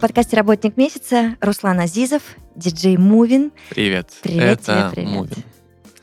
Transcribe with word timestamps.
Подкасте 0.00 0.36
«Работник 0.36 0.78
месяца» 0.78 1.36
Руслан 1.40 1.78
Азизов, 1.78 2.22
диджей 2.56 2.96
Мувин. 2.96 3.52
Привет. 3.68 4.10
Привет 4.22 4.60
Это 4.62 4.90
тебе, 4.92 5.04
привет. 5.04 5.10
Мувин. 5.10 5.44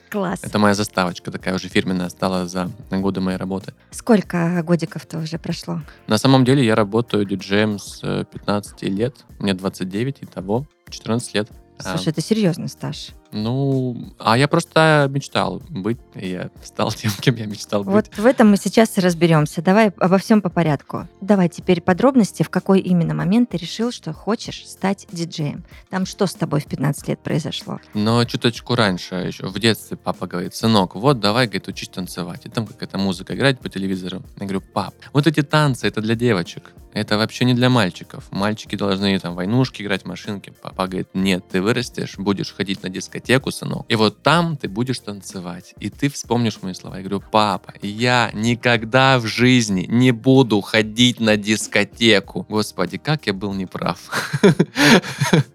Класс. 0.09 0.39
Это 0.44 0.59
моя 0.59 0.73
заставочка 0.76 1.31
такая 1.31 1.55
уже 1.55 1.67
фирменная 1.67 2.09
стала 2.09 2.48
за 2.48 2.70
годы 2.91 3.20
моей 3.22 3.38
работы. 3.38 3.73
Сколько 3.91 4.62
годиков-то 4.63 5.17
уже 5.17 5.39
прошло? 5.39 5.81
На 6.05 6.17
самом 6.17 6.45
деле 6.45 6.63
я 6.63 6.75
работаю 6.75 7.25
диджеем 7.25 7.80
с 7.80 7.99
э, 8.03 8.23
15 8.31 8.84
лет. 8.84 9.16
Мне 9.39 9.53
29, 9.53 10.17
и 10.22 10.25
того 10.27 10.66
14 10.89 11.34
лет. 11.34 11.50
А, 11.80 11.98
Слушай, 11.98 12.09
это 12.09 12.22
серьезный 12.22 12.70
стаж. 12.70 13.09
Ну, 13.31 14.13
а 14.20 14.38
я 14.38 14.48
просто 14.48 15.08
мечтал 15.09 15.62
быть, 15.70 15.98
и 16.16 16.30
я 16.30 16.49
стал 16.63 16.91
тем, 16.95 17.12
кем 17.20 17.36
я 17.36 17.45
мечтал 17.45 17.84
быть. 17.84 17.94
Вот 17.94 18.17
в 18.17 18.26
этом 18.26 18.50
мы 18.50 18.58
сейчас 18.58 18.98
и 18.98 19.02
разберемся. 19.02 19.62
Давай 19.62 19.91
обо 19.98 20.17
всем 20.17 20.41
по 20.41 20.50
порядку. 20.50 21.08
Давай 21.22 21.50
теперь 21.50 21.81
подробности, 21.81 22.44
в 22.44 22.50
какой 22.50 22.80
именно 22.80 23.13
момент 23.13 23.50
ты 23.50 23.58
решил, 23.58 23.91
что 23.91 24.13
хочешь 24.13 24.67
стать 24.67 25.08
диджеем. 25.12 25.63
Там 25.90 26.05
что 26.05 26.27
с 26.27 26.34
тобой 26.34 26.62
в 26.62 26.66
15 26.66 27.08
лет 27.08 27.20
произошло? 27.20 27.80
Но 27.94 28.23
чуточку 28.25 28.75
раньше, 28.75 29.16
еще 29.16 29.48
в 29.48 29.59
детстве, 29.59 29.98
папа 29.98 30.28
говорит, 30.28 30.55
сынок, 30.55 30.95
вот 30.95 31.20
давай, 31.20 31.48
говорит, 31.48 31.67
учись 31.67 31.89
танцевать. 31.89 32.45
И 32.45 32.50
там 32.50 32.66
какая-то 32.66 32.98
музыка 32.98 33.36
играет 33.36 33.59
по 33.59 33.70
телевизору. 33.70 34.23
Я 34.39 34.45
говорю, 34.45 34.61
пап, 34.61 34.95
вот 35.14 35.28
эти 35.28 35.42
танцы, 35.42 35.88
это 35.88 36.02
для 36.02 36.16
девочек. 36.16 36.73
Это 36.94 37.17
вообще 37.17 37.45
не 37.45 37.53
для 37.53 37.70
мальчиков. 37.70 38.25
Мальчики 38.31 38.75
должны 38.75 39.20
там 39.20 39.36
войнушки 39.36 39.83
играть, 39.83 40.05
машинки. 40.05 40.52
Папа 40.64 40.88
говорит, 40.88 41.09
нет, 41.14 41.44
ты 41.48 41.61
вырастешь, 41.61 42.17
будешь 42.17 42.52
ходить 42.52 42.81
на 42.81 42.89
дискотеку, 43.18 43.52
сынок. 43.52 43.86
И 43.90 43.96
вот 43.96 44.22
там 44.23 44.58
ты 44.58 44.68
будешь 44.70 45.00
танцевать. 45.00 45.73
И 45.80 45.90
ты 45.90 46.10
вспомнишь 46.10 46.60
мои 46.62 46.73
слова. 46.73 46.98
Я 46.98 47.04
говорю, 47.04 47.23
папа, 47.32 47.73
я 47.82 48.30
никогда 48.34 49.20
в 49.20 49.26
жизни 49.26 49.86
не 49.90 50.12
буду 50.12 50.62
ходить 50.62 51.20
на 51.20 51.38
дискотеку. 51.38 52.45
Господи, 52.50 52.98
как 52.98 53.28
я 53.28 53.34
был 53.34 53.54
неправ. 53.54 53.98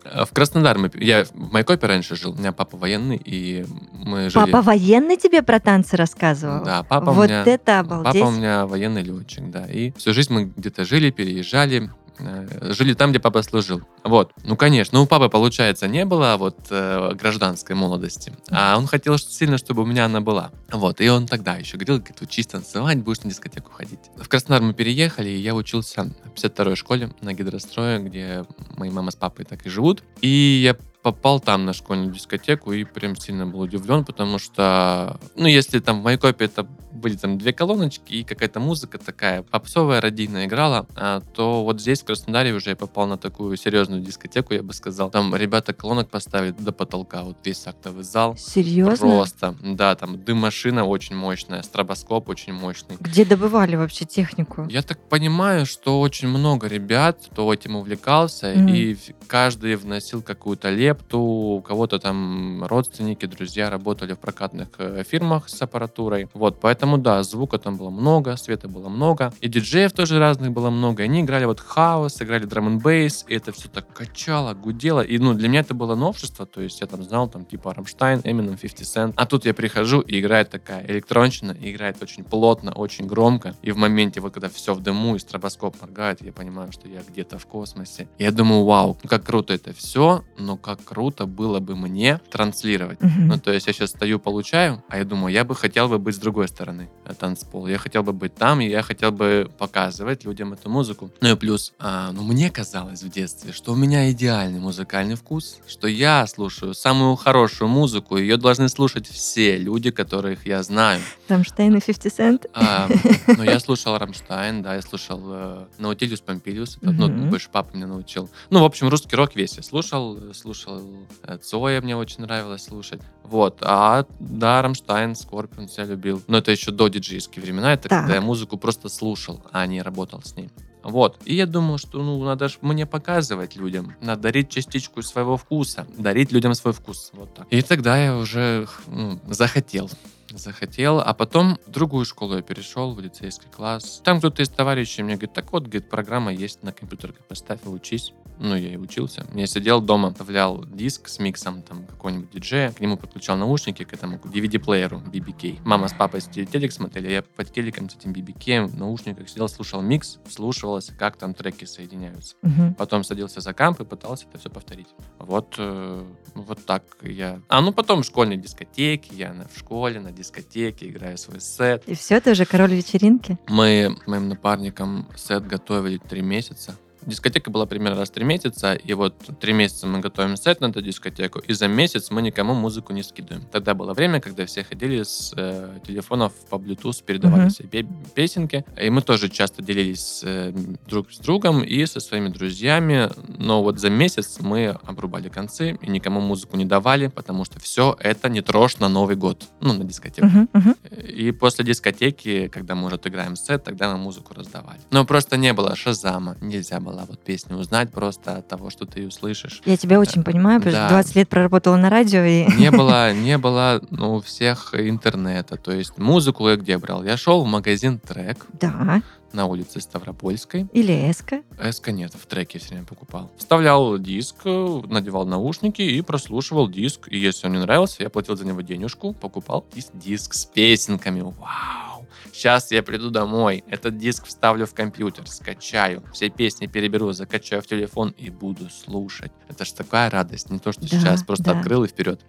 В 0.04 0.28
Краснодар 0.32 0.78
мы... 0.78 0.90
Я 0.94 1.24
в 1.24 1.52
Майкопе 1.52 1.86
раньше 1.86 2.16
жил. 2.16 2.32
У 2.32 2.34
меня 2.34 2.52
папа 2.52 2.76
военный, 2.76 3.20
и 3.24 3.64
мы 3.92 4.28
жили... 4.28 4.44
Папа 4.44 4.62
военный 4.62 5.16
тебе 5.16 5.42
про 5.42 5.58
танцы 5.58 5.96
рассказывал? 5.96 6.64
Да, 6.64 6.82
папа 6.82 7.10
у 7.10 7.14
вот 7.14 7.28
меня... 7.28 7.44
это 7.46 7.80
обалдеть. 7.80 8.20
Папа 8.20 8.28
у 8.28 8.30
меня 8.32 8.66
военный 8.66 9.02
летчик, 9.02 9.50
да. 9.50 9.66
И 9.66 9.92
всю 9.92 10.12
жизнь 10.12 10.32
мы 10.32 10.52
где-то 10.56 10.84
жили, 10.84 11.10
переезжали, 11.10 11.90
жили 12.18 12.94
там, 12.94 13.10
где 13.10 13.20
папа 13.20 13.42
служил. 13.42 13.82
Вот. 14.04 14.32
Ну, 14.44 14.56
конечно, 14.56 15.00
у 15.00 15.06
папы, 15.06 15.28
получается, 15.28 15.88
не 15.88 16.04
было 16.04 16.36
вот 16.38 16.56
э, 16.70 17.14
гражданской 17.14 17.74
молодости. 17.74 18.32
А 18.50 18.76
он 18.76 18.86
хотел 18.86 19.18
ш- 19.18 19.26
сильно, 19.28 19.58
чтобы 19.58 19.82
у 19.82 19.86
меня 19.86 20.04
она 20.04 20.20
была. 20.20 20.50
Вот. 20.70 21.00
И 21.00 21.08
он 21.08 21.26
тогда 21.26 21.56
еще 21.56 21.76
говорил, 21.76 21.98
говорит, 21.98 22.20
учись 22.20 22.46
танцевать, 22.46 22.98
будешь 22.98 23.22
на 23.22 23.30
дискотеку 23.30 23.70
ходить. 23.72 24.00
В 24.16 24.28
Краснодар 24.28 24.62
мы 24.62 24.74
переехали, 24.74 25.28
и 25.30 25.36
я 25.38 25.54
учился 25.54 26.04
в 26.04 26.38
52-й 26.38 26.76
школе 26.76 27.10
на 27.20 27.32
гидрострое, 27.32 27.98
где 27.98 28.44
мои 28.76 28.90
мама 28.90 29.10
с 29.10 29.16
папой 29.16 29.44
так 29.44 29.64
и 29.66 29.70
живут. 29.70 30.02
И 30.20 30.28
я 30.64 30.76
попал 31.02 31.40
там 31.40 31.64
на 31.64 31.72
школьную 31.72 32.12
дискотеку 32.12 32.72
и 32.72 32.84
прям 32.84 33.16
сильно 33.16 33.46
был 33.46 33.60
удивлен, 33.60 34.04
потому 34.04 34.38
что, 34.38 35.18
ну, 35.34 35.46
если 35.48 35.80
там 35.80 36.00
в 36.00 36.04
Майкопе 36.04 36.44
это 36.44 36.66
были 36.92 37.16
там 37.16 37.38
две 37.38 37.52
колоночки 37.52 38.12
и 38.12 38.22
какая-то 38.22 38.60
музыка 38.60 38.98
такая 38.98 39.42
попсовая, 39.42 40.00
радийная 40.00 40.46
играла, 40.46 40.86
а, 40.94 41.20
то 41.34 41.64
вот 41.64 41.80
здесь, 41.80 42.02
в 42.02 42.04
Краснодаре, 42.04 42.52
уже 42.52 42.70
я 42.70 42.76
попал 42.76 43.06
на 43.08 43.18
такую 43.18 43.56
серьезную 43.56 44.00
дискотеку, 44.02 44.54
я 44.54 44.62
бы 44.62 44.72
сказал. 44.72 45.10
Там 45.10 45.34
ребята 45.34 45.72
колонок 45.72 46.08
поставили 46.10 46.52
до 46.56 46.70
потолка, 46.70 47.22
вот 47.24 47.36
весь 47.44 47.66
актовый 47.66 48.04
зал. 48.04 48.36
Серьезно? 48.36 48.96
Просто, 49.08 49.56
да, 49.62 49.96
там 49.96 50.22
дым-машина 50.22 50.84
очень 50.84 51.16
мощная, 51.16 51.62
стробоскоп 51.62 52.28
очень 52.28 52.52
мощный. 52.52 52.96
Где 53.00 53.24
добывали 53.24 53.74
вообще 53.74 54.04
технику? 54.04 54.66
Я 54.70 54.82
так 54.82 55.00
понимаю, 55.08 55.66
что 55.66 55.98
очень 56.00 56.28
много 56.28 56.68
ребят, 56.68 57.18
кто 57.32 57.52
этим 57.52 57.74
увлекался, 57.74 58.52
Мгм. 58.54 58.68
и 58.68 58.96
каждый 59.26 59.74
вносил 59.74 60.22
какую-то 60.22 60.70
лепту, 60.70 60.91
у 61.12 61.60
кого-то 61.62 61.98
там 61.98 62.64
родственники, 62.64 63.26
друзья 63.26 63.70
работали 63.70 64.14
в 64.14 64.18
прокатных 64.18 64.68
э, 64.78 65.04
фирмах 65.08 65.48
с 65.48 65.62
аппаратурой. 65.62 66.28
Вот, 66.34 66.60
поэтому 66.60 66.98
да, 66.98 67.22
звука 67.22 67.58
там 67.58 67.76
было 67.76 67.90
много, 67.90 68.36
света 68.36 68.68
было 68.68 68.88
много, 68.88 69.32
и 69.40 69.48
диджеев 69.48 69.92
тоже 69.92 70.18
разных 70.18 70.52
было 70.52 70.70
много, 70.70 71.02
и 71.02 71.06
они 71.06 71.20
играли 71.22 71.44
вот 71.44 71.60
хаос, 71.60 72.20
играли 72.20 72.44
драм 72.44 72.66
н 72.66 72.78
бейс, 72.78 73.24
и 73.28 73.34
это 73.34 73.52
все 73.52 73.68
так 73.68 73.92
качало, 73.92 74.54
гудело, 74.54 75.00
и 75.00 75.18
ну 75.18 75.34
для 75.34 75.48
меня 75.48 75.60
это 75.60 75.74
было 75.74 75.94
новшество, 75.94 76.46
то 76.46 76.60
есть 76.60 76.80
я 76.80 76.86
там 76.86 77.02
знал 77.02 77.28
там 77.28 77.44
типа 77.44 77.74
Рамштайн, 77.74 78.20
Eminem, 78.20 78.58
50 78.58 78.80
Cent, 78.80 79.12
а 79.16 79.26
тут 79.26 79.44
я 79.46 79.54
прихожу 79.54 80.00
и 80.00 80.20
играет 80.20 80.50
такая 80.50 80.86
электронщина, 80.86 81.52
и 81.52 81.72
играет 81.72 82.02
очень 82.02 82.24
плотно, 82.24 82.72
очень 82.72 83.06
громко, 83.06 83.54
и 83.62 83.70
в 83.70 83.76
моменте 83.76 84.20
вот 84.20 84.32
когда 84.32 84.48
все 84.48 84.74
в 84.74 84.80
дыму 84.80 85.16
и 85.16 85.18
стробоскоп 85.18 85.80
моргает, 85.80 86.22
я 86.22 86.32
понимаю, 86.32 86.72
что 86.72 86.88
я 86.88 87.00
где-то 87.06 87.38
в 87.38 87.46
космосе. 87.46 88.08
И 88.18 88.24
я 88.24 88.32
думаю, 88.32 88.64
вау, 88.64 88.96
как 89.06 89.24
круто 89.24 89.52
это 89.52 89.72
все, 89.72 90.24
но 90.38 90.56
как 90.56 90.81
круто 90.82 91.26
было 91.26 91.60
бы 91.60 91.76
мне 91.76 92.20
транслировать. 92.30 93.00
Мгм. 93.00 93.28
Ну, 93.28 93.38
то 93.38 93.52
есть 93.52 93.66
я 93.66 93.72
сейчас 93.72 93.90
стою, 93.90 94.18
получаю, 94.18 94.82
а 94.88 94.98
я 94.98 95.04
думаю, 95.04 95.32
я 95.32 95.44
бы 95.44 95.54
хотел 95.54 95.88
бы 95.88 95.98
быть 95.98 96.14
с 96.14 96.18
другой 96.18 96.48
стороны 96.48 96.90
э, 97.04 97.14
танцпола. 97.14 97.68
Я 97.68 97.78
хотел 97.78 98.02
бы 98.02 98.12
быть 98.12 98.34
там, 98.34 98.60
и 98.60 98.68
я 98.68 98.82
хотел 98.82 99.12
бы 99.12 99.50
показывать 99.58 100.24
людям 100.24 100.52
эту 100.52 100.68
музыку. 100.68 101.10
Ну 101.20 101.32
и 101.32 101.36
плюс, 101.36 101.72
а, 101.78 102.12
ну 102.12 102.22
мне 102.22 102.50
казалось 102.50 103.02
в 103.02 103.10
детстве, 103.10 103.52
что 103.52 103.72
у 103.72 103.76
меня 103.76 104.10
идеальный 104.10 104.60
музыкальный 104.60 105.14
вкус, 105.14 105.58
что 105.68 105.86
я 105.86 106.26
слушаю 106.26 106.74
самую 106.74 107.16
хорошую 107.16 107.68
музыку, 107.68 108.16
ее 108.16 108.36
должны 108.36 108.68
слушать 108.68 109.06
все 109.06 109.56
люди, 109.58 109.90
которых 109.90 110.46
я 110.46 110.62
знаю. 110.62 111.00
Рамштайн 111.28 111.76
и 111.76 111.80
50 111.80 112.12
Cent? 112.12 112.50
А, 112.54 112.88
ну, 113.26 113.42
я 113.42 113.60
слушал 113.60 113.96
Рамштайн, 113.96 114.62
да, 114.62 114.74
я 114.74 114.82
слушал 114.82 115.20
э, 115.24 115.66
Наутилиус 115.78 116.20
Помпилиус, 116.20 116.78
это, 116.82 116.92
ну, 116.92 117.08
больше 117.30 117.48
папа 117.50 117.74
меня 117.76 117.86
научил. 117.86 118.28
Ну, 118.50 118.60
в 118.60 118.64
общем, 118.64 118.88
русский 118.88 119.16
рок 119.16 119.34
весь 119.34 119.56
я 119.56 119.62
слушал, 119.62 120.18
э, 120.18 120.34
слушал 120.78 121.06
э, 121.22 121.38
Цоя, 121.38 121.80
мне 121.80 121.96
очень 121.96 122.22
нравилось 122.22 122.64
слушать. 122.64 123.00
Вот, 123.24 123.58
а, 123.62 124.06
да, 124.20 124.62
Рамштайн, 124.62 125.14
Скорпион 125.14 125.68
я 125.76 125.84
любил. 125.84 126.22
Но 126.26 126.38
это 126.38 126.50
еще 126.50 126.70
до 126.70 126.88
диджейские 126.88 127.42
времена, 127.42 127.72
это 127.72 127.88
Так. 127.88 128.00
когда 128.00 128.14
я 128.16 128.20
музыку 128.20 128.56
просто 128.56 128.88
слушал, 128.88 129.42
а 129.52 129.66
не 129.66 129.82
работал 129.82 130.22
с 130.22 130.36
ней. 130.36 130.50
Вот. 130.82 131.18
И 131.24 131.36
я 131.36 131.46
думал, 131.46 131.78
что 131.78 132.02
ну 132.02 132.22
надо 132.24 132.48
ж 132.48 132.58
мне 132.60 132.86
показывать 132.86 133.54
людям. 133.54 133.94
Надо 134.00 134.22
дарить 134.22 134.50
частичку 134.50 135.00
своего 135.02 135.36
вкуса. 135.36 135.86
Дарить 135.96 136.32
людям 136.32 136.54
свой 136.54 136.72
вкус. 136.72 137.10
Вот 137.12 137.32
так. 137.34 137.46
И 137.50 137.62
тогда 137.62 137.96
я 137.96 138.16
уже 138.16 138.66
ну, 138.88 139.20
захотел. 139.28 139.88
Захотел, 140.30 140.98
а 140.98 141.14
потом 141.14 141.58
в 141.66 141.70
другую 141.70 142.04
школу 142.04 142.34
я 142.34 142.42
перешел, 142.42 142.94
в 142.94 143.00
лицейский 143.00 143.48
класс. 143.48 144.00
Там 144.02 144.18
кто-то 144.18 144.42
из 144.42 144.48
товарищей 144.48 145.04
мне 145.04 145.14
говорит, 145.14 145.34
так 145.34 145.52
вот, 145.52 145.64
говорит, 145.64 145.88
программа 145.88 146.32
есть 146.32 146.64
на 146.64 146.72
компьютер, 146.72 147.14
поставь 147.28 147.60
и 147.64 147.68
учись. 147.68 148.12
Ну, 148.42 148.56
я 148.56 148.72
и 148.72 148.76
учился. 148.76 149.24
Я 149.34 149.46
сидел 149.46 149.80
дома, 149.80 150.10
вставлял 150.10 150.64
диск 150.66 151.06
с 151.08 151.20
миксом 151.20 151.62
там 151.62 151.86
какого-нибудь 151.86 152.30
диджея, 152.32 152.72
к 152.72 152.80
нему 152.80 152.96
подключал 152.96 153.36
наушники, 153.36 153.84
к 153.84 153.92
этому 153.92 154.16
DVD-плееру 154.16 155.00
BBK. 155.00 155.60
Мама 155.64 155.86
с 155.86 155.92
папой 155.92 156.20
телек 156.20 156.72
смотрели, 156.72 157.12
я 157.12 157.22
под 157.22 157.52
телеком 157.52 157.88
с 157.88 157.94
этим 157.94 158.12
BBK 158.12 158.66
в 158.66 158.76
наушниках 158.76 159.28
сидел, 159.28 159.48
слушал 159.48 159.80
микс, 159.80 160.18
вслушивался, 160.26 160.92
как 160.92 161.16
там 161.16 161.34
треки 161.34 161.64
соединяются. 161.66 162.34
Мгм. 162.42 162.74
Потом 162.74 163.04
садился 163.04 163.40
за 163.40 163.52
камп 163.52 163.80
и 163.82 163.84
пытался 163.84 164.26
это 164.28 164.38
все 164.38 164.50
повторить. 164.50 164.88
Вот, 165.20 165.54
э, 165.58 166.04
вот 166.34 166.66
так 166.66 166.82
я... 167.02 167.40
А, 167.48 167.60
ну 167.60 167.72
потом 167.72 168.02
школьные 168.02 168.38
дискотеки, 168.38 169.14
я 169.14 169.32
на- 169.32 169.46
в 169.46 169.56
школе, 169.56 170.00
на 170.00 170.10
дискотеке 170.10 170.88
играю 170.88 171.16
свой 171.16 171.40
сет. 171.40 171.84
И 171.86 171.94
все, 171.94 172.20
ты 172.20 172.32
уже 172.32 172.44
король 172.44 172.74
вечеринки? 172.74 173.38
Мы 173.46 173.96
с 174.04 174.06
моим 174.08 174.28
напарником 174.28 175.06
сет 175.16 175.46
готовили 175.46 175.98
три 175.98 176.22
месяца. 176.22 176.76
Дискотека 177.06 177.50
была 177.50 177.66
примерно 177.66 177.98
раз 178.00 178.10
в 178.10 178.12
три 178.12 178.24
месяца, 178.24 178.74
и 178.74 178.94
вот 178.94 179.14
три 179.40 179.52
месяца 179.52 179.86
мы 179.86 180.00
готовим 180.00 180.36
сет 180.36 180.60
на 180.60 180.66
эту 180.66 180.80
дискотеку, 180.82 181.40
и 181.40 181.52
за 181.52 181.66
месяц 181.68 182.10
мы 182.10 182.22
никому 182.22 182.54
музыку 182.54 182.92
не 182.92 183.02
скидываем. 183.02 183.44
Тогда 183.50 183.74
было 183.74 183.92
время, 183.94 184.20
когда 184.20 184.46
все 184.46 184.62
ходили 184.64 185.02
с 185.02 185.32
э, 185.36 185.78
телефонов 185.86 186.32
по 186.50 186.56
Bluetooth, 186.56 187.02
передавали 187.04 187.42
Мгм. 187.42 187.50
себе 187.50 187.68
пе- 187.82 187.88
песенки, 188.14 188.64
и 188.80 188.90
мы 188.90 189.02
тоже 189.02 189.28
часто 189.28 189.62
делились 189.62 190.20
э, 190.24 190.52
друг 190.86 191.10
с 191.12 191.18
другом 191.18 191.62
и 191.64 191.86
со 191.86 191.98
своими 192.00 192.28
друзьями, 192.28 193.08
но 193.38 193.62
вот 193.62 193.78
за 193.80 193.90
месяц 193.90 194.38
мы 194.40 194.68
обрубали 194.84 195.28
концы 195.28 195.78
и 195.82 195.90
никому 195.90 196.20
музыку 196.20 196.56
не 196.56 196.64
давали, 196.66 197.08
потому 197.08 197.44
что 197.44 197.58
все 197.58 197.96
это 197.98 198.28
не 198.28 198.42
трожь 198.42 198.78
на 198.78 198.88
Новый 198.88 199.16
год, 199.16 199.44
ну, 199.60 199.72
на 199.72 199.84
дискотеку. 199.84 200.26
Мгм, 200.26 200.48
мгм. 200.52 200.76
И 201.08 201.32
после 201.32 201.64
дискотеки, 201.64 202.48
когда 202.48 202.74
мы 202.74 202.86
уже 202.86 202.96
отыграем 202.96 203.34
сет, 203.36 203.64
тогда 203.64 203.90
мы 203.92 203.98
музыку 203.98 204.34
раздавали. 204.34 204.80
Но 204.90 205.04
просто 205.04 205.36
не 205.36 205.52
было 205.52 205.74
шазама, 205.74 206.36
нельзя 206.40 206.78
было 206.80 206.91
была 206.92 207.04
вот 207.08 207.18
песня 207.20 207.56
узнать 207.56 207.90
просто 207.90 208.36
от 208.36 208.48
того, 208.48 208.70
что 208.70 208.84
ты 208.86 209.00
ее 209.00 209.10
слышишь. 209.10 209.62
Я 209.64 209.76
тебя 209.76 209.98
очень 209.98 210.22
понимаю, 210.22 210.60
потому 210.60 210.76
Да. 210.76 210.86
что 210.88 210.94
20 210.96 211.16
лет 211.16 211.28
проработала 211.28 211.76
на 211.76 211.88
радио, 211.90 212.20
и 212.22 212.44
Не 212.58 212.70
было, 212.70 213.12
не 213.28 213.38
было 213.38 213.80
ну, 213.90 214.16
у 214.16 214.20
всех 214.20 214.74
интернета. 214.74 215.56
То 215.56 215.72
есть 215.72 215.98
музыку 215.98 216.48
я 216.48 216.56
где 216.56 216.76
брал? 216.78 217.02
Я 217.04 217.16
шел 217.16 217.42
в 217.42 217.46
магазин 217.46 217.98
Трек 217.98 218.46
да, 218.52 219.02
на 219.32 219.46
улице 219.46 219.80
Ставропольской. 219.80 220.66
или 220.74 220.92
эска. 221.10 221.42
СК 221.70 221.88
нет, 221.88 222.12
в 222.14 222.26
треке 222.26 222.58
все 222.58 222.70
время 222.70 222.84
покупал. 222.84 223.30
Вставлял 223.38 223.96
диск, 223.98 224.36
э, 224.44 224.82
надевал 224.88 225.24
наушники 225.26 225.80
и 225.80 226.02
прослушивал 226.02 226.68
диск. 226.68 227.08
И 227.08 227.16
если 227.18 227.46
он 227.46 227.52
мне 227.52 227.62
нравился, 227.62 228.02
я 228.02 228.10
платил 228.10 228.36
за 228.36 228.44
него 228.44 228.60
денежку, 228.60 229.14
покупал 229.14 229.64
дис- 229.74 229.90
диск 229.94 230.34
с 230.34 230.44
песенками. 230.44 231.22
Вау! 231.22 231.91
Сейчас 232.32 232.70
я 232.70 232.82
приду 232.82 233.10
домой, 233.10 233.62
этот 233.68 233.98
диск 233.98 234.24
вставлю 234.26 234.66
в 234.66 234.74
компьютер, 234.74 235.28
скачаю, 235.28 236.02
все 236.14 236.30
песни 236.30 236.66
переберу, 236.66 237.12
закачаю 237.12 237.60
в 237.60 237.66
телефон 237.66 238.14
и 238.16 238.30
буду 238.30 238.70
слушать. 238.70 239.32
Это 239.48 239.64
ж 239.66 239.72
такая 239.72 240.08
радость, 240.08 240.50
не 240.50 240.58
то, 240.58 240.72
что 240.72 240.80
Да, 240.80 240.88
сейчас 240.88 241.22
просто 241.22 241.44
да. 241.44 241.58
открыл 241.58 241.84
и 241.84 241.88
вперед. 241.88 242.20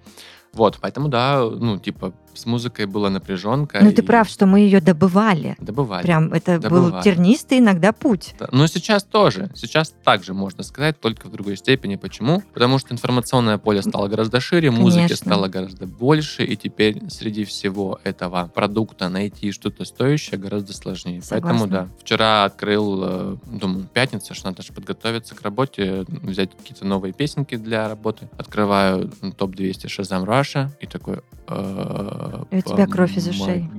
Вот, 0.54 0.78
поэтому 0.82 1.08
да, 1.08 1.42
ну, 1.42 1.78
типа, 1.80 2.14
с 2.34 2.46
музыкой 2.46 2.86
была 2.86 3.10
напряженка. 3.10 3.80
Ну, 3.82 3.92
ты 3.92 4.02
и 4.02 4.06
прав, 4.06 4.28
что 4.28 4.46
мы 4.46 4.60
ее 4.62 4.82
добывали. 4.82 5.56
Добывали. 5.60 6.04
Прям 6.04 6.34
это 6.34 6.54
был 6.60 6.86
Добывали. 6.86 7.04
тернистый 7.04 7.60
иногда 7.60 7.92
путь. 7.92 8.36
Да, 8.40 8.48
Но 8.52 8.68
сейчас 8.68 9.04
тоже. 9.04 9.52
Сейчас 9.56 9.94
также 10.04 10.34
можно 10.34 10.64
сказать, 10.64 11.00
только 11.00 11.28
в 11.28 11.32
другой 11.32 11.58
степени. 11.58 11.96
Почему? 11.96 12.42
Потому 12.54 12.80
что 12.80 12.94
информационное 12.94 13.58
поле 13.58 13.82
стало 13.82 14.08
гораздо 14.08 14.40
шире, 14.40 14.72
музыки 14.72 15.04
Конечно. 15.04 15.16
стало 15.28 15.48
гораздо 15.48 15.86
больше, 15.86 16.44
и 16.44 16.56
теперь 16.56 17.02
среди 17.10 17.46
всего 17.46 18.00
этого 18.04 18.52
продукта 18.54 19.10
найти 19.10 19.52
что-то 19.52 19.86
стоящее 19.86 20.40
гораздо 20.40 20.74
сложнее. 20.74 21.22
Поэтому 21.30 21.60
Согласна. 21.60 21.88
да. 21.88 21.90
Вчера 22.00 22.46
открыл, 22.46 23.04
э, 23.04 23.38
думаю, 23.46 23.86
пятница, 23.94 24.34
что 24.34 24.48
надо 24.48 24.64
же 24.64 24.74
подготовиться 24.74 25.36
к 25.36 25.42
работе, 25.42 26.06
взять 26.08 26.56
какие-то 26.58 26.86
новые 26.86 27.14
песенки 27.14 27.56
для 27.56 27.88
работы. 27.88 28.28
Открываю 28.38 29.12
топ-200 29.38 29.86
Shazam 29.86 30.24
Russia 30.44 30.69
и 30.81 30.86
такой... 30.88 31.18
э, 31.48 32.44
И 32.51 32.57
у 32.57 32.62
тебя 32.62 32.86
кровь 32.88 33.18
из 33.18 33.28
ушей. 33.28 33.69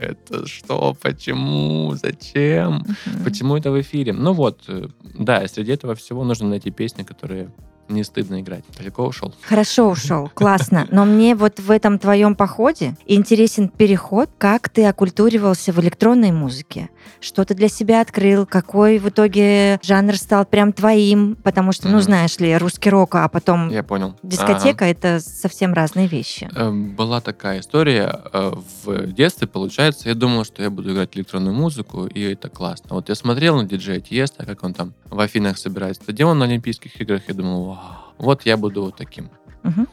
Это 0.00 0.46
что? 0.46 0.94
Почему? 1.02 1.94
Зачем? 1.94 2.84
Почему 3.24 3.56
это 3.56 3.70
в 3.70 3.80
эфире? 3.80 4.12
Ну 4.12 4.32
вот, 4.32 4.62
э, 4.68 4.88
да, 5.18 5.46
среди 5.48 5.72
этого 5.72 5.94
всего 5.94 6.24
нужно 6.24 6.48
найти 6.48 6.70
песни, 6.70 7.02
которые 7.02 7.48
не 7.88 8.04
стыдно 8.04 8.40
играть. 8.40 8.64
Далеко 8.78 9.06
ушел. 9.06 9.34
Хорошо 9.42 9.88
ушел, 9.90 10.30
классно. 10.34 10.86
Но 10.90 11.04
мне 11.04 11.34
вот 11.34 11.60
в 11.60 11.70
этом 11.70 11.98
твоем 11.98 12.34
походе 12.34 12.96
интересен 13.06 13.68
переход, 13.68 14.30
как 14.38 14.68
ты 14.68 14.84
окультуривался 14.86 15.72
в 15.72 15.80
электронной 15.80 16.32
музыке. 16.32 16.90
Что 17.20 17.44
ты 17.44 17.54
для 17.54 17.68
себя 17.68 18.00
открыл, 18.00 18.46
какой 18.46 18.98
в 18.98 19.08
итоге 19.08 19.78
жанр 19.82 20.16
стал 20.16 20.44
прям 20.44 20.72
твоим, 20.72 21.36
потому 21.42 21.72
что, 21.72 21.88
ну, 21.88 22.00
знаешь 22.00 22.38
ли, 22.38 22.56
русский 22.56 22.90
рок, 22.90 23.14
а 23.14 23.28
потом 23.28 23.68
Я 23.70 23.82
понял. 23.82 24.16
дискотека— 24.22 24.84
это 24.86 25.20
совсем 25.20 25.74
разные 25.74 26.06
вещи. 26.06 26.48
Э, 26.54 26.70
Была 26.70 27.20
такая 27.20 27.60
история 27.60 28.20
э, 28.32 28.52
в 28.84 29.12
детстве, 29.12 29.46
получается, 29.46 30.08
я 30.08 30.14
думал, 30.14 30.44
что 30.44 30.62
я 30.62 30.70
буду 30.70 30.92
играть 30.92 31.16
электронную 31.16 31.54
музыку, 31.54 32.06
и 32.06 32.20
это 32.22 32.48
классно. 32.48 32.88
Вот 32.90 33.08
я 33.08 33.14
смотрел 33.14 33.56
на 33.56 33.64
диджея 33.64 34.00
Тиеста, 34.00 34.44
как 34.46 34.62
он 34.64 34.74
там 34.74 34.94
в 35.10 35.18
Афинах 35.20 35.58
собирает 35.58 35.96
стадион 35.96 36.38
на 36.38 36.44
Олимпийских 36.46 37.00
играх, 37.00 37.22
я 37.28 37.34
думал, 37.34 37.64
вау, 37.64 37.78
вот 38.18 38.46
я 38.46 38.56
буду 38.56 38.82
вот 38.82 38.96
таким. 38.96 39.30
Мгм. 39.62 39.88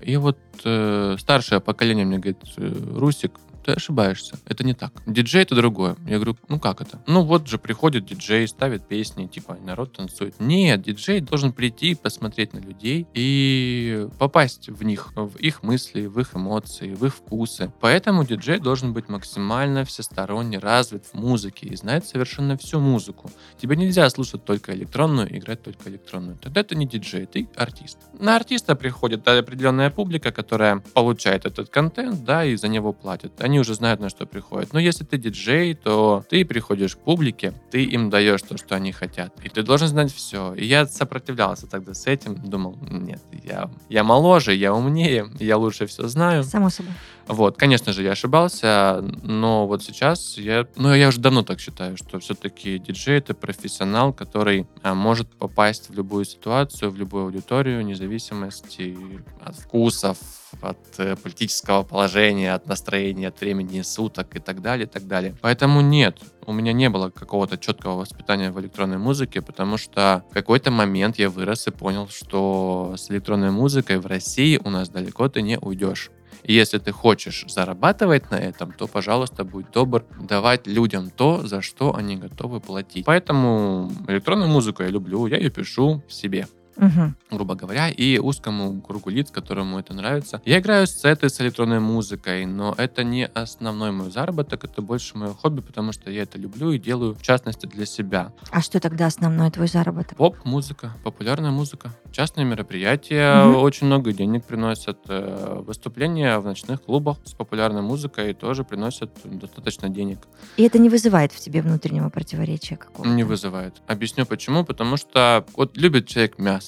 И 0.00 0.16
вот 0.16 0.38
э, 0.64 1.16
старшее 1.18 1.60
поколение 1.60 2.04
мне 2.04 2.18
говорит, 2.18 2.42
э, 2.56 2.72
Русик, 2.96 3.32
ты 3.62 3.72
ошибаешься. 3.72 4.38
Это 4.46 4.64
не 4.64 4.74
так. 4.74 4.92
Диджей 5.06 5.42
это 5.42 5.54
другое. 5.54 5.96
Я 6.06 6.16
говорю, 6.16 6.36
ну 6.48 6.58
как 6.58 6.80
это? 6.80 7.02
Ну 7.06 7.22
вот 7.22 7.48
же 7.48 7.58
приходит 7.58 8.06
диджей, 8.06 8.46
ставит 8.48 8.86
песни, 8.86 9.26
типа 9.26 9.56
народ 9.64 9.92
танцует. 9.96 10.34
Нет, 10.40 10.82
диджей 10.82 11.20
должен 11.20 11.52
прийти, 11.52 11.94
посмотреть 11.94 12.52
на 12.52 12.58
людей 12.58 13.06
и 13.14 14.08
попасть 14.18 14.68
в 14.68 14.82
них, 14.82 15.12
в 15.14 15.36
их 15.36 15.62
мысли, 15.62 16.06
в 16.06 16.18
их 16.18 16.34
эмоции, 16.34 16.94
в 16.94 17.04
их 17.06 17.14
вкусы. 17.14 17.72
Поэтому 17.80 18.24
диджей 18.24 18.58
должен 18.58 18.92
быть 18.92 19.08
максимально 19.08 19.84
всесторонне 19.84 20.58
развит 20.58 21.06
в 21.06 21.14
музыке 21.14 21.66
и 21.66 21.76
знать 21.76 22.06
совершенно 22.06 22.56
всю 22.56 22.80
музыку. 22.80 23.30
Тебе 23.60 23.76
нельзя 23.76 24.08
слушать 24.10 24.44
только 24.44 24.74
электронную, 24.74 25.36
играть 25.36 25.62
только 25.62 25.88
электронную. 25.88 26.38
Тогда 26.38 26.62
ты 26.62 26.74
не 26.74 26.86
диджей, 26.86 27.26
ты 27.26 27.48
артист. 27.56 27.98
На 28.18 28.36
артиста 28.36 28.74
приходит 28.74 29.26
определенная 29.26 29.90
публика, 29.90 30.32
которая 30.32 30.78
получает 30.94 31.46
этот 31.46 31.68
контент, 31.68 32.24
да, 32.24 32.44
и 32.44 32.56
за 32.56 32.68
него 32.68 32.92
платят. 32.92 33.40
Они 33.40 33.51
уже 33.60 33.74
знают, 33.74 34.00
на 34.00 34.08
что 34.08 34.26
приходят. 34.26 34.72
Но 34.72 34.78
если 34.78 35.04
ты 35.04 35.18
диджей, 35.18 35.74
то 35.74 36.24
ты 36.28 36.44
приходишь 36.44 36.96
к 36.96 36.98
публике, 36.98 37.52
ты 37.70 37.84
им 37.84 38.10
даешь 38.10 38.42
то, 38.42 38.56
что 38.56 38.74
они 38.74 38.92
хотят. 38.92 39.32
И 39.44 39.48
ты 39.48 39.62
должен 39.62 39.88
знать 39.88 40.12
все. 40.12 40.54
И 40.54 40.64
я 40.64 40.86
сопротивлялся 40.86 41.66
тогда 41.66 41.94
с 41.94 42.06
этим. 42.06 42.34
Думал, 42.34 42.78
нет, 42.80 43.20
я, 43.44 43.70
я 43.88 44.04
моложе, 44.04 44.54
я 44.54 44.74
умнее, 44.74 45.30
я 45.38 45.56
лучше 45.56 45.86
все 45.86 46.08
знаю. 46.08 46.44
Само 46.44 46.70
собой. 46.70 46.92
Вот, 47.26 47.56
конечно 47.56 47.92
же, 47.92 48.02
я 48.02 48.12
ошибался, 48.12 49.04
но 49.22 49.66
вот 49.66 49.82
сейчас 49.82 50.36
я, 50.36 50.66
ну, 50.76 50.94
я 50.94 51.08
уже 51.08 51.20
давно 51.20 51.42
так 51.42 51.60
считаю, 51.60 51.96
что 51.96 52.18
все-таки 52.18 52.78
диджей 52.78 53.18
это 53.18 53.34
профессионал, 53.34 54.12
который 54.12 54.66
а, 54.82 54.94
может 54.94 55.28
попасть 55.36 55.88
в 55.88 55.94
любую 55.94 56.24
ситуацию, 56.24 56.90
в 56.90 56.96
любую 56.96 57.24
аудиторию, 57.24 57.82
вне 57.82 57.94
зависимости 57.94 58.96
от 59.40 59.56
вкусов, 59.56 60.18
от 60.60 60.78
э, 60.98 61.16
политического 61.16 61.82
положения, 61.82 62.54
от 62.54 62.66
настроения, 62.66 63.28
от 63.28 63.40
времени 63.40 63.82
суток 63.82 64.36
и 64.36 64.40
так 64.40 64.60
далее, 64.60 64.86
и 64.86 64.88
так 64.88 65.06
далее. 65.06 65.34
Поэтому 65.40 65.80
нет, 65.80 66.18
у 66.46 66.52
меня 66.52 66.72
не 66.72 66.88
было 66.90 67.10
какого-то 67.10 67.56
четкого 67.56 67.96
воспитания 67.96 68.50
в 68.50 68.60
электронной 68.60 68.98
музыке, 68.98 69.40
потому 69.40 69.76
что 69.76 70.24
в 70.30 70.34
какой-то 70.34 70.70
момент 70.70 71.18
я 71.18 71.30
вырос 71.30 71.68
и 71.68 71.70
понял, 71.70 72.08
что 72.08 72.94
с 72.96 73.10
электронной 73.10 73.50
музыкой 73.50 73.98
в 73.98 74.06
России 74.06 74.60
у 74.62 74.70
нас 74.70 74.88
далеко 74.88 75.28
ты 75.28 75.42
не 75.42 75.58
уйдешь. 75.58 76.10
Если 76.44 76.78
ты 76.78 76.92
хочешь 76.92 77.44
зарабатывать 77.48 78.30
на 78.30 78.36
этом, 78.36 78.72
то, 78.72 78.86
пожалуйста, 78.86 79.44
будь 79.44 79.70
добр 79.70 80.04
давать 80.20 80.66
людям 80.66 81.10
то, 81.10 81.46
за 81.46 81.62
что 81.62 81.94
они 81.94 82.16
готовы 82.16 82.60
платить. 82.60 83.04
Поэтому 83.04 83.90
электронную 84.08 84.48
музыку 84.48 84.82
я 84.82 84.88
люблю, 84.88 85.26
я 85.26 85.36
ее 85.36 85.50
пишу 85.50 86.02
себе 86.08 86.46
Мгм. 86.76 87.16
грубо 87.30 87.54
говоря, 87.54 87.88
и 87.90 88.18
узкому 88.18 88.80
кругу 88.82 89.10
лиц, 89.10 89.30
которому 89.30 89.78
это 89.78 89.94
нравится. 89.94 90.40
Я 90.44 90.58
играю 90.58 90.86
сеты 90.86 91.28
с 91.28 91.40
электронной 91.40 91.80
музыкой, 91.80 92.44
но 92.46 92.74
это 92.76 93.04
не 93.04 93.26
основной 93.26 93.90
мой 93.92 94.10
заработок, 94.10 94.64
это 94.64 94.82
больше 94.82 95.16
мое 95.16 95.32
хобби, 95.32 95.60
потому 95.60 95.92
что 95.92 96.10
я 96.10 96.22
это 96.22 96.38
люблю 96.38 96.70
и 96.72 96.78
делаю, 96.78 97.14
в 97.14 97.22
частности, 97.22 97.66
для 97.66 97.86
себя. 97.86 98.32
А 98.50 98.60
что 98.60 98.80
тогда 98.80 99.06
основной 99.06 99.50
твой 99.50 99.68
заработок? 99.68 100.16
Поп-музыка, 100.18 100.92
популярная 101.04 101.50
музыка, 101.50 101.90
частные 102.10 102.44
мероприятия, 102.44 103.44
Мгм. 103.46 103.56
очень 103.62 103.86
много 103.86 104.12
денег 104.12 104.44
приносят. 104.44 104.98
э, 105.08 105.60
Выступления 105.66 106.38
в 106.38 106.44
ночных 106.44 106.82
клубах 106.82 107.18
с 107.24 107.32
популярной 107.32 107.82
музыкой 107.82 108.34
тоже 108.34 108.64
приносят 108.64 109.10
достаточно 109.24 109.88
денег. 109.88 110.18
И 110.56 110.62
это 110.64 110.78
не 110.78 110.88
вызывает 110.88 111.32
в 111.32 111.40
тебе 111.40 111.62
внутреннего 111.62 112.08
противоречия 112.08 112.76
какого-то? 112.76 113.12
Не 113.14 113.24
вызывает. 113.24 113.74
Объясню 113.86 114.26
почему. 114.26 114.64
Потому 114.64 114.96
что 114.96 115.44
вот 115.56 115.76
любит 115.76 116.06
человек 116.08 116.38
мясо. 116.38 116.61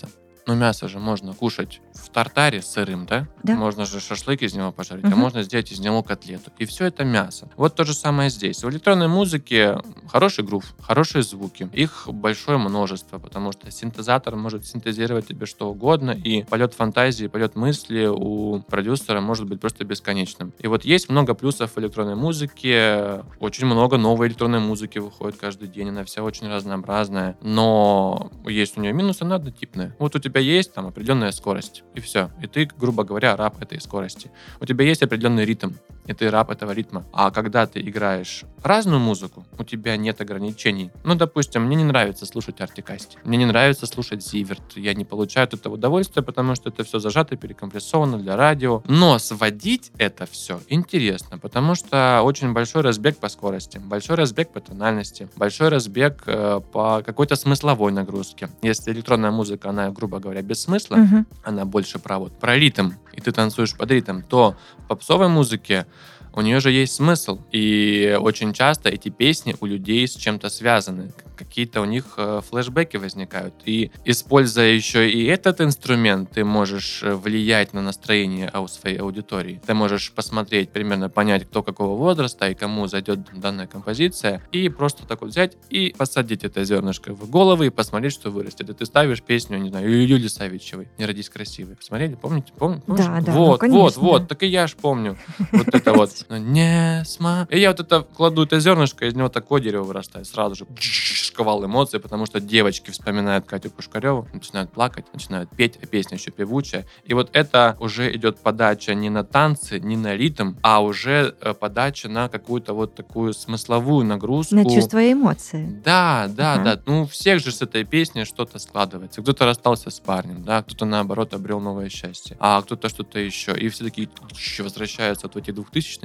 Но 0.47 0.55
мясо 0.55 0.89
же 0.89 0.99
можно 0.99 1.33
кушать 1.33 1.81
в 1.95 2.11
тартаре 2.11 2.61
сырым, 2.61 3.07
да? 3.07 3.27
Да. 3.43 3.55
Можно 3.55 3.87
же 3.87 3.99
шашлык 3.99 4.43
из 4.43 4.55
него 4.55 4.73
пожарить, 4.73 5.05
а 5.05 5.09
Мгм. 5.09 5.19
можно 5.19 5.43
сделать 5.43 5.73
из 5.73 5.81
него 5.81 6.03
котлету. 6.03 6.51
И 6.59 6.67
все 6.67 6.85
это 6.87 7.03
мясо. 7.05 7.49
Вот 7.57 7.75
то 7.77 7.85
же 7.85 7.95
самое 7.95 8.29
здесь. 8.29 8.63
В 8.63 8.69
электронной 8.69 9.09
музыке 9.09 9.79
хороший 10.09 10.45
грув, 10.45 10.65
хорошие 10.81 11.23
звуки. 11.23 11.69
Их 11.73 12.05
большое 12.09 12.59
множество, 12.59 13.19
потому 13.19 13.53
что 13.53 13.71
синтезатор 13.71 14.37
может 14.37 14.67
синтезировать 14.67 15.27
тебе 15.29 15.47
что 15.47 15.71
угодно, 15.71 16.11
и 16.11 16.43
полет 16.45 16.75
фантазии, 16.75 17.27
полет 17.27 17.57
мысли 17.57 18.07
у 18.07 18.61
продюсера 18.61 19.21
может 19.23 19.47
быть 19.47 19.61
просто 19.61 19.85
бесконечным. 19.85 20.53
И 20.59 20.67
вот 20.67 20.85
есть 20.85 21.09
много 21.09 21.33
плюсов 21.35 21.73
в 21.75 21.79
электронной 21.79 22.17
музыке, 22.17 23.23
очень 23.41 23.67
много 23.67 23.97
новой 23.97 24.29
электронной 24.29 24.61
музыки 24.61 24.99
выходит 24.99 25.39
каждый 25.39 25.69
день, 25.69 25.89
она 25.89 26.05
вся 26.05 26.23
очень 26.23 26.49
разнообразная, 26.49 27.37
но 27.41 28.31
есть 28.47 28.77
у 28.77 28.81
нее 28.83 28.93
минусы, 28.93 29.23
она 29.23 29.37
однотипная. 29.37 29.97
Вот 29.99 30.15
у 30.15 30.19
тебя 30.19 30.34
есть 30.41 30.73
там 30.73 30.87
определенная 30.87 31.33
скорость, 31.33 31.85
и 31.95 32.01
все. 32.01 32.31
И 32.43 32.47
ты, 32.47 32.67
грубо 32.67 33.05
говоря, 33.05 33.37
раб 33.37 33.63
этой 33.63 33.81
скорости. 33.81 34.31
У 34.61 34.67
тебя 34.67 34.85
есть 34.85 35.03
определенный 35.03 35.45
ритм, 35.45 35.73
и 36.07 36.13
ты 36.13 36.31
раб 36.31 36.51
этого 36.51 36.73
ритма. 36.73 37.05
А 37.13 37.31
когда 37.31 37.67
ты 37.67 37.81
играешь 37.81 38.45
разную 38.63 39.01
музыку, 39.01 39.45
у 39.59 39.65
тебя 39.65 39.97
нет 39.97 40.21
ограничений. 40.21 40.91
Ну, 41.05 41.15
допустим, 41.15 41.63
мне 41.65 41.77
не 41.77 41.85
нравится 41.85 42.27
слушать 42.27 42.61
Артикасти, 42.61 43.19
мне 43.25 43.37
не 43.39 43.47
нравится 43.47 43.87
слушать 43.87 44.25
Зиверт, 44.25 44.63
я 44.77 44.95
не 44.95 45.05
получаю 45.05 45.45
от 45.45 45.55
этого 45.55 45.75
удовольствия, 45.75 46.23
потому 46.23 46.55
что 46.55 46.71
это 46.71 46.85
все 46.85 46.99
зажато, 46.99 47.37
перекомпрессовано 47.37 48.19
для 48.19 48.37
радио. 48.37 48.83
Но 48.87 49.19
сводить 49.19 49.93
это 49.99 50.27
все 50.27 50.61
интересно, 50.69 51.39
потому 51.39 51.75
что 51.75 52.21
очень 52.23 52.53
большой 52.53 52.83
разбег 52.83 53.19
по 53.19 53.29
скорости, 53.29 53.79
большой 53.79 54.17
разбег 54.17 54.51
по 54.53 54.61
тональности, 54.61 55.29
большой 55.37 55.69
разбег 55.69 56.23
э, 56.27 56.61
по 56.73 57.03
какой-то 57.05 57.37
смысловой 57.37 57.93
нагрузке. 57.93 58.49
Если 58.63 58.93
электронная 58.93 59.31
музыка, 59.31 59.71
она, 59.71 59.91
грубо 59.91 60.19
говоря, 60.21 60.43
без 60.43 60.63
смысла, 60.63 60.97
Мгм. 60.97 61.27
она 61.45 61.65
больше 61.65 61.99
про 61.99 62.19
вот 62.19 62.39
про 62.39 62.57
ритм, 62.57 62.93
и 63.13 63.21
ты 63.21 63.33
танцуешь 63.33 63.77
под 63.77 63.91
ритм, 63.91 64.23
то 64.23 64.57
в 64.79 64.87
попсовой 64.89 65.29
музыке 65.29 65.87
у 66.35 66.41
нее 66.41 66.61
же 66.61 66.71
есть 66.71 66.95
смысл. 66.95 67.41
И 67.53 68.17
очень 68.21 68.53
часто 68.53 68.89
эти 68.89 69.09
песни 69.09 69.57
у 69.61 69.67
людей 69.67 70.07
с 70.07 70.15
чем-то 70.15 70.49
связаны. 70.51 71.13
какие-то 71.37 71.81
у 71.81 71.85
них 71.85 72.05
э, 72.17 72.41
флешбеки 72.49 72.97
возникают. 72.97 73.55
И 73.65 73.91
используя 74.05 74.69
еще 74.73 75.11
и 75.11 75.25
этот 75.25 75.61
инструмент, 75.61 76.31
ты 76.31 76.45
можешь 76.45 77.03
э, 77.03 77.15
влиять 77.15 77.73
на 77.73 77.83
настроение 77.83 78.51
у 78.55 78.69
своей 78.69 78.99
аудитории. 78.99 79.61
Ты 79.67 79.75
можешь 79.75 80.13
посмотреть, 80.13 80.71
примерно 80.71 81.09
понять, 81.09 81.45
кто 81.45 81.63
какого 81.63 81.97
возраста 81.99 82.49
и 82.49 82.55
кому 82.55 82.87
зайдет 82.87 83.21
данная 83.35 83.67
композиция, 83.67 84.43
и 84.53 84.69
просто 84.69 85.07
так 85.07 85.23
вот 85.23 85.31
взять 85.31 85.57
и 85.71 85.95
посадить 85.97 86.45
это 86.45 86.65
зернышко 86.65 87.15
в 87.15 87.29
головы 87.29 87.67
и 87.67 87.71
посмотреть, 87.71 88.13
что 88.13 88.31
вырастет. 88.31 88.71
И 88.71 88.73
ты 88.73 88.87
ставишь 88.87 89.23
песню, 89.23 89.59
не 89.59 89.71
знаю, 89.71 89.91
Юли 89.91 90.29
Савичевой 90.29 90.89
«Не 90.99 91.07
родись 91.07 91.29
красивой». 91.29 91.77
Посмотрели? 91.77 92.15
Помните? 92.15 92.53
Помните? 92.57 92.85
Да, 92.87 93.21
да, 93.21 93.33
ну, 93.33 93.39
Вот, 93.39 93.49
вот, 93.49 93.61
конечно. 93.61 94.03
вот. 94.03 94.29
Так 94.29 94.43
и 94.43 94.47
я 94.47 94.67
ж 94.67 94.75
помню. 94.81 95.17
Вот 95.53 95.69
это 95.75 95.93
вот. 95.93 96.24
Ну, 96.29 96.37
Не 96.37 97.03
сма... 97.05 97.47
И 97.51 97.59
я 97.59 97.71
вот 97.71 97.81
это 97.81 98.03
кладу 98.03 98.45
это 98.45 98.61
зернышко, 98.61 99.07
из 99.07 99.15
него 99.15 99.29
такое 99.29 99.61
дерево 99.61 99.83
вырастает. 99.85 100.27
Сразу 100.27 100.55
же 100.55 100.67
шквал 100.79 101.65
эмоций, 101.65 102.01
потому 102.01 102.27
что 102.27 102.41
девочки 102.41 102.91
вспоминают 102.91 103.47
Катю 103.47 103.71
Пушкареву, 103.71 104.29
начинают 104.33 104.71
плакать, 104.73 105.07
начинают 105.13 105.51
петь, 105.51 105.79
а 105.83 105.87
песня 105.87 106.17
еще 106.17 106.31
певучая. 106.31 106.87
И 107.05 107.15
вот 107.15 107.31
это 107.33 107.77
уже 107.81 108.15
идет 108.15 108.39
подача 108.39 108.95
не 108.95 109.11
на 109.11 109.25
танцы, 109.25 109.81
не 109.81 109.97
на 109.97 110.17
ритм, 110.17 110.55
а 110.63 110.83
уже 110.83 111.35
э, 111.41 111.55
подача 111.55 112.09
на 112.09 112.29
какую-то 112.29 112.73
вот 112.75 112.95
такую 112.95 113.33
смысловую 113.35 114.07
нагрузку. 114.07 114.55
На 114.55 114.65
чувства 114.65 115.03
и 115.03 115.13
эмоции. 115.13 115.81
Да, 115.85 116.27
да, 116.29 116.55
Ага. 116.55 116.65
да. 116.77 116.83
Ну, 116.87 117.03
у 117.03 117.07
всех 117.07 117.41
же 117.41 117.51
с 117.53 117.63
этой 117.63 117.85
песней 117.85 118.25
что-то 118.25 118.59
складывается. 118.59 119.23
Кто-то 119.23 119.45
расстался 119.45 119.91
с 119.91 120.01
парнем, 120.01 120.45
да, 120.45 120.63
кто-то, 120.63 120.85
наоборот, 120.85 121.35
обрел 121.35 121.61
новое 121.61 121.89
счастье, 121.89 122.37
а 122.41 122.61
кто-то 122.63 122.89
что-то 122.89 123.19
еще. 123.19 123.57
И 123.59 123.69
все 123.69 123.85
такие 123.85 124.09
тш, 124.33 124.61
возвращаются 124.61 125.27
вот 125.27 125.35
в 125.35 125.39
эти 125.39 125.51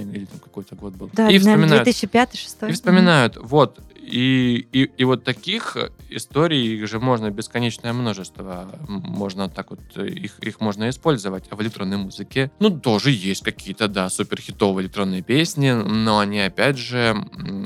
2000 0.09 0.19
или 0.19 0.25
там 0.25 0.39
какой-то 0.39 0.75
год 0.75 0.93
был. 0.95 1.09
Да, 1.13 1.29
и 1.29 1.37
вспоминают. 1.37 1.87
2005-2006. 1.87 2.69
И 2.69 2.71
вспоминают, 2.73 3.37
вот, 3.37 3.79
и, 4.11 4.67
и, 4.71 4.83
и 4.97 5.03
вот 5.03 5.23
таких 5.23 5.77
историй 6.09 6.75
их 6.75 6.87
же 6.87 6.99
можно 6.99 7.29
бесконечное 7.29 7.93
множество. 7.93 8.67
Можно 8.87 9.49
так 9.49 9.69
вот, 9.69 9.79
э, 9.95 10.07
их, 10.07 10.39
их 10.39 10.59
можно 10.59 10.89
использовать. 10.89 11.45
А 11.49 11.55
в 11.55 11.61
электронной 11.61 11.97
музыке, 11.97 12.51
ну, 12.59 12.71
тоже 12.71 13.11
есть 13.11 13.43
какие-то, 13.43 13.87
да, 13.87 14.09
суперхитовые 14.09 14.85
электронные 14.85 15.21
песни, 15.21 15.71
но 15.71 16.19
они, 16.19 16.39
опять 16.39 16.77
же, 16.77 17.15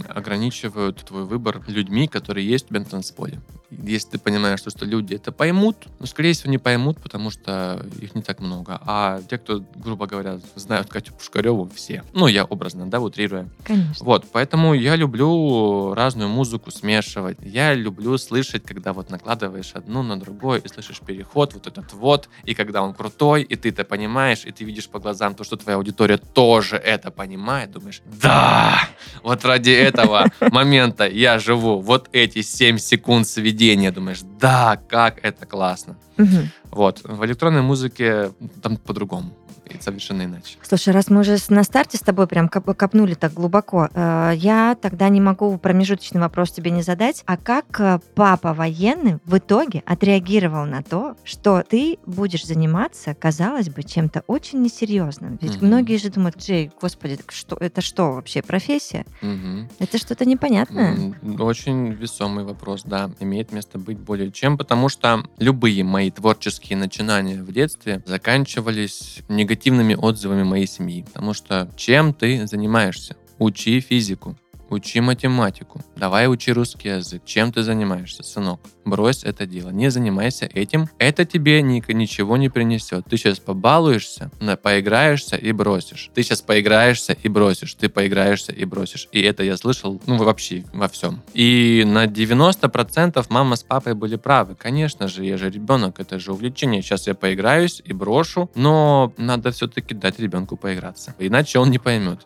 ограничивают 0.09 1.05
твой 1.05 1.23
выбор 1.23 1.61
людьми, 1.67 2.07
которые 2.07 2.47
есть 2.47 2.71
на 2.71 2.83
танцполе. 2.83 3.39
Если 3.81 4.11
ты 4.11 4.19
понимаешь, 4.19 4.59
что, 4.59 4.69
что 4.69 4.85
люди 4.85 5.15
это 5.15 5.31
поймут, 5.31 5.77
ну, 5.99 6.05
скорее 6.05 6.33
всего, 6.33 6.51
не 6.51 6.57
поймут, 6.57 7.01
потому 7.01 7.29
что 7.29 7.85
их 7.99 8.15
не 8.15 8.21
так 8.21 8.39
много. 8.39 8.79
А 8.85 9.21
те, 9.29 9.37
кто, 9.37 9.63
грубо 9.75 10.05
говоря, 10.05 10.39
знают 10.55 10.89
Катю 10.89 11.13
Пушкареву, 11.13 11.69
все. 11.73 12.03
Ну, 12.13 12.27
я 12.27 12.45
образно, 12.45 12.85
да, 12.89 12.99
утрируя. 12.99 13.49
Конечно. 13.63 14.05
Вот, 14.05 14.25
поэтому 14.31 14.73
я 14.73 14.95
люблю 14.95 15.93
разную 15.93 16.29
музыку 16.29 16.71
смешивать. 16.71 17.37
Я 17.41 17.73
люблю 17.73 18.17
слышать, 18.17 18.63
когда 18.63 18.93
вот 18.93 19.09
накладываешь 19.09 19.71
одну 19.73 20.03
на 20.03 20.19
другую 20.19 20.61
и 20.61 20.67
слышишь 20.67 20.99
переход, 20.99 21.53
вот 21.53 21.67
этот 21.67 21.93
вот, 21.93 22.29
и 22.43 22.53
когда 22.53 22.81
он 22.81 22.93
крутой, 22.93 23.43
и 23.43 23.55
ты 23.55 23.69
это 23.69 23.83
понимаешь, 23.83 24.45
и 24.45 24.51
ты 24.51 24.63
видишь 24.63 24.87
по 24.87 24.99
глазам 24.99 25.35
то, 25.35 25.43
что 25.43 25.57
твоя 25.57 25.77
аудитория 25.77 26.17
тоже 26.17 26.77
это 26.77 27.11
понимает, 27.11 27.71
думаешь, 27.71 28.01
да, 28.21 28.79
вот 29.23 29.45
ради 29.45 29.71
этого 29.71 30.25
момента 30.51 31.07
я 31.07 31.39
живу, 31.39 31.79
вот 31.79 32.09
эти 32.11 32.41
7 32.41 32.77
секунд 32.77 33.27
сведения, 33.63 33.91
думаешь, 33.91 34.21
да, 34.39 34.77
как 34.89 35.19
это 35.23 35.45
классно. 35.45 35.95
Мгм. 36.17 36.49
Вот, 36.71 37.01
в 37.03 37.25
электронной 37.25 37.61
музыке 37.61 38.31
там 38.61 38.77
по-другому, 38.77 39.29
и 39.65 39.79
совершенно 39.81 40.23
иначе. 40.23 40.57
Слушай, 40.61 40.93
раз 40.93 41.09
мы 41.09 41.21
уже 41.21 41.37
на 41.49 41.63
старте 41.63 41.97
с 41.97 42.01
тобой 42.01 42.27
прям 42.27 42.47
коп- 42.49 42.75
копнули 42.75 43.13
так 43.13 43.33
глубоко, 43.33 43.89
э, 43.93 44.33
я 44.35 44.77
тогда 44.81 45.09
не 45.09 45.21
могу 45.21 45.57
промежуточный 45.57 46.19
вопрос 46.21 46.51
тебе 46.51 46.71
не 46.71 46.81
задать. 46.81 47.23
А 47.25 47.37
как 47.37 47.79
э, 47.79 47.99
папа 48.15 48.53
военный 48.53 49.19
в 49.25 49.37
итоге 49.37 49.83
отреагировал 49.85 50.65
на 50.65 50.83
то, 50.83 51.15
что 51.23 51.63
ты 51.67 51.97
будешь 52.05 52.45
заниматься, 52.45 53.15
казалось 53.15 53.69
бы, 53.69 53.83
чем-то 53.83 54.23
очень 54.27 54.61
несерьезным? 54.61 55.37
Ведь 55.41 55.57
Мгм. 55.57 55.67
многие 55.67 55.97
же 55.97 56.09
думают, 56.09 56.37
Джей, 56.37 56.71
господи, 56.81 57.19
что, 57.29 57.55
это 57.59 57.81
что 57.81 58.11
вообще, 58.13 58.41
профессия? 58.41 59.05
Мгм. 59.21 59.69
Это 59.79 59.97
что-то 59.97 60.25
непонятное. 60.25 61.13
Очень 61.39 61.93
весомый 61.93 62.43
вопрос, 62.43 62.83
да. 62.85 63.11
Имеет 63.19 63.51
место 63.51 63.79
быть 63.79 63.97
более 63.97 64.31
чем, 64.31 64.57
потому 64.57 64.89
что 64.89 65.23
любые 65.37 65.83
мои 65.83 66.11
творческие 66.11 66.77
начинания 66.77 67.41
в 67.41 67.51
детстве 67.51 68.01
заканчивались 68.05 69.19
негативными 69.53 69.93
отзывами 69.93 70.43
моей 70.43 70.67
семьи. 70.67 71.03
Потому 71.03 71.33
что 71.33 71.69
чем 71.75 72.13
ты 72.13 72.47
занимаешься? 72.47 73.15
Учи 73.37 73.79
физику. 73.81 74.35
Учи 74.69 74.99
математику. 74.99 75.81
Давай 75.95 76.27
учи 76.27 76.51
русский 76.51 76.89
язык. 76.89 77.21
Чем 77.25 77.51
ты 77.51 77.61
занимаешься, 77.61 78.23
сынок? 78.23 78.59
Брось 78.85 79.23
это 79.23 79.45
дело. 79.45 79.69
Не 79.69 79.89
занимайся 79.89 80.45
этим. 80.45 80.89
Это 80.97 81.25
тебе 81.25 81.61
ни- 81.61 81.83
ничего 81.93 82.37
не 82.37 82.49
принесет. 82.49 83.05
Ты 83.09 83.17
сейчас 83.17 83.39
побалуешься, 83.39 84.31
поиграешься 84.61 85.35
и 85.35 85.51
бросишь. 85.51 86.09
Ты 86.13 86.23
сейчас 86.23 86.41
поиграешься 86.41 87.13
и 87.13 87.29
бросишь. 87.29 87.73
Ты 87.75 87.89
поиграешься 87.89 88.51
и 88.51 88.65
бросишь. 88.65 89.07
И 89.11 89.21
это 89.21 89.43
я 89.43 89.57
слышал, 89.57 90.01
ну, 90.05 90.17
вообще 90.17 90.63
во 90.73 90.87
всем. 90.87 91.21
И 91.33 91.83
на 91.85 92.05
90% 92.07 93.25
мама 93.29 93.55
с 93.55 93.63
папой 93.63 93.93
были 93.93 94.15
правы. 94.15 94.55
Конечно 94.55 95.07
же, 95.07 95.25
я 95.25 95.37
же 95.37 95.49
ребенок, 95.49 95.99
это 95.99 96.19
же 96.19 96.31
увлечение. 96.33 96.81
Сейчас 96.81 97.07
я 97.07 97.13
поиграюсь 97.13 97.81
и 97.83 97.93
брошу, 97.93 98.49
но 98.55 99.13
надо 99.17 99.51
все-таки 99.51 99.93
дать 99.93 100.19
ребенку 100.19 100.57
поиграться. 100.57 101.15
Иначе 101.19 101.59
он 101.59 101.69
не 101.71 101.79
поймет. 101.79 102.19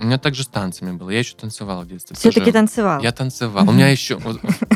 У 0.00 0.04
меня 0.04 0.18
также 0.18 0.42
с 0.44 0.48
танцами 0.48 0.92
было. 0.96 1.10
Я 1.10 1.18
еще 1.20 1.34
танцевал 1.36 1.82
в 1.82 1.88
детстве. 1.88 2.16
Все-таки 2.16 2.52
танцевал. 2.52 3.00
Я 3.02 3.12
танцевал. 3.12 3.68
У 3.68 3.72
меня 3.72 3.88
еще, 3.88 4.18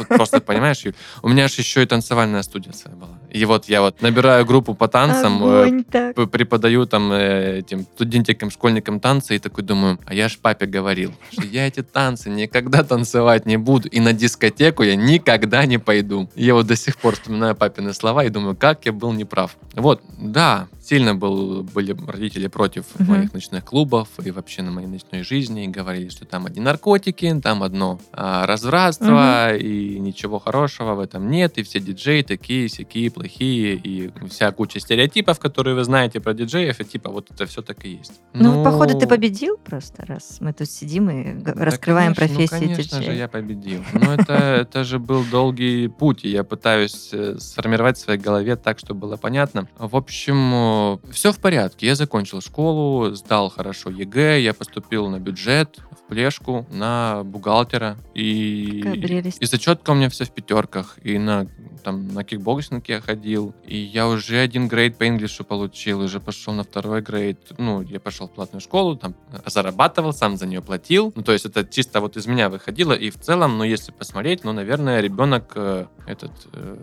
просто 0.08 0.40
понимаешь, 0.40 0.82
у 1.24 1.28
меня 1.28 1.48
же 1.48 1.62
еще 1.62 1.82
и 1.82 1.86
танцевальная 1.86 2.42
студия 2.42 2.72
своя 2.72 2.98
была. 2.98 3.18
И 3.30 3.46
вот 3.46 3.64
я 3.64 3.80
вот 3.80 4.02
набираю 4.02 4.44
группу 4.44 4.74
по 4.74 4.88
танцам, 4.88 5.42
э, 5.42 5.62
Огонь 5.62 5.84
преподаю 6.30 6.84
там 6.84 7.10
э, 7.12 7.60
этим 7.60 7.84
студентикам, 7.94 8.50
школьникам 8.50 9.00
танцы, 9.00 9.36
и 9.36 9.38
такой 9.38 9.64
думаю, 9.64 9.98
а 10.04 10.12
я 10.12 10.28
ж 10.28 10.36
папе 10.36 10.66
говорил, 10.66 11.14
что 11.32 11.42
я 11.46 11.66
эти 11.66 11.82
танцы 11.82 12.28
никогда 12.28 12.84
танцевать 12.84 13.46
не 13.46 13.56
буду, 13.56 13.88
и 13.88 14.00
на 14.00 14.12
дискотеку 14.12 14.82
я 14.82 14.96
никогда 14.96 15.64
не 15.64 15.78
пойду. 15.78 16.28
И 16.34 16.44
я 16.44 16.52
вот 16.52 16.66
до 16.66 16.76
сих 16.76 16.98
пор 16.98 17.14
вспоминаю 17.14 17.56
папины 17.56 17.94
слова 17.94 18.22
и 18.24 18.28
думаю, 18.28 18.54
как 18.54 18.84
я 18.84 18.92
был 18.92 19.12
неправ. 19.12 19.56
Вот, 19.74 20.02
да, 20.18 20.68
сильно 20.84 21.14
был, 21.14 21.62
были 21.62 21.96
родители 22.06 22.46
против 22.48 22.84
Мгм. 22.98 23.10
моих 23.10 23.32
ночных 23.32 23.64
клубов 23.64 24.08
и 24.22 24.30
вообще 24.30 24.62
на 24.62 24.70
моей 24.70 24.86
ночной 24.86 25.22
жизни, 25.22 25.64
и 25.64 25.68
говорили, 25.68 26.08
что 26.10 26.26
там 26.26 26.46
одни 26.46 26.60
наркотики, 26.60 27.40
там 27.42 27.62
одно 27.62 27.98
а, 28.12 28.46
развратство, 28.46 29.54
и 29.56 29.98
ничего 29.98 30.38
хорошего 30.38 30.94
в 30.94 31.00
этом 31.00 31.30
нет, 31.30 31.58
и 31.58 31.62
все 31.62 31.80
диджеи 31.80 32.22
такие, 32.22 32.68
сякие, 32.68 33.10
плохие, 33.10 33.74
и 33.76 34.10
вся 34.28 34.50
куча 34.52 34.78
стереотипов, 34.80 35.38
которые 35.38 35.74
вы 35.74 35.84
знаете 35.84 36.20
про 36.20 36.34
диджеев, 36.34 36.80
и 36.80 36.84
типа 36.84 37.10
вот 37.10 37.30
это 37.30 37.46
все 37.46 37.62
так 37.62 37.84
и 37.84 37.90
есть. 37.96 38.20
Ну, 38.34 38.62
походу, 38.62 38.98
ты 38.98 39.06
победил 39.06 39.56
просто, 39.56 40.04
раз 40.06 40.38
мы 40.40 40.52
тут 40.52 40.68
сидим 40.68 41.08
и 41.10 41.32
г- 41.32 41.54
Да, 41.54 41.64
раскрываем 41.64 42.14
конечно, 42.14 42.36
профессию 42.36 42.60
Ну, 42.70 42.74
конечно 42.76 42.96
же, 42.98 43.02
диджея. 43.04 43.18
я 43.18 43.28
победил. 43.28 43.82
Но 43.94 44.12
это, 44.14 44.32
это 44.32 44.84
же 44.84 44.98
был 44.98 45.24
долгий 45.30 45.88
путь, 45.88 46.24
и 46.24 46.28
я 46.28 46.44
пытаюсь 46.44 47.08
э, 47.12 47.36
сформировать 47.38 47.96
в 47.96 48.00
своей 48.00 48.20
голове 48.20 48.56
так, 48.56 48.78
чтобы 48.78 49.00
было 49.00 49.16
понятно. 49.16 49.66
В 49.78 49.96
общем, 49.96 50.73
все 51.10 51.32
в 51.32 51.38
порядке. 51.38 51.86
Я 51.86 51.94
закончил 51.94 52.40
школу, 52.40 53.14
сдал 53.14 53.50
хорошо 53.50 53.90
ЕГЭ, 53.90 54.40
я 54.40 54.54
поступил 54.54 55.08
на 55.08 55.18
бюджет, 55.18 55.78
в 55.90 56.08
плешку, 56.08 56.66
на 56.70 57.22
бухгалтера. 57.24 57.96
И, 58.14 58.82
и 59.40 59.46
зачетка 59.46 59.90
у 59.90 59.94
меня 59.94 60.08
все 60.08 60.24
в 60.24 60.30
пятерках. 60.30 60.98
И 61.02 61.18
на, 61.18 61.46
там, 61.82 62.08
на 62.08 62.24
кикбоксинг 62.24 62.88
я 62.88 63.00
ходил. 63.00 63.54
И 63.66 63.76
я 63.76 64.08
уже 64.08 64.38
один 64.38 64.68
grade 64.68 64.96
по 64.98 65.06
English 65.06 65.39
у 65.39 65.44
получил, 65.44 66.00
уже 66.00 66.20
пошел 66.20 66.54
на 66.54 66.64
второй 66.64 67.02
grade. 67.02 67.38
Ну, 67.58 67.82
я 67.82 68.00
пошел 68.00 68.28
в 68.28 68.34
платную 68.34 68.60
школу, 68.60 68.96
там 68.96 69.14
зарабатывал, 69.46 70.12
сам 70.12 70.36
за 70.36 70.46
нее 70.46 70.62
платил. 70.62 71.12
Ну, 71.14 71.22
то 71.22 71.32
есть 71.32 71.46
это 71.46 71.64
чисто 71.64 72.00
вот 72.00 72.16
из 72.16 72.26
меня 72.26 72.48
выходило. 72.48 72.92
И 72.92 73.10
в 73.10 73.18
целом, 73.18 73.58
ну, 73.58 73.64
если 73.64 73.92
посмотреть, 73.92 74.44
ну, 74.44 74.52
наверное, 74.52 75.00
ребенок 75.00 75.52
э, 75.56 75.86
этот... 76.06 76.32
э, 76.52 76.76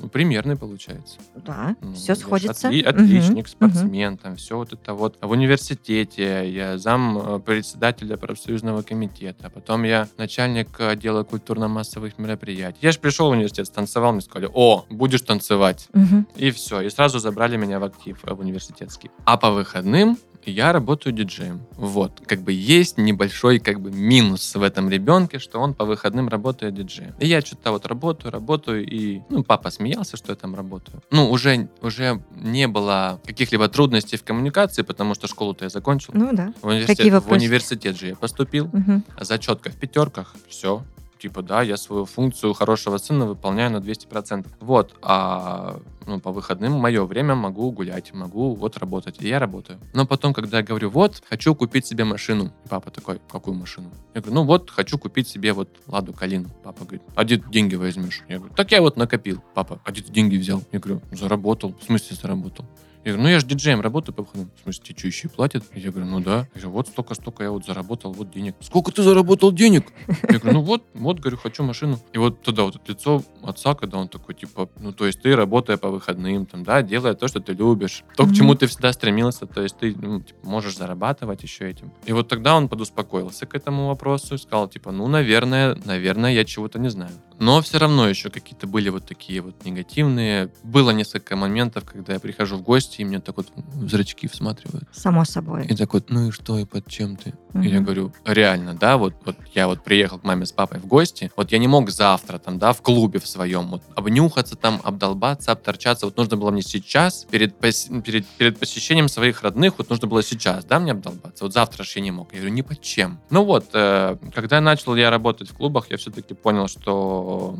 ну, 0.00 0.08
примерный 0.08 0.56
получается. 0.56 1.18
Да, 1.36 1.76
Ну, 1.80 1.92
все 1.94 2.14
сходится. 2.14 2.68
отли- 2.68 2.82
отличник, 2.82 3.44
мгм. 3.44 3.46
спортсмен, 3.46 4.16
там 4.18 4.36
все 4.36 4.56
вот 4.56 4.72
это 4.72 4.94
вот. 4.94 5.16
В 5.20 5.30
университете 5.30 6.48
я 6.50 6.78
зам 6.78 7.18
э, 7.18 7.38
председателя 7.40 8.16
профсоюзного 8.16 8.82
комитета. 8.82 9.50
Потом 9.50 9.82
я 9.84 10.08
начальник 10.18 10.80
отдела 10.80 11.22
культурно-массовых 11.24 12.18
мероприятий. 12.18 12.78
Я 12.82 12.92
же 12.92 12.98
пришел 12.98 13.28
в 13.28 13.32
университет, 13.32 13.66
станцевал, 13.66 14.12
мне 14.12 14.20
сказали, 14.22 14.50
о, 14.52 14.84
будешь 14.90 15.22
танцевать. 15.22 15.88
Мгм. 15.92 16.26
И 16.36 16.50
все. 16.50 16.80
И 16.80 16.90
сразу 16.90 17.18
забрали 17.18 17.56
меня 17.56 17.78
в 17.80 17.84
актив 17.84 18.18
э, 18.24 18.34
в 18.34 18.40
университетский. 18.40 19.10
А 19.24 19.36
по 19.36 19.50
выходным 19.50 20.18
я 20.50 20.72
работаю 20.72 21.12
диджеем. 21.12 21.60
Вот. 21.76 22.20
Как 22.26 22.42
бы 22.42 22.52
есть 22.52 22.98
небольшой 22.98 23.58
как 23.58 23.80
бы 23.80 23.90
минус 23.90 24.54
в 24.54 24.62
этом 24.62 24.88
ребенке, 24.90 25.38
что 25.38 25.58
он 25.58 25.74
по 25.74 25.84
выходным 25.84 26.28
работает 26.28 26.74
диджеем. 26.74 27.14
И 27.20 27.26
я 27.26 27.40
что-то 27.40 27.72
вот 27.72 27.86
работаю, 27.86 28.32
работаю, 28.32 28.86
и 28.86 29.20
ну, 29.28 29.42
папа 29.44 29.70
смеялся, 29.70 30.16
что 30.16 30.32
я 30.32 30.36
там 30.36 30.54
работаю. 30.54 31.02
Ну, 31.10 31.30
уже, 31.30 31.68
уже 31.80 32.22
не 32.36 32.68
было 32.68 33.20
каких-либо 33.24 33.68
трудностей 33.68 34.16
в 34.16 34.24
коммуникации, 34.24 34.82
потому 34.82 35.14
что 35.14 35.26
школу-то 35.26 35.64
я 35.64 35.68
закончил. 35.68 36.12
Ну 36.14 36.30
да. 36.32 36.52
В 36.62 36.66
университет, 36.66 36.96
Какие 36.96 37.10
в 37.12 37.30
университет 37.30 37.98
же 37.98 38.08
я 38.08 38.16
поступил. 38.16 38.68
Мгм. 38.72 39.04
Зачетка 39.20 39.70
в 39.70 39.76
пятерках. 39.76 40.34
Все. 40.48 40.82
Типа, 41.22 41.42
да, 41.42 41.62
я 41.62 41.76
свою 41.76 42.04
функцию 42.04 42.52
хорошего 42.52 42.98
сына 42.98 43.26
выполняю 43.26 43.70
на 43.70 43.76
200%. 43.76 44.46
Вот, 44.60 44.94
а 45.02 45.78
ну, 46.06 46.20
по 46.20 46.32
выходным 46.32 46.72
мое 46.72 47.04
время 47.04 47.34
могу 47.34 47.70
гулять, 47.70 48.12
могу 48.12 48.54
вот 48.56 48.76
работать. 48.78 49.22
И 49.22 49.28
я 49.28 49.38
работаю. 49.38 49.78
Но 49.94 50.04
потом, 50.04 50.34
когда 50.34 50.58
я 50.58 50.64
говорю, 50.64 50.90
вот, 50.90 51.22
хочу 51.28 51.54
купить 51.54 51.86
себе 51.86 52.04
машину. 52.04 52.52
Папа 52.68 52.90
такой, 52.90 53.20
какую 53.30 53.54
машину? 53.54 53.90
Я 54.14 54.20
говорю, 54.20 54.34
ну 54.34 54.44
вот, 54.44 54.70
хочу 54.70 54.98
купить 54.98 55.28
себе 55.28 55.52
вот 55.52 55.68
Ладу 55.86 56.12
Калину. 56.12 56.48
Папа 56.64 56.84
говорит, 56.84 57.02
а 57.14 57.22
где 57.22 57.36
деньги 57.36 57.76
возьмешь? 57.76 58.22
Я 58.28 58.38
говорю, 58.38 58.54
так 58.54 58.72
я 58.72 58.80
вот 58.80 58.96
накопил. 58.96 59.40
Папа, 59.54 59.80
а 59.84 59.92
где 59.92 60.02
ты 60.02 60.12
деньги 60.12 60.36
взял? 60.36 60.62
Я 60.72 60.80
говорю, 60.80 61.02
заработал. 61.12 61.74
В 61.80 61.84
смысле 61.84 62.16
заработал? 62.20 62.66
Я 63.04 63.12
говорю, 63.12 63.22
ну 63.24 63.28
я 63.30 63.40
же 63.40 63.46
диджеем 63.46 63.80
работаю 63.80 64.14
по 64.14 64.22
выходным. 64.22 64.50
В 64.56 64.62
смысле, 64.62 64.84
тебе 64.84 64.98
что, 64.98 65.06
еще 65.08 65.28
и 65.28 65.30
платят? 65.30 65.64
Я 65.74 65.90
говорю, 65.90 66.06
ну 66.08 66.20
да. 66.20 66.46
Я 66.54 66.60
говорю, 66.60 66.70
вот 66.70 66.88
столько-столько 66.88 67.42
я 67.42 67.50
вот 67.50 67.64
заработал, 67.64 68.12
вот 68.12 68.30
денег. 68.30 68.54
Сколько 68.60 68.92
ты 68.92 69.02
заработал 69.02 69.50
денег? 69.50 69.92
Я 70.28 70.38
говорю, 70.38 70.58
ну 70.58 70.62
вот, 70.62 70.84
вот, 70.94 71.18
говорю, 71.18 71.36
хочу 71.36 71.64
машину. 71.64 71.98
И 72.12 72.18
вот 72.18 72.42
тогда 72.42 72.62
вот 72.62 72.76
это 72.76 72.92
лицо 72.92 73.22
отца, 73.42 73.74
когда 73.74 73.98
он 73.98 74.08
такой, 74.08 74.34
типа, 74.34 74.68
ну 74.78 74.92
то 74.92 75.06
есть 75.06 75.20
ты, 75.20 75.34
работая 75.34 75.78
по 75.78 75.88
выходным, 75.88 76.46
там, 76.46 76.62
да, 76.62 76.82
делая 76.82 77.14
то, 77.14 77.26
что 77.26 77.40
ты 77.40 77.54
любишь, 77.54 78.04
то, 78.16 78.24
к 78.24 78.32
чему 78.34 78.54
ты 78.54 78.66
всегда 78.66 78.92
стремился, 78.92 79.46
то 79.46 79.62
есть 79.62 79.78
ты 79.78 79.94
ну, 79.96 80.20
типа, 80.20 80.46
можешь 80.46 80.76
зарабатывать 80.76 81.42
еще 81.42 81.68
этим. 81.68 81.92
И 82.06 82.12
вот 82.12 82.28
тогда 82.28 82.56
он 82.56 82.68
подуспокоился 82.68 83.46
к 83.46 83.54
этому 83.54 83.88
вопросу 83.88 84.36
и 84.36 84.38
сказал, 84.38 84.68
типа, 84.68 84.92
ну, 84.92 85.08
наверное, 85.08 85.76
наверное, 85.84 86.32
я 86.32 86.44
чего-то 86.44 86.78
не 86.78 86.88
знаю. 86.88 87.12
Но 87.38 87.60
все 87.60 87.78
равно 87.78 88.08
еще 88.08 88.30
какие-то 88.30 88.68
были 88.68 88.88
вот 88.88 89.06
такие 89.06 89.40
вот 89.40 89.64
негативные. 89.64 90.50
Было 90.62 90.90
несколько 90.90 91.34
моментов, 91.34 91.84
когда 91.84 92.12
я 92.12 92.20
прихожу 92.20 92.56
в 92.56 92.62
гости, 92.62 92.91
и 92.98 93.04
мне 93.04 93.20
так 93.20 93.36
вот 93.36 93.48
в 93.56 93.88
зрачки 93.88 94.28
всматривают. 94.28 94.84
Само 94.92 95.24
собой. 95.24 95.66
И 95.66 95.74
так 95.74 95.92
вот, 95.94 96.10
ну 96.10 96.28
и 96.28 96.30
что, 96.30 96.58
и 96.58 96.64
под 96.64 96.86
чем 96.86 97.16
ты? 97.16 97.34
Мгм. 97.52 97.62
И 97.64 97.68
я 97.68 97.80
говорю, 97.80 98.12
реально, 98.24 98.74
да, 98.74 98.96
вот, 98.96 99.14
вот 99.24 99.36
я 99.54 99.66
вот 99.66 99.84
приехал 99.84 100.18
к 100.18 100.24
маме 100.24 100.46
с 100.46 100.52
папой 100.52 100.78
в 100.78 100.86
гости, 100.86 101.30
вот 101.36 101.52
я 101.52 101.58
не 101.58 101.68
мог 101.68 101.90
завтра 101.90 102.38
там, 102.38 102.58
да, 102.58 102.72
в 102.72 102.82
клубе 102.82 103.18
в 103.20 103.26
своем 103.26 103.68
вот 103.68 103.82
обнюхаться 103.94 104.56
там, 104.56 104.80
обдолбаться, 104.84 105.52
обторчаться. 105.52 106.06
Вот 106.06 106.16
нужно 106.16 106.36
было 106.36 106.50
мне 106.50 106.62
сейчас, 106.62 107.26
перед, 107.30 107.58
пос- 107.58 108.02
перед, 108.02 108.26
перед 108.26 108.58
посещением 108.58 109.08
своих 109.08 109.42
родных, 109.42 109.74
вот 109.78 109.90
нужно 109.90 110.08
было 110.08 110.22
сейчас, 110.22 110.64
да, 110.64 110.78
мне 110.80 110.92
обдолбаться. 110.92 111.44
Вот 111.44 111.52
завтра 111.52 111.84
же 111.84 111.90
я 111.96 112.02
не 112.02 112.10
мог. 112.10 112.32
Я 112.32 112.38
говорю, 112.40 112.54
ни 112.54 112.62
под 112.62 112.80
чем. 112.80 113.20
Ну 113.30 113.44
вот, 113.44 113.66
э, 113.74 114.16
когда 114.34 114.60
начал 114.60 114.96
я 114.96 115.10
работать 115.10 115.50
в 115.50 115.54
клубах, 115.54 115.86
я 115.90 115.96
все-таки 115.96 116.34
понял, 116.34 116.68
что 116.68 117.58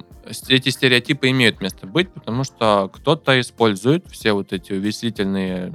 эти 0.49 0.69
стереотипы 0.71 1.29
имеют 1.31 1.61
место 1.61 1.87
быть, 1.87 2.13
потому 2.13 2.45
что 2.45 2.91
кто-то 2.93 3.41
использует 3.41 4.07
все 4.11 4.33
вот 4.33 4.53
эти 4.53 4.73
увеселительные 4.73 5.22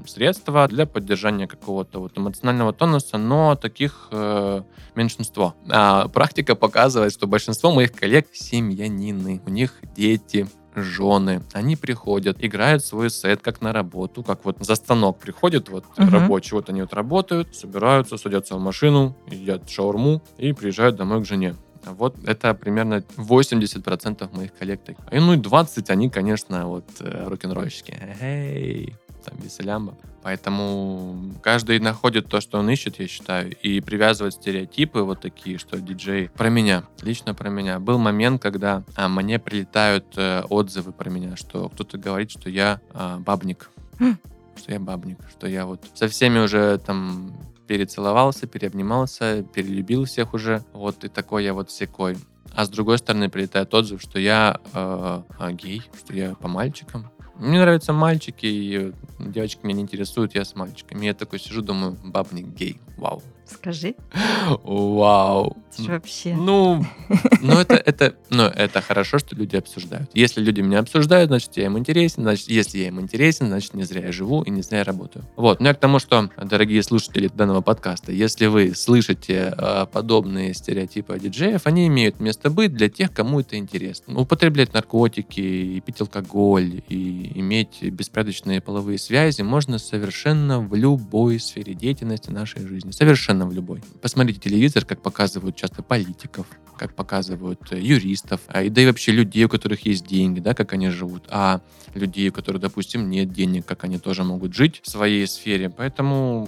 средства 0.08 0.68
для 0.68 0.86
поддержания 0.86 1.48
какого-то 1.48 2.00
вот 2.00 2.18
эмоционального 2.18 2.74
тонуса, 2.74 3.18
но 3.18 3.56
таких 3.56 4.08
э, 4.12 4.62
меньшинство. 4.96 5.56
А 5.70 6.08
практика 6.08 6.56
показывает, 6.56 7.14
что 7.14 7.28
большинство 7.28 7.72
моих 7.72 7.92
коллег 7.94 8.28
семьянины, 8.34 9.42
у 9.46 9.50
них 9.50 9.74
дети, 9.96 10.48
жены, 10.76 11.42
они 11.54 11.76
приходят, 11.76 12.38
играют 12.44 12.86
свой 12.86 13.10
сет 13.10 13.42
как 13.42 13.62
на 13.62 13.74
работу, 13.74 14.24
как 14.24 14.46
вот 14.46 14.58
за 14.60 14.76
станок 14.76 15.20
приходят 15.20 15.70
вот 15.70 15.86
Мгм. 15.98 16.10
рабочие, 16.10 16.54
вот 16.60 16.70
они 16.70 16.82
вот 16.82 16.94
работают, 16.94 17.56
собираются, 17.56 18.18
садятся 18.18 18.56
в 18.56 18.60
машину, 18.60 19.16
едят 19.28 19.70
шаурму 19.70 20.22
и 20.38 20.54
приезжают 20.54 20.96
домой 20.96 21.22
к 21.24 21.26
жене. 21.26 21.56
Вот 21.86 22.18
это 22.28 22.54
примерно 22.54 23.04
80% 23.16 24.36
моих 24.36 24.54
коллег. 24.54 24.82
И 25.12 25.20
ну 25.20 25.34
и 25.34 25.38
20 25.38 25.90
они, 25.90 26.10
конечно, 26.10 26.68
вот 26.68 26.86
э, 27.00 27.28
рок-н-ролльщики. 27.28 27.98
Эй, 28.22 28.94
там 29.28 29.38
веселямба. 29.40 29.96
Поэтому 30.24 31.16
каждый 31.42 31.80
находит 31.80 32.28
то, 32.28 32.42
что 32.42 32.60
он 32.60 32.70
ищет, 32.70 33.00
я 33.00 33.08
считаю, 33.08 33.56
и 33.56 33.80
привязывать 33.80 34.34
стереотипы 34.34 35.00
вот 35.00 35.22
такие, 35.22 35.58
что 35.58 35.80
диджей 35.80 36.30
про 36.30 36.50
меня, 36.50 36.84
лично 37.02 37.34
про 37.34 37.50
меня. 37.50 37.80
Был 37.80 37.98
момент, 37.98 38.42
когда 38.42 38.84
а, 38.96 39.08
мне 39.08 39.40
прилетают 39.40 40.06
э, 40.18 40.44
отзывы 40.50 40.92
про 40.92 41.10
меня, 41.10 41.36
что 41.38 41.70
кто-то 41.70 41.98
говорит, 41.98 42.32
что 42.32 42.50
я 42.50 42.82
а, 42.94 43.20
бабник, 43.20 43.70
что 44.58 44.72
я 44.72 44.80
бабник, 44.80 45.20
что 45.32 45.48
я 45.48 45.66
вот 45.66 45.82
со 45.94 46.08
всеми 46.08 46.40
уже 46.40 46.78
там 46.80 47.32
перецеловался, 47.68 48.48
переобнимался, 48.48 49.44
перелюбил 49.54 50.06
всех 50.06 50.34
уже, 50.34 50.64
вот 50.74 51.04
и 51.04 51.10
такой 51.10 51.44
я 51.44 51.54
вот 51.54 51.72
секой. 51.72 52.18
А 52.54 52.66
с 52.66 52.70
другой 52.70 52.98
стороны 52.98 53.30
прилетает 53.30 53.74
отзыв, 53.74 54.02
что 54.02 54.20
я 54.20 54.60
э, 54.74 54.74
а, 54.74 55.52
гей, 55.52 55.84
что 55.98 56.14
я 56.14 56.34
по 56.36 56.48
мальчикам. 56.48 57.12
Мне 57.40 57.60
нравятся 57.60 57.94
мальчики, 57.94 58.46
и 58.46 58.94
девочки 59.20 59.60
меня 59.64 59.76
не 59.76 59.82
интересуют, 59.84 60.34
я 60.34 60.44
с 60.44 60.56
мальчиками. 60.56 61.06
Я 61.06 61.14
такой 61.14 61.40
сижу, 61.40 61.62
думаю, 61.62 61.96
бабник 62.04 62.48
гей. 62.48 62.80
Вау. 62.98 63.22
Скажи, 63.50 63.96
Вау. 64.64 65.58
это 65.74 65.92
вообще... 65.92 66.36
Ну, 66.36 66.86
ну 67.42 67.54
это, 67.54 67.76
это, 67.76 68.16
ну, 68.30 68.44
это 68.44 68.82
хорошо, 68.82 69.20
что 69.20 69.36
люди 69.36 69.56
обсуждают. 69.56 70.10
Если 70.14 70.42
люди 70.42 70.62
меня 70.62 70.80
обсуждают, 70.80 71.30
значит, 71.30 71.56
я 71.56 71.66
им 71.66 71.78
интересен. 71.78 72.24
Значит, 72.24 72.50
если 72.50 72.80
я 72.80 72.88
им 72.88 73.00
интересен, 73.00 73.48
значит, 73.48 73.74
не 73.74 73.84
зря 73.84 74.06
я 74.06 74.12
живу 74.12 74.42
и 74.42 74.50
не 74.50 74.62
зря 74.62 74.80
я 74.80 74.84
работаю. 74.84 75.26
Вот. 75.36 75.60
Ну, 75.60 75.68
я 75.68 75.74
к 75.74 75.80
тому, 75.80 76.00
что, 76.00 76.30
дорогие 76.38 76.84
слушатели 76.84 77.30
данного 77.34 77.62
подкаста, 77.62 78.12
если 78.12 78.48
вы 78.48 78.74
слышите 78.76 79.54
э, 79.58 79.86
подобные 79.92 80.54
стереотипы 80.54 81.14
о 81.14 81.20
диджеев, 81.20 81.62
они 81.66 81.88
имеют 81.88 82.20
место 82.20 82.50
быть 82.50 82.74
для 82.74 82.90
тех, 82.90 83.14
кому 83.14 83.40
это 83.40 83.58
интересно. 83.58 84.20
Употреблять 84.20 84.74
наркотики, 84.74 85.40
и 85.40 85.82
пить 85.82 86.02
алкоголь, 86.02 86.82
и 86.90 87.32
иметь 87.36 87.82
беспорядочные 87.82 88.62
половые 88.62 88.98
связи 88.98 89.42
можно 89.42 89.80
совершенно 89.80 90.60
в 90.60 90.74
любой 90.76 91.40
сфере 91.40 91.74
деятельности 91.74 92.30
нашей 92.30 92.66
жизни. 92.68 92.92
Совершенно 92.92 93.37
в 93.46 93.54
любой. 93.54 93.82
Посмотрите 94.02 94.40
телевизор, 94.40 94.86
как 94.86 95.02
показывают 95.02 95.56
часто 95.56 95.84
политиков, 95.84 96.48
как 96.78 96.94
показывают 96.94 97.60
э, 97.72 97.80
юристов, 97.80 98.42
а, 98.48 98.68
да 98.70 98.82
и 98.82 98.86
вообще 98.86 99.12
людей, 99.12 99.44
у 99.46 99.50
которых 99.50 99.86
есть 99.86 100.06
деньги, 100.06 100.40
да, 100.40 100.54
как 100.54 100.74
они 100.74 100.90
живут, 100.90 101.24
а 101.30 101.62
людей, 101.94 102.30
у 102.30 102.32
которых, 102.34 102.62
допустим, 102.62 103.10
нет 103.10 103.32
денег, 103.32 103.66
как 103.66 103.84
они 103.84 103.98
тоже 103.98 104.24
могут 104.24 104.54
жить 104.54 104.82
в 104.84 104.90
своей 104.90 105.28
сфере. 105.28 105.70
Поэтому 105.70 106.48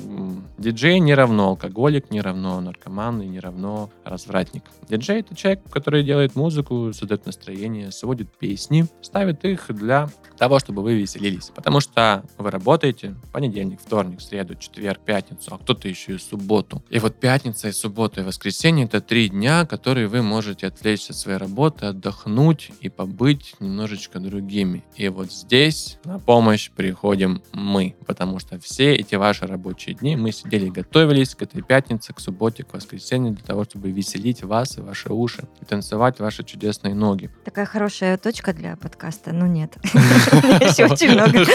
диджей 0.58 1.00
не 1.00 1.13
равно 1.13 1.50
алкоголик, 1.50 2.12
не 2.12 2.22
равно 2.22 2.62
наркоман 2.62 3.22
и 3.22 3.28
не 3.28 3.39
равно 3.39 3.89
развратник. 4.04 4.63
Диджей— 4.88 5.20
это 5.22 5.36
человек, 5.36 5.62
который 5.70 6.04
делает 6.04 6.36
музыку, 6.36 6.92
создает 6.94 7.26
настроение, 7.26 7.92
сводит 7.92 8.30
песни, 8.38 8.88
ставит 9.02 9.44
их 9.46 9.65
для 9.70 10.10
того, 10.38 10.60
чтобы 10.60 10.82
вы 10.82 10.96
веселились. 10.96 11.52
Потому 11.54 11.80
что 11.80 12.24
вы 12.38 12.52
работаете 12.52 13.15
понедельник, 13.32 13.80
вторник, 13.84 14.22
среду, 14.22 14.56
четверг, 14.56 15.00
пятницу, 15.04 15.54
а 15.54 15.58
кто-то 15.58 15.88
еще 15.88 16.15
и 16.15 16.18
субботу. 16.18 16.84
И 16.89 17.00
вот 17.00 17.15
пятница 17.15 17.68
и 17.68 17.72
суббота 17.72 18.22
и 18.22 18.24
воскресенье— 18.24 18.86
это 18.89 19.02
три 19.02 19.30
дня, 19.30 19.65
которые 19.65 20.08
вы 20.08 20.18
можете 20.21 20.67
отвлечься 20.67 21.13
от 21.13 21.17
своей 21.17 21.38
работы, 21.38 21.88
отдохнуть 21.88 22.71
и 22.82 22.89
побыть 22.89 23.55
немножечко 23.60 24.19
другими. 24.19 24.84
И 24.95 25.08
вот 25.10 25.32
здесь 25.32 25.97
на 26.03 26.19
помощь 26.19 26.69
приходим 26.71 27.41
мы, 27.53 27.95
потому 28.05 28.39
что 28.39 28.60
все 28.60 28.95
эти 28.95 29.15
ваши 29.15 29.45
рабочие 29.45 29.95
дни 29.95 30.15
мы 30.15 30.32
сидели 30.32 30.67
и 30.67 30.71
готовились 30.71 31.36
к 31.36 31.41
этой 31.41 31.62
пятнице, 31.62 32.13
к 32.13 32.19
субботе, 32.19 32.63
к 32.63 32.73
воскресенью 32.73 33.34
для 33.34 33.43
того, 33.43 33.63
чтобы 33.63 33.91
веселить 33.91 34.43
вас 34.43 34.77
и 34.77 34.82
ваши 34.82 35.12
уши 35.12 35.47
и 35.62 35.65
танцевать 35.65 36.19
ваши 36.19 36.43
чудесные 36.43 36.95
ноги. 36.95 37.29
Такая 37.45 37.65
хорошая 37.65 38.17
точка 38.17 38.53
для 38.53 38.75
подкаста, 38.75 39.32
но 39.34 39.47
нет. 39.47 39.77
Еще 39.84 40.86
очень 40.86 41.12
много 41.12 41.45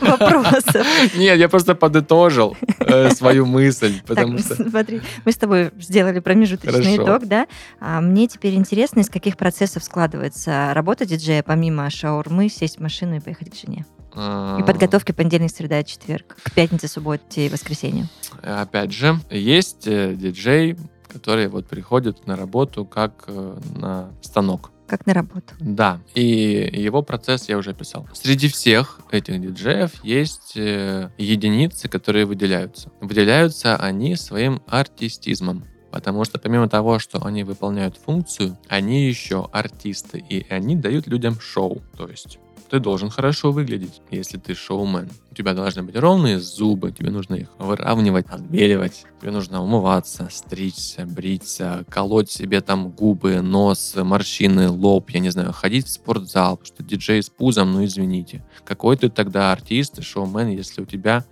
вопросов. 0.00 0.86
Нет, 1.16 1.38
я 1.38 1.48
просто 1.48 1.74
подытожил 1.74 2.56
э, 2.80 3.10
свою 3.10 3.46
мысль, 3.46 4.00
потому 4.06 4.38
что... 4.38 4.54
смотри, 4.54 5.00
мы 5.24 5.32
с 5.32 5.36
тобой 5.36 5.70
сделали 5.78 6.20
промежуточный 6.20 6.96
итог, 6.96 7.26
да? 7.26 7.46
А 8.06 8.08
мне 8.08 8.28
теперь 8.28 8.54
интересно, 8.54 9.00
из 9.00 9.10
каких 9.10 9.36
процессов 9.36 9.82
складывается 9.82 10.72
работа 10.74 11.04
диджея, 11.04 11.42
помимо 11.42 11.90
шаурмы, 11.90 12.48
сесть 12.48 12.76
в 12.76 12.80
машину 12.80 13.16
и 13.16 13.20
поехать 13.20 13.50
к 13.50 13.56
жене. 13.56 13.84
а, 14.14 14.58
И 14.60 14.62
подготовки 14.62 15.10
понедельник, 15.10 15.50
среда, 15.50 15.82
четверг, 15.82 16.36
к 16.40 16.52
пятнице, 16.52 16.86
субботе 16.86 17.46
и 17.46 17.48
воскресенью. 17.48 18.06
Опять 18.42 18.92
же, 18.92 19.18
есть 19.28 19.88
э, 19.88 20.14
диджей, 20.14 20.76
который 21.08 21.48
вот 21.48 21.66
приходит 21.66 22.28
на 22.28 22.36
работу 22.36 22.84
как 22.84 23.24
э, 23.26 23.58
на 23.74 24.12
станок. 24.22 24.70
Как 24.86 25.04
на 25.04 25.12
работу. 25.12 25.54
Да, 25.58 26.00
и 26.14 26.70
его 26.72 27.02
процесс 27.02 27.48
я 27.48 27.58
уже 27.58 27.70
описал. 27.70 28.08
Среди 28.12 28.46
всех 28.46 29.00
этих 29.10 29.40
диджеев 29.40 30.04
есть 30.04 30.52
э, 30.56 31.10
единицы, 31.18 31.88
которые 31.88 32.24
выделяются. 32.24 32.92
Выделяются 33.00 33.74
они 33.74 34.14
своим 34.14 34.62
артистизмом. 34.68 35.64
Потому 35.90 36.24
что 36.24 36.38
помимо 36.38 36.68
того, 36.68 36.98
что 36.98 37.24
они 37.24 37.44
выполняют 37.44 37.96
функцию, 37.96 38.56
они 38.68 39.06
еще 39.06 39.48
артисты, 39.52 40.24
и 40.28 40.46
они 40.50 40.76
дают 40.76 41.06
людям 41.06 41.38
шоу. 41.40 41.80
То 41.96 42.08
есть 42.08 42.38
ты 42.70 42.80
должен 42.80 43.10
хорошо 43.10 43.52
выглядеть, 43.52 44.02
если 44.10 44.38
ты 44.38 44.54
шоумен. 44.54 45.08
У 45.30 45.34
тебя 45.34 45.54
должны 45.54 45.82
быть 45.82 45.96
ровные 45.96 46.40
зубы, 46.40 46.90
тебе 46.90 47.10
нужно 47.10 47.34
их 47.34 47.48
выравнивать, 47.58 48.26
отбеливать. 48.28 49.04
Тебе 49.20 49.30
нужно 49.30 49.62
умываться, 49.62 50.28
стричься, 50.30 51.06
бриться, 51.06 51.84
колоть 51.88 52.30
себе 52.30 52.60
там 52.60 52.90
губы, 52.90 53.40
нос, 53.40 53.94
морщины, 53.96 54.68
лоб, 54.68 55.10
я 55.10 55.20
не 55.20 55.30
знаю, 55.30 55.52
ходить 55.52 55.86
в 55.86 55.90
спортзал, 55.90 56.56
потому 56.56 56.66
что 56.66 56.82
диджей 56.82 57.22
с 57.22 57.30
пузом, 57.30 57.72
ну 57.72 57.84
извините. 57.84 58.44
Какой 58.64 58.96
ты 58.96 59.08
тогда 59.10 59.52
артист 59.52 59.98
и 59.98 60.02
шоумен, 60.02 60.48
если 60.48 60.82
у 60.82 60.86
тебя 60.86 61.24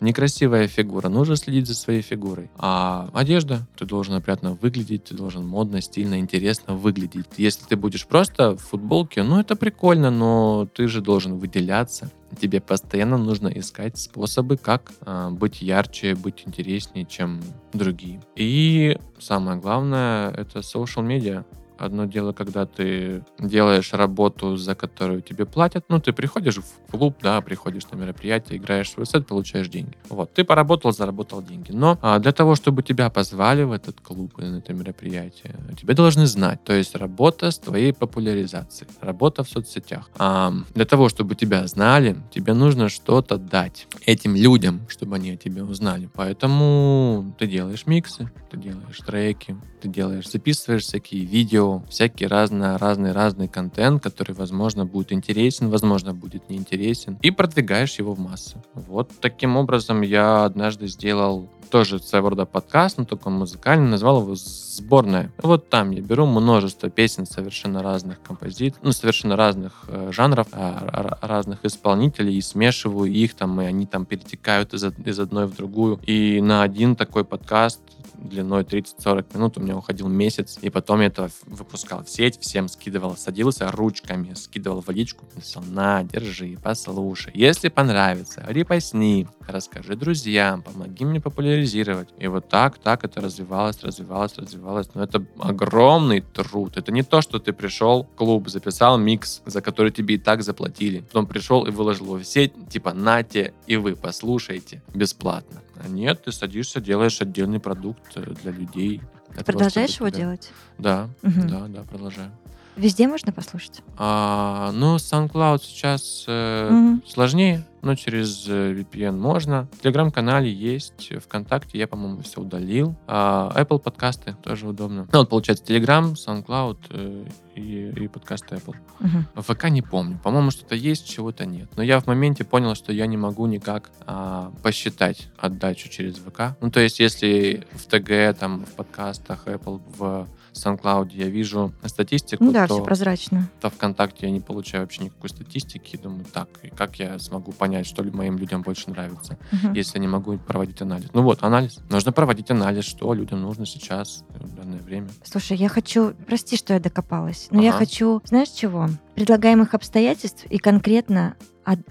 Некрасивая 0.00 0.68
фигура, 0.68 1.08
нужно 1.08 1.36
следить 1.36 1.66
за 1.66 1.74
своей 1.74 2.02
фигурой. 2.02 2.50
А 2.56 3.08
одежда, 3.12 3.66
ты 3.76 3.84
должен 3.84 4.14
опрятно 4.14 4.54
выглядеть, 4.54 5.04
ты 5.04 5.14
должен 5.14 5.46
модно, 5.46 5.80
стильно, 5.80 6.18
интересно 6.18 6.74
выглядеть. 6.74 7.26
Если 7.36 7.64
ты 7.64 7.76
будешь 7.76 8.06
просто 8.06 8.52
в 8.52 8.58
футболке, 8.58 9.22
ну 9.22 9.40
это 9.40 9.56
прикольно, 9.56 10.10
но 10.10 10.68
ты 10.72 10.86
же 10.86 11.00
должен 11.00 11.38
выделяться. 11.38 12.10
Тебе 12.40 12.60
постоянно 12.60 13.16
нужно 13.16 13.48
искать 13.48 13.98
способы, 13.98 14.56
как 14.56 14.92
э, 15.00 15.30
быть 15.30 15.62
ярче, 15.62 16.14
быть 16.14 16.42
интереснее, 16.46 17.06
чем 17.06 17.40
другие. 17.72 18.20
И 18.36 18.98
самое 19.18 19.58
главное, 19.58 20.30
это 20.30 20.60
social 20.60 21.06
media. 21.06 21.44
Одно 21.78 22.06
дело, 22.06 22.32
когда 22.32 22.66
ты 22.66 23.22
делаешь 23.38 23.92
работу, 23.92 24.56
за 24.56 24.74
которую 24.74 25.22
тебе 25.22 25.46
платят. 25.46 25.84
Ну, 25.88 26.00
ты 26.00 26.12
приходишь 26.12 26.56
в 26.56 26.90
клуб, 26.90 27.16
да, 27.22 27.40
приходишь 27.40 27.88
на 27.90 27.96
мероприятие, 27.96 28.58
играешь 28.58 28.90
свой 28.90 29.06
сет, 29.06 29.26
получаешь 29.26 29.68
деньги. 29.68 29.96
Вот, 30.08 30.32
ты 30.32 30.44
поработал, 30.44 30.92
заработал 30.92 31.42
деньги. 31.42 31.70
Но 31.70 31.98
а, 32.02 32.18
для 32.18 32.32
того, 32.32 32.56
чтобы 32.56 32.82
тебя 32.82 33.10
позвали 33.10 33.62
в 33.62 33.72
этот 33.72 34.00
клуб 34.00 34.38
и 34.38 34.42
на 34.42 34.58
это 34.58 34.72
мероприятие, 34.72 35.54
тебе 35.80 35.94
должны 35.94 36.26
знать. 36.26 36.64
То 36.64 36.72
есть 36.72 36.96
работа 36.96 37.50
с 37.50 37.58
твоей 37.58 37.92
популяризацией, 37.92 38.90
работа 39.00 39.44
в 39.44 39.48
соцсетях. 39.48 40.10
А, 40.18 40.52
для 40.74 40.84
того, 40.84 41.08
чтобы 41.08 41.34
тебя 41.34 41.66
знали, 41.66 42.16
тебе 42.32 42.54
нужно 42.54 42.88
что-то 42.88 43.38
дать 43.38 43.86
этим 44.04 44.34
людям, 44.34 44.80
чтобы 44.88 45.16
они 45.16 45.30
о 45.30 45.36
тебе 45.36 45.62
узнали. 45.62 46.08
Поэтому 46.14 47.34
ты 47.38 47.46
делаешь 47.46 47.86
миксы, 47.86 48.30
ты 48.50 48.56
делаешь 48.56 48.98
треки, 49.06 49.56
ты 49.80 49.88
делаешь, 49.88 50.28
записываешь 50.28 50.82
всякие 50.82 51.24
видео, 51.24 51.67
всякий 51.88 52.26
разный, 52.26 52.76
разный, 52.76 53.12
разный 53.12 53.48
контент, 53.48 54.02
который, 54.02 54.34
возможно, 54.34 54.84
будет 54.84 55.12
интересен, 55.12 55.70
возможно, 55.70 56.14
будет 56.14 56.48
неинтересен, 56.50 57.18
и 57.22 57.30
продвигаешь 57.30 57.98
его 57.98 58.14
в 58.14 58.18
массы. 58.18 58.56
Вот 58.74 59.10
таким 59.20 59.56
образом 59.56 60.02
я 60.02 60.44
однажды 60.44 60.86
сделал 60.88 61.48
тоже 61.68 61.98
своего 61.98 62.30
рода 62.30 62.46
подкаст, 62.46 62.98
но 62.98 63.04
только 63.04 63.30
музыкальный, 63.30 63.88
назвал 63.88 64.22
его 64.22 64.34
«Сборная». 64.34 65.30
Вот 65.42 65.68
там 65.68 65.90
я 65.90 66.00
беру 66.00 66.26
множество 66.26 66.90
песен 66.90 67.26
совершенно 67.26 67.82
разных 67.82 68.20
композиций, 68.22 68.80
ну, 68.82 68.92
совершенно 68.92 69.36
разных 69.36 69.84
э, 69.88 70.10
жанров, 70.12 70.48
э, 70.52 71.10
разных 71.20 71.64
исполнителей, 71.64 72.36
и 72.36 72.40
смешиваю 72.40 73.10
их 73.10 73.34
там, 73.34 73.60
и 73.60 73.64
они 73.64 73.86
там 73.86 74.06
перетекают 74.06 74.74
из, 74.74 74.84
из 74.84 75.20
одной 75.20 75.46
в 75.46 75.56
другую. 75.56 76.00
И 76.06 76.40
на 76.40 76.62
один 76.62 76.96
такой 76.96 77.24
подкаст 77.24 77.80
длиной 78.18 78.62
30-40 78.62 79.36
минут 79.36 79.58
у 79.58 79.60
меня 79.60 79.76
уходил 79.76 80.08
месяц, 80.08 80.58
и 80.60 80.70
потом 80.70 81.00
я 81.00 81.06
это 81.06 81.30
выпускал 81.46 82.04
в 82.04 82.10
сеть, 82.10 82.40
всем 82.40 82.68
скидывал, 82.68 83.16
садился 83.16 83.70
ручками, 83.70 84.34
скидывал 84.34 84.82
в 84.82 84.90
личку, 84.90 85.26
писал, 85.26 85.62
на, 85.62 86.02
держи, 86.04 86.56
послушай. 86.62 87.32
Если 87.34 87.68
понравится, 87.68 88.44
репостни, 88.48 89.26
расскажи 89.46 89.96
друзьям, 89.96 90.62
помоги 90.62 91.04
мне 91.04 91.20
популяризировать. 91.20 92.08
И 92.18 92.26
вот 92.26 92.48
так, 92.48 92.78
так 92.78 93.04
это 93.04 93.20
развивалось, 93.20 93.82
развивалось, 93.82 94.36
развивалось. 94.36 94.88
Но 94.94 95.02
это 95.02 95.24
огромный 95.38 96.20
труд. 96.20 96.76
Это 96.76 96.92
не 96.92 97.02
то, 97.02 97.22
что 97.22 97.38
ты 97.38 97.52
пришел 97.52 98.04
в 98.04 98.16
клуб, 98.16 98.48
записал 98.48 98.98
микс, 98.98 99.42
за 99.46 99.60
который 99.60 99.90
тебе 99.90 100.16
и 100.16 100.18
так 100.18 100.42
заплатили. 100.42 101.00
Потом 101.00 101.26
пришел 101.26 101.64
и 101.64 101.70
выложил 101.70 102.06
его 102.06 102.18
в 102.18 102.24
сеть, 102.24 102.52
типа, 102.68 102.92
нате, 102.92 103.54
и 103.66 103.76
вы 103.76 103.96
послушайте 103.96 104.82
бесплатно. 104.94 105.62
А 105.84 105.88
нет, 105.88 106.24
ты 106.24 106.32
садишься, 106.32 106.80
делаешь 106.80 107.20
отдельный 107.20 107.60
продукт 107.60 108.16
э, 108.16 108.34
для 108.42 108.50
людей. 108.52 109.00
Ты 109.36 109.44
продолжаешь 109.44 109.96
его 109.96 110.08
делать? 110.08 110.50
Да, 110.78 111.08
угу. 111.22 111.42
да, 111.48 111.66
да, 111.68 111.82
продолжаю. 111.82 112.32
Везде 112.78 113.08
можно 113.08 113.32
послушать? 113.32 113.82
А, 113.96 114.70
ну, 114.72 114.96
SoundCloud 114.96 115.62
сейчас 115.64 116.24
э, 116.28 116.68
угу. 116.70 117.02
сложнее, 117.08 117.64
но 117.82 117.96
через 117.96 118.46
э, 118.46 118.72
VPN 118.72 119.18
можно. 119.18 119.66
В 119.72 119.82
Телеграм-канале 119.82 120.52
есть, 120.52 121.12
ВКонтакте 121.24 121.76
я, 121.76 121.88
по-моему, 121.88 122.22
все 122.22 122.40
удалил. 122.40 122.94
А, 123.08 123.50
Apple 123.56 123.80
подкасты 123.80 124.36
тоже 124.44 124.68
удобно. 124.68 125.08
Ну, 125.10 125.18
вот, 125.18 125.28
получается, 125.28 125.64
Telegram, 125.64 126.12
SoundCloud 126.12 126.78
э, 126.90 127.24
и, 127.56 127.88
и 128.04 128.06
подкасты 128.06 128.54
Apple. 128.54 128.76
Угу. 129.00 129.42
ВК 129.42 129.70
не 129.70 129.82
помню. 129.82 130.20
По-моему, 130.22 130.52
что-то 130.52 130.76
есть, 130.76 131.08
чего-то 131.08 131.46
нет. 131.46 131.68
Но 131.74 131.82
я 131.82 131.98
в 131.98 132.06
моменте 132.06 132.44
понял, 132.44 132.76
что 132.76 132.92
я 132.92 133.08
не 133.08 133.16
могу 133.16 133.46
никак 133.46 133.90
а, 134.06 134.52
посчитать 134.62 135.30
отдачу 135.36 135.88
через 135.88 136.18
ВК. 136.18 136.56
Ну, 136.60 136.70
то 136.70 136.78
есть, 136.78 137.00
если 137.00 137.66
в 137.72 137.86
ТГ, 137.86 138.38
там, 138.38 138.64
в 138.64 138.74
подкастах 138.76 139.48
Apple, 139.48 139.82
в 139.98 140.28
SoundCloud 140.58 141.10
я 141.12 141.28
вижу 141.28 141.72
статистику, 141.84 142.44
ну, 142.44 142.52
да, 142.52 142.66
то, 142.66 142.74
все 142.74 142.84
прозрачно. 142.84 143.48
то 143.60 143.70
ВКонтакте 143.70 144.26
я 144.26 144.32
не 144.32 144.40
получаю 144.40 144.84
вообще 144.84 145.04
никакой 145.04 145.30
статистики. 145.30 145.96
Думаю, 145.96 146.24
так, 146.32 146.48
и 146.62 146.68
как 146.68 146.98
я 146.98 147.18
смогу 147.18 147.52
понять, 147.52 147.86
что 147.86 148.02
ли 148.02 148.10
моим 148.10 148.38
людям 148.38 148.62
больше 148.62 148.90
нравится, 148.90 149.38
угу. 149.52 149.74
если 149.74 149.98
не 149.98 150.08
могу 150.08 150.38
проводить 150.38 150.80
анализ? 150.82 151.08
Ну 151.12 151.22
вот, 151.22 151.42
анализ. 151.42 151.78
Нужно 151.90 152.12
проводить 152.12 152.50
анализ, 152.50 152.84
что 152.84 153.12
людям 153.14 153.42
нужно 153.42 153.66
сейчас, 153.66 154.24
в 154.30 154.54
данное 154.54 154.80
время. 154.80 155.08
Слушай, 155.24 155.56
я 155.56 155.68
хочу, 155.68 156.14
прости, 156.26 156.56
что 156.56 156.74
я 156.74 156.80
докопалась, 156.80 157.48
но 157.50 157.58
ага. 157.58 157.66
я 157.66 157.72
хочу, 157.72 158.20
знаешь 158.24 158.50
чего? 158.50 158.88
Предлагаемых 159.18 159.74
обстоятельств 159.74 160.44
и 160.48 160.58
конкретно 160.58 161.34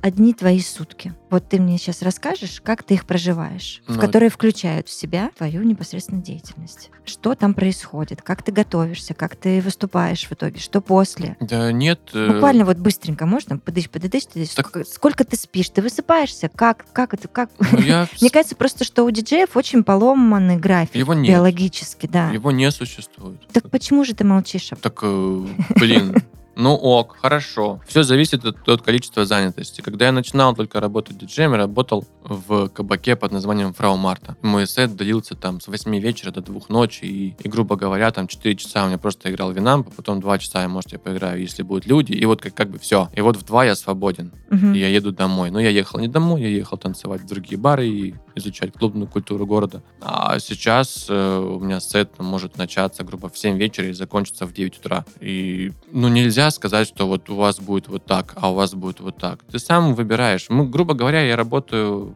одни 0.02 0.34
твои 0.34 0.62
сутки. 0.62 1.13
Вот 1.30 1.50
ты 1.50 1.60
мне 1.60 1.78
сейчас 1.78 2.02
расскажешь, 2.02 2.62
как 2.63 2.84
ты 2.84 2.94
их 2.94 3.06
проживаешь, 3.06 3.84
ну, 3.86 3.96
в 3.96 4.00
которые 4.00 4.30
включают 4.30 4.88
в 4.88 4.94
себя 4.94 5.32
твою 5.38 5.62
непосредственную 5.63 6.24
деятельность. 6.24 6.90
Что 7.04 7.36
там 7.36 7.54
происходит, 7.54 8.22
как 8.22 8.44
ты 8.44 8.54
готовишься, 8.54 9.13
как 9.13 9.36
ты 9.36 9.60
выступаешь 9.60 10.26
в 10.26 10.32
итоге, 10.32 10.62
что 10.62 10.80
после. 10.80 11.36
Да 11.42 11.74
нет. 11.74 12.00
Э, 12.13 12.32
Буквально 12.32 12.63
вот 12.63 12.78
быстренько 12.78 13.26
можно 13.26 13.58
подышь, 13.58 13.90
подышь. 13.90 14.24
Так... 14.56 14.70
Сколько, 14.70 14.90
сколько 14.90 15.24
ты 15.26 15.36
спишь, 15.36 15.70
ты 15.70 15.82
высыпаешься, 15.82 16.48
как, 16.48 16.86
как 16.94 17.13
это, 17.13 17.28
как? 17.28 17.52
Ну, 17.60 17.80
я... 17.80 18.08
Мне 18.22 18.30
кажется 18.30 18.56
просто, 18.56 18.86
что 18.86 19.04
у 19.04 19.12
диджеев 19.12 19.58
очень 19.58 19.84
поломанный 19.84 20.56
график 20.56 20.96
Его 20.96 21.13
нет. 21.13 21.36
биологически, 21.36 22.08
да. 22.08 22.30
Его 22.30 22.52
не 22.52 22.72
существует. 22.72 23.46
Так 23.52 23.70
почему 23.70 24.06
же 24.06 24.16
ты 24.16 24.24
молчишь? 24.24 24.72
Так, 24.82 25.00
э, 25.04 25.46
блин, 25.76 26.16
ну 26.58 26.74
ок, 26.74 27.17
хорошо. 27.22 27.80
Все 27.88 28.02
зависит 28.02 28.43
от, 28.43 28.67
от 28.67 28.82
количества 28.82 29.26
занятости. 29.26 29.82
Когда 29.82 30.08
я 30.08 30.12
начинал 30.12 30.56
только 30.56 30.80
работать 30.80 31.17
диджеем, 31.17 31.52
я 31.52 31.58
работал 31.58 32.04
в 32.30 32.70
кабаке 32.70 33.16
под 33.16 33.32
названием 33.32 33.74
Фрау 33.74 33.98
Марта. 33.98 34.36
Мой 34.42 34.68
сет 34.68 34.96
длился 34.96 35.36
там 35.36 35.62
с 35.62 35.68
8 35.68 35.98
вечера 36.00 36.32
до 36.32 36.42
2 36.42 36.62
ночи, 36.70 37.06
и, 37.06 37.36
и 37.40 37.50
грубо 37.50 37.76
говоря, 37.76 38.12
там 38.12 38.28
4 38.28 38.56
часа 38.56 38.84
у 38.84 38.88
меня 38.88 38.98
просто 38.98 39.32
играл 39.32 39.52
винамп, 39.52 39.94
потом 39.96 40.20
2 40.20 40.40
часа 40.40 40.62
я, 40.62 40.68
может, 40.68 40.92
я 40.92 41.00
поиграю, 41.00 41.42
если 41.42 41.63
будут 41.63 41.86
люди, 41.86 42.13
и 42.13 42.26
вот 42.26 42.42
как, 42.42 42.54
как 42.54 42.70
бы 42.70 42.80
все. 42.80 43.10
И 43.13 43.22
вот 43.22 43.38
в 43.38 43.44
2 43.44 43.66
я 43.66 43.76
свободен, 43.76 44.32
угу. 44.52 44.74
и 44.74 44.80
я 44.80 44.90
еду 44.90 45.12
домой. 45.12 45.52
Но 45.52 45.60
я 45.60 45.70
ехал 45.70 46.00
не 46.00 46.08
домой, 46.08 46.42
я 46.42 46.50
ехал 46.50 46.78
танцевать 46.78 47.22
в 47.22 47.28
другие 47.28 47.58
бары 47.58 47.88
и 47.88 48.16
изучать 48.36 48.74
клубную 48.74 49.08
культуру 49.08 49.46
города. 49.46 49.82
А 50.02 50.40
сейчас 50.40 51.08
э, 51.10 51.40
у 51.40 51.60
меня 51.60 51.80
сет 51.80 52.20
может 52.20 52.58
начаться, 52.58 53.04
грубо, 53.04 53.30
в 53.30 53.38
7 53.38 53.58
вечера 53.58 53.88
и 53.88 53.94
закончиться 53.94 54.46
в 54.46 54.54
9 54.54 54.80
утра. 54.80 55.06
И, 55.20 55.72
ну, 55.92 56.08
нельзя 56.08 56.52
сказать, 56.52 56.88
что 56.88 57.08
вот 57.08 57.30
у 57.30 57.36
вас 57.36 57.60
будет 57.60 57.88
вот 57.88 58.06
так, 58.06 58.34
а 58.36 58.52
у 58.52 58.56
вас 58.56 58.74
будет 58.74 59.00
вот 59.00 59.18
так. 59.18 59.44
Ты 59.52 59.60
сам 59.60 59.96
выбираешь. 59.96 60.48
Мы, 60.50 60.68
грубо 60.68 60.94
говоря, 60.94 61.22
я 61.22 61.36
работаю 61.36 62.16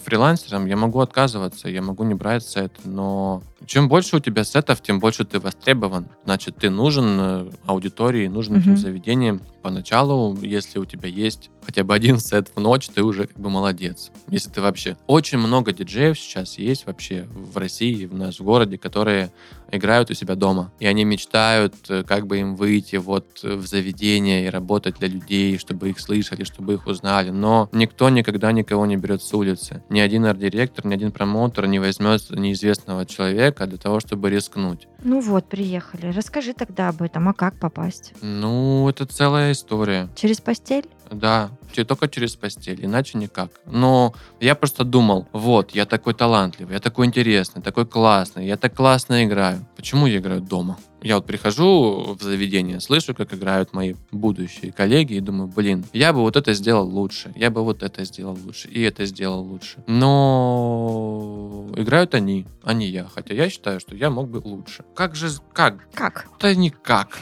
фрилансером, 0.00 0.66
я 0.66 0.76
могу 0.76 1.00
отказываться, 1.00 1.68
я 1.68 1.82
могу 1.82 2.04
не 2.04 2.14
брать 2.14 2.44
сет, 2.44 2.72
но 2.84 3.42
чем 3.66 3.88
больше 3.88 4.16
у 4.16 4.20
тебя 4.20 4.44
сетов, 4.44 4.80
тем 4.80 5.00
больше 5.00 5.24
ты 5.24 5.40
востребован. 5.40 6.08
Значит, 6.24 6.56
ты 6.56 6.70
нужен 6.70 7.06
э, 7.20 7.50
аудитории, 7.66 8.28
нужен 8.28 8.56
mm-hmm. 8.56 8.60
этим 8.60 8.76
заведениям. 8.76 9.40
Поначалу, 9.62 10.36
если 10.40 10.78
у 10.78 10.84
тебя 10.84 11.08
есть 11.08 11.50
хотя 11.66 11.82
бы 11.84 11.94
один 11.94 12.18
сет 12.18 12.50
в 12.54 12.60
ночь, 12.60 12.88
ты 12.88 13.02
уже 13.02 13.26
как 13.26 13.38
бы 13.38 13.50
молодец. 13.50 14.10
Если 14.28 14.48
ты 14.48 14.62
вообще... 14.62 14.96
Очень 15.06 15.38
много 15.38 15.72
диджеев 15.72 16.18
сейчас 16.18 16.56
есть 16.56 16.86
вообще 16.86 17.26
в 17.30 17.56
России, 17.58 18.06
в 18.06 18.14
нашем 18.14 18.46
городе, 18.46 18.78
которые 18.78 19.30
играют 19.70 20.10
у 20.10 20.14
себя 20.14 20.34
дома. 20.34 20.72
И 20.78 20.86
они 20.86 21.04
мечтают, 21.04 21.74
э, 21.88 22.04
как 22.04 22.26
бы 22.26 22.38
им 22.38 22.54
выйти 22.54 22.96
вот 22.96 23.42
в 23.42 23.66
заведение 23.66 24.46
и 24.46 24.50
работать 24.50 24.98
для 24.98 25.08
людей, 25.08 25.58
чтобы 25.58 25.90
их 25.90 25.98
слышали, 25.98 26.44
чтобы 26.44 26.74
их 26.74 26.86
узнали. 26.86 27.30
Но 27.30 27.68
никто 27.72 28.08
никогда 28.08 28.52
никого 28.52 28.86
не 28.86 28.96
берет 28.96 29.22
с 29.22 29.34
улицы. 29.34 29.82
Ни 29.90 30.00
один 30.00 30.26
арт-директор, 30.26 30.84
ни 30.86 30.94
один 30.94 31.12
промоутер 31.12 31.66
не 31.66 31.78
возьмет 31.78 32.30
неизвестного 32.30 33.06
человека 33.06 33.66
для 33.66 33.78
того, 33.78 34.00
чтобы 34.00 34.28
рискнуть. 34.30 34.86
Ну 35.02 35.20
вот, 35.20 35.48
приехали. 35.48 36.12
Расскажи 36.12 36.52
тогда 36.52 36.88
об 36.88 37.00
этом. 37.02 37.28
А 37.28 37.32
как 37.32 37.58
попасть? 37.58 38.12
Ну, 38.20 38.88
это 38.88 39.06
целая 39.06 39.52
история. 39.52 40.08
Через 40.14 40.40
постель? 40.40 40.86
Да, 41.10 41.50
только 41.86 42.08
через 42.08 42.34
постель, 42.34 42.84
иначе 42.84 43.18
никак. 43.18 43.50
Но 43.64 44.14
я 44.40 44.54
просто 44.54 44.84
думал, 44.84 45.28
вот, 45.32 45.70
я 45.72 45.86
такой 45.86 46.14
талантливый, 46.14 46.74
я 46.74 46.80
такой 46.80 47.06
интересный, 47.06 47.62
такой 47.62 47.86
классный, 47.86 48.46
я 48.46 48.56
так 48.56 48.74
классно 48.74 49.24
играю. 49.24 49.64
Почему 49.76 50.06
я 50.06 50.18
играю 50.18 50.40
дома? 50.40 50.76
Я 51.00 51.16
вот 51.16 51.26
прихожу 51.26 52.16
в 52.18 52.22
заведение, 52.22 52.80
слышу, 52.80 53.14
как 53.14 53.32
играют 53.32 53.72
мои 53.72 53.94
будущие 54.10 54.72
коллеги, 54.72 55.14
и 55.14 55.20
думаю, 55.20 55.46
блин, 55.46 55.84
я 55.92 56.12
бы 56.12 56.20
вот 56.20 56.36
это 56.36 56.52
сделал 56.52 56.88
лучше, 56.88 57.32
я 57.36 57.50
бы 57.50 57.62
вот 57.62 57.84
это 57.84 58.04
сделал 58.04 58.36
лучше, 58.44 58.68
и 58.68 58.82
это 58.82 59.04
сделал 59.06 59.42
лучше. 59.42 59.84
Но 59.86 61.68
играют 61.76 62.14
они, 62.14 62.46
а 62.64 62.72
не 62.72 62.88
я. 62.88 63.06
Хотя 63.14 63.34
я 63.34 63.48
считаю, 63.48 63.78
что 63.78 63.94
я 63.94 64.10
мог 64.10 64.28
бы 64.28 64.38
лучше. 64.38 64.84
Как 64.96 65.14
же, 65.14 65.30
как? 65.52 65.88
Как? 65.94 66.26
Да 66.40 66.52
никак. 66.54 67.18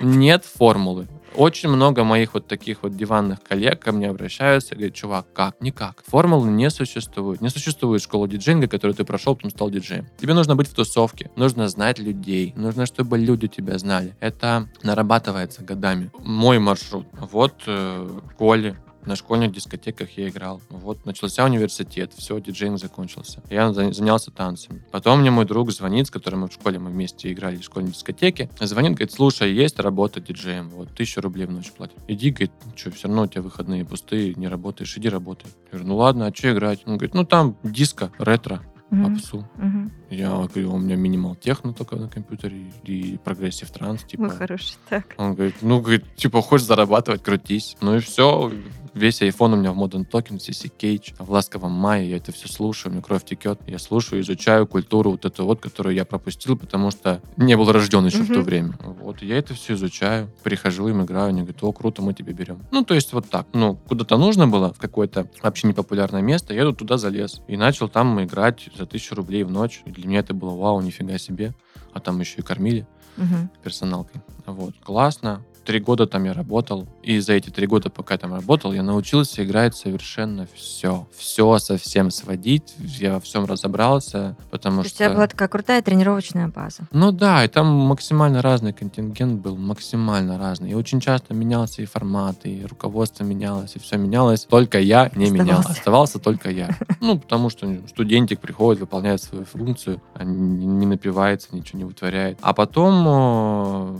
Нет 0.00 0.44
формулы. 0.44 1.08
Очень 1.34 1.68
много 1.68 2.04
моих 2.04 2.34
вот 2.34 2.46
таких 2.46 2.82
вот 2.82 2.96
диванных 2.96 3.42
коллег 3.42 3.80
ко 3.80 3.92
мне 3.92 4.08
обращаются 4.08 4.74
и 4.74 4.78
говорят, 4.78 4.94
чувак, 4.94 5.32
как? 5.32 5.60
Никак. 5.60 6.02
Формулы 6.06 6.50
не 6.50 6.70
существует. 6.70 7.40
Не 7.40 7.48
существует 7.50 8.02
школы 8.02 8.28
диджейнга, 8.28 8.66
которую 8.66 8.94
ты 8.94 9.04
прошел, 9.04 9.36
потом 9.36 9.50
стал 9.50 9.70
диджеем. 9.70 10.08
Тебе 10.18 10.34
нужно 10.34 10.56
быть 10.56 10.68
в 10.68 10.74
тусовке, 10.74 11.30
нужно 11.36 11.68
знать 11.68 11.98
людей, 11.98 12.52
нужно, 12.56 12.86
чтобы 12.86 13.18
люди 13.18 13.48
тебя 13.48 13.78
знали. 13.78 14.16
Это 14.20 14.68
нарабатывается 14.82 15.62
годами. 15.62 16.10
Мой 16.18 16.58
маршрут. 16.58 17.06
Вот 17.12 17.54
э, 17.66 18.20
Коли, 18.36 18.76
на 19.06 19.16
школьных 19.16 19.52
дискотеках 19.52 20.10
я 20.18 20.28
играл. 20.28 20.60
Вот 20.70 21.06
начался 21.06 21.44
университет, 21.44 22.12
все, 22.16 22.38
DJing 22.40 22.78
закончился. 22.78 23.42
Я 23.50 23.72
за- 23.72 23.92
занялся 23.92 24.30
танцами. 24.30 24.84
Потом 24.90 25.20
мне 25.20 25.30
мой 25.30 25.44
друг 25.46 25.72
звонит, 25.72 26.06
с 26.06 26.10
которым 26.10 26.40
мы 26.40 26.48
в 26.48 26.52
школе 26.52 26.78
мы 26.78 26.90
вместе 26.90 27.32
играли 27.32 27.56
в 27.56 27.64
школьной 27.64 27.92
дискотеке. 27.92 28.50
Звонит, 28.60 28.92
говорит, 28.92 29.12
слушай, 29.12 29.52
есть 29.52 29.78
работа 29.78 30.20
диджеем, 30.20 30.68
вот, 30.68 30.90
тысячу 30.94 31.20
рублей 31.20 31.46
в 31.46 31.50
ночь 31.50 31.72
платят. 31.72 31.96
Иди, 32.08 32.30
говорит, 32.30 32.52
что, 32.76 32.90
все 32.90 33.08
равно 33.08 33.22
у 33.22 33.26
тебя 33.26 33.42
выходные 33.42 33.84
пустые, 33.84 34.34
не 34.34 34.48
работаешь, 34.48 34.96
иди 34.96 35.08
работай. 35.08 35.50
Я 35.66 35.78
говорю, 35.78 35.88
ну 35.88 35.96
ладно, 35.96 36.26
а 36.26 36.34
что 36.34 36.52
играть? 36.52 36.80
Он 36.86 36.96
говорит, 36.96 37.14
ну 37.14 37.24
там 37.24 37.56
диско, 37.62 38.12
ретро, 38.18 38.62
попсу. 38.90 39.48
Мгм. 39.56 39.92
Я 40.10 40.30
говорю, 40.30 40.74
у 40.74 40.78
меня 40.78 40.96
minimal 40.96 41.36
techno 41.36 41.72
только 41.72 41.96
на 41.96 42.08
компьютере 42.08 42.72
и 42.84 43.18
progressive 43.24 43.70
trance, 43.70 44.02
типа. 44.02 44.24
Мой 44.24 44.30
хороший, 44.30 44.76
так. 44.88 45.14
Он 45.16 45.34
говорит, 45.34 45.56
ну, 45.62 45.80
говорит, 45.80 46.04
типа, 46.16 46.42
хочешь 46.42 46.66
зарабатывать, 46.66 47.22
крутись. 47.22 47.76
Ну 47.80 47.96
и 47.96 48.00
все. 48.00 48.50
Весь 48.92 49.22
iPhone 49.22 49.52
у 49.52 49.56
меня 49.56 49.72
в 49.72 49.78
Modern 49.78 50.04
Talking, 50.10 50.38
CC 50.38 50.70
Cage, 50.76 51.14
в 51.18 51.30
ласковом 51.30 51.70
мае. 51.70 52.10
Я 52.10 52.16
это 52.16 52.32
все 52.32 52.48
слушаю, 52.48 52.90
у 52.90 52.94
меня 52.94 53.02
кровь 53.02 53.24
текет. 53.24 53.60
Я 53.66 53.78
слушаю, 53.78 54.20
изучаю 54.20 54.66
культуру 54.66 55.12
вот 55.12 55.24
эту 55.24 55.44
вот, 55.44 55.60
которую 55.60 55.94
я 55.94 56.04
пропустил, 56.04 56.58
потому 56.58 56.90
что 56.90 57.20
не 57.36 57.56
был 57.56 57.70
рожден 57.70 58.04
еще 58.06 58.22
в 58.22 58.32
то 58.32 58.40
время. 58.40 58.74
Вот, 58.82 59.22
я 59.22 59.38
это 59.38 59.54
все 59.54 59.74
изучаю. 59.74 60.28
Прихожу 60.42 60.88
им, 60.88 61.04
играю, 61.04 61.28
они 61.28 61.42
говорят, 61.42 61.62
о, 61.62 61.72
круто, 61.72 62.02
мы 62.02 62.14
тебя 62.14 62.32
берем. 62.32 62.62
Ну, 62.72 62.84
то 62.84 62.94
есть 62.94 63.12
вот 63.12 63.28
так. 63.28 63.46
Ну, 63.52 63.76
куда-то 63.76 64.16
нужно 64.16 64.48
было, 64.48 64.72
в 64.72 64.78
какое-то 64.78 65.28
вообще 65.40 65.68
непопулярное 65.68 66.22
место, 66.22 66.52
я 66.52 66.70
туда 66.72 66.98
залез. 66.98 67.42
И 67.46 67.56
начал 67.56 67.88
там 67.88 68.22
играть 68.22 68.70
за 68.76 68.86
тысячу 68.86 69.14
рублей 69.14 69.44
в 69.44 69.50
ночь. 69.50 69.82
И 69.84 69.92
для 70.00 70.08
меня 70.08 70.20
это 70.20 70.34
было, 70.34 70.54
вау, 70.56 70.80
нифига 70.80 71.18
себе. 71.18 71.54
А 71.92 72.00
там 72.00 72.20
еще 72.20 72.40
и 72.40 72.42
кормили 72.42 72.86
Мгм. 73.16 73.50
персоналкой. 73.62 74.20
Вот, 74.46 74.74
классно. 74.78 75.44
Три 75.64 75.80
года 75.80 76.06
там 76.06 76.24
я 76.24 76.32
работал, 76.32 76.86
и 77.02 77.18
за 77.20 77.34
эти 77.34 77.50
три 77.50 77.66
года, 77.66 77.90
пока 77.90 78.14
я 78.14 78.18
там 78.18 78.34
работал, 78.34 78.72
я 78.72 78.82
научился 78.82 79.44
играть 79.44 79.76
совершенно 79.76 80.46
все. 80.54 81.06
Все 81.16 81.58
совсем 81.58 82.10
сводить, 82.10 82.74
я 82.78 83.14
во 83.14 83.20
всем 83.20 83.44
разобрался, 83.44 84.36
потому 84.50 84.82
То 84.82 84.86
есть 84.86 84.94
у 84.94 84.96
что... 84.96 85.04
тебя 85.04 85.14
была 85.14 85.26
такая 85.26 85.48
крутая 85.48 85.82
тренировочная 85.82 86.48
база. 86.48 86.84
Ну 86.92 87.12
да, 87.12 87.44
и 87.44 87.48
там 87.48 87.66
максимально 87.66 88.42
разный 88.42 88.72
контингент 88.72 89.40
был, 89.40 89.56
максимально 89.56 90.38
разный. 90.38 90.70
И 90.70 90.74
очень 90.74 91.00
часто 91.00 91.34
менялся 91.34 91.82
и 91.82 91.84
формат, 91.84 92.44
и 92.44 92.64
руководство 92.64 93.24
менялось, 93.24 93.76
и 93.76 93.78
все 93.78 93.96
менялось. 93.96 94.44
Только 94.44 94.80
я 94.80 95.10
не 95.14 95.30
менял. 95.30 95.60
Оставался. 95.60 95.70
Оставался 95.70 96.18
только 96.18 96.50
я. 96.50 96.70
Ну, 97.00 97.18
потому 97.18 97.50
что 97.50 97.66
студентик 97.88 98.40
приходит, 98.40 98.80
выполняет 98.80 99.22
свою 99.22 99.44
функцию, 99.44 100.02
а 100.14 100.24
не 100.24 100.80
не 100.80 100.86
напивается, 100.86 101.48
ничего 101.52 101.78
не 101.78 101.84
вытворяет. 101.84 102.38
А 102.40 102.52
потом 102.54 103.04
э, 103.06 103.98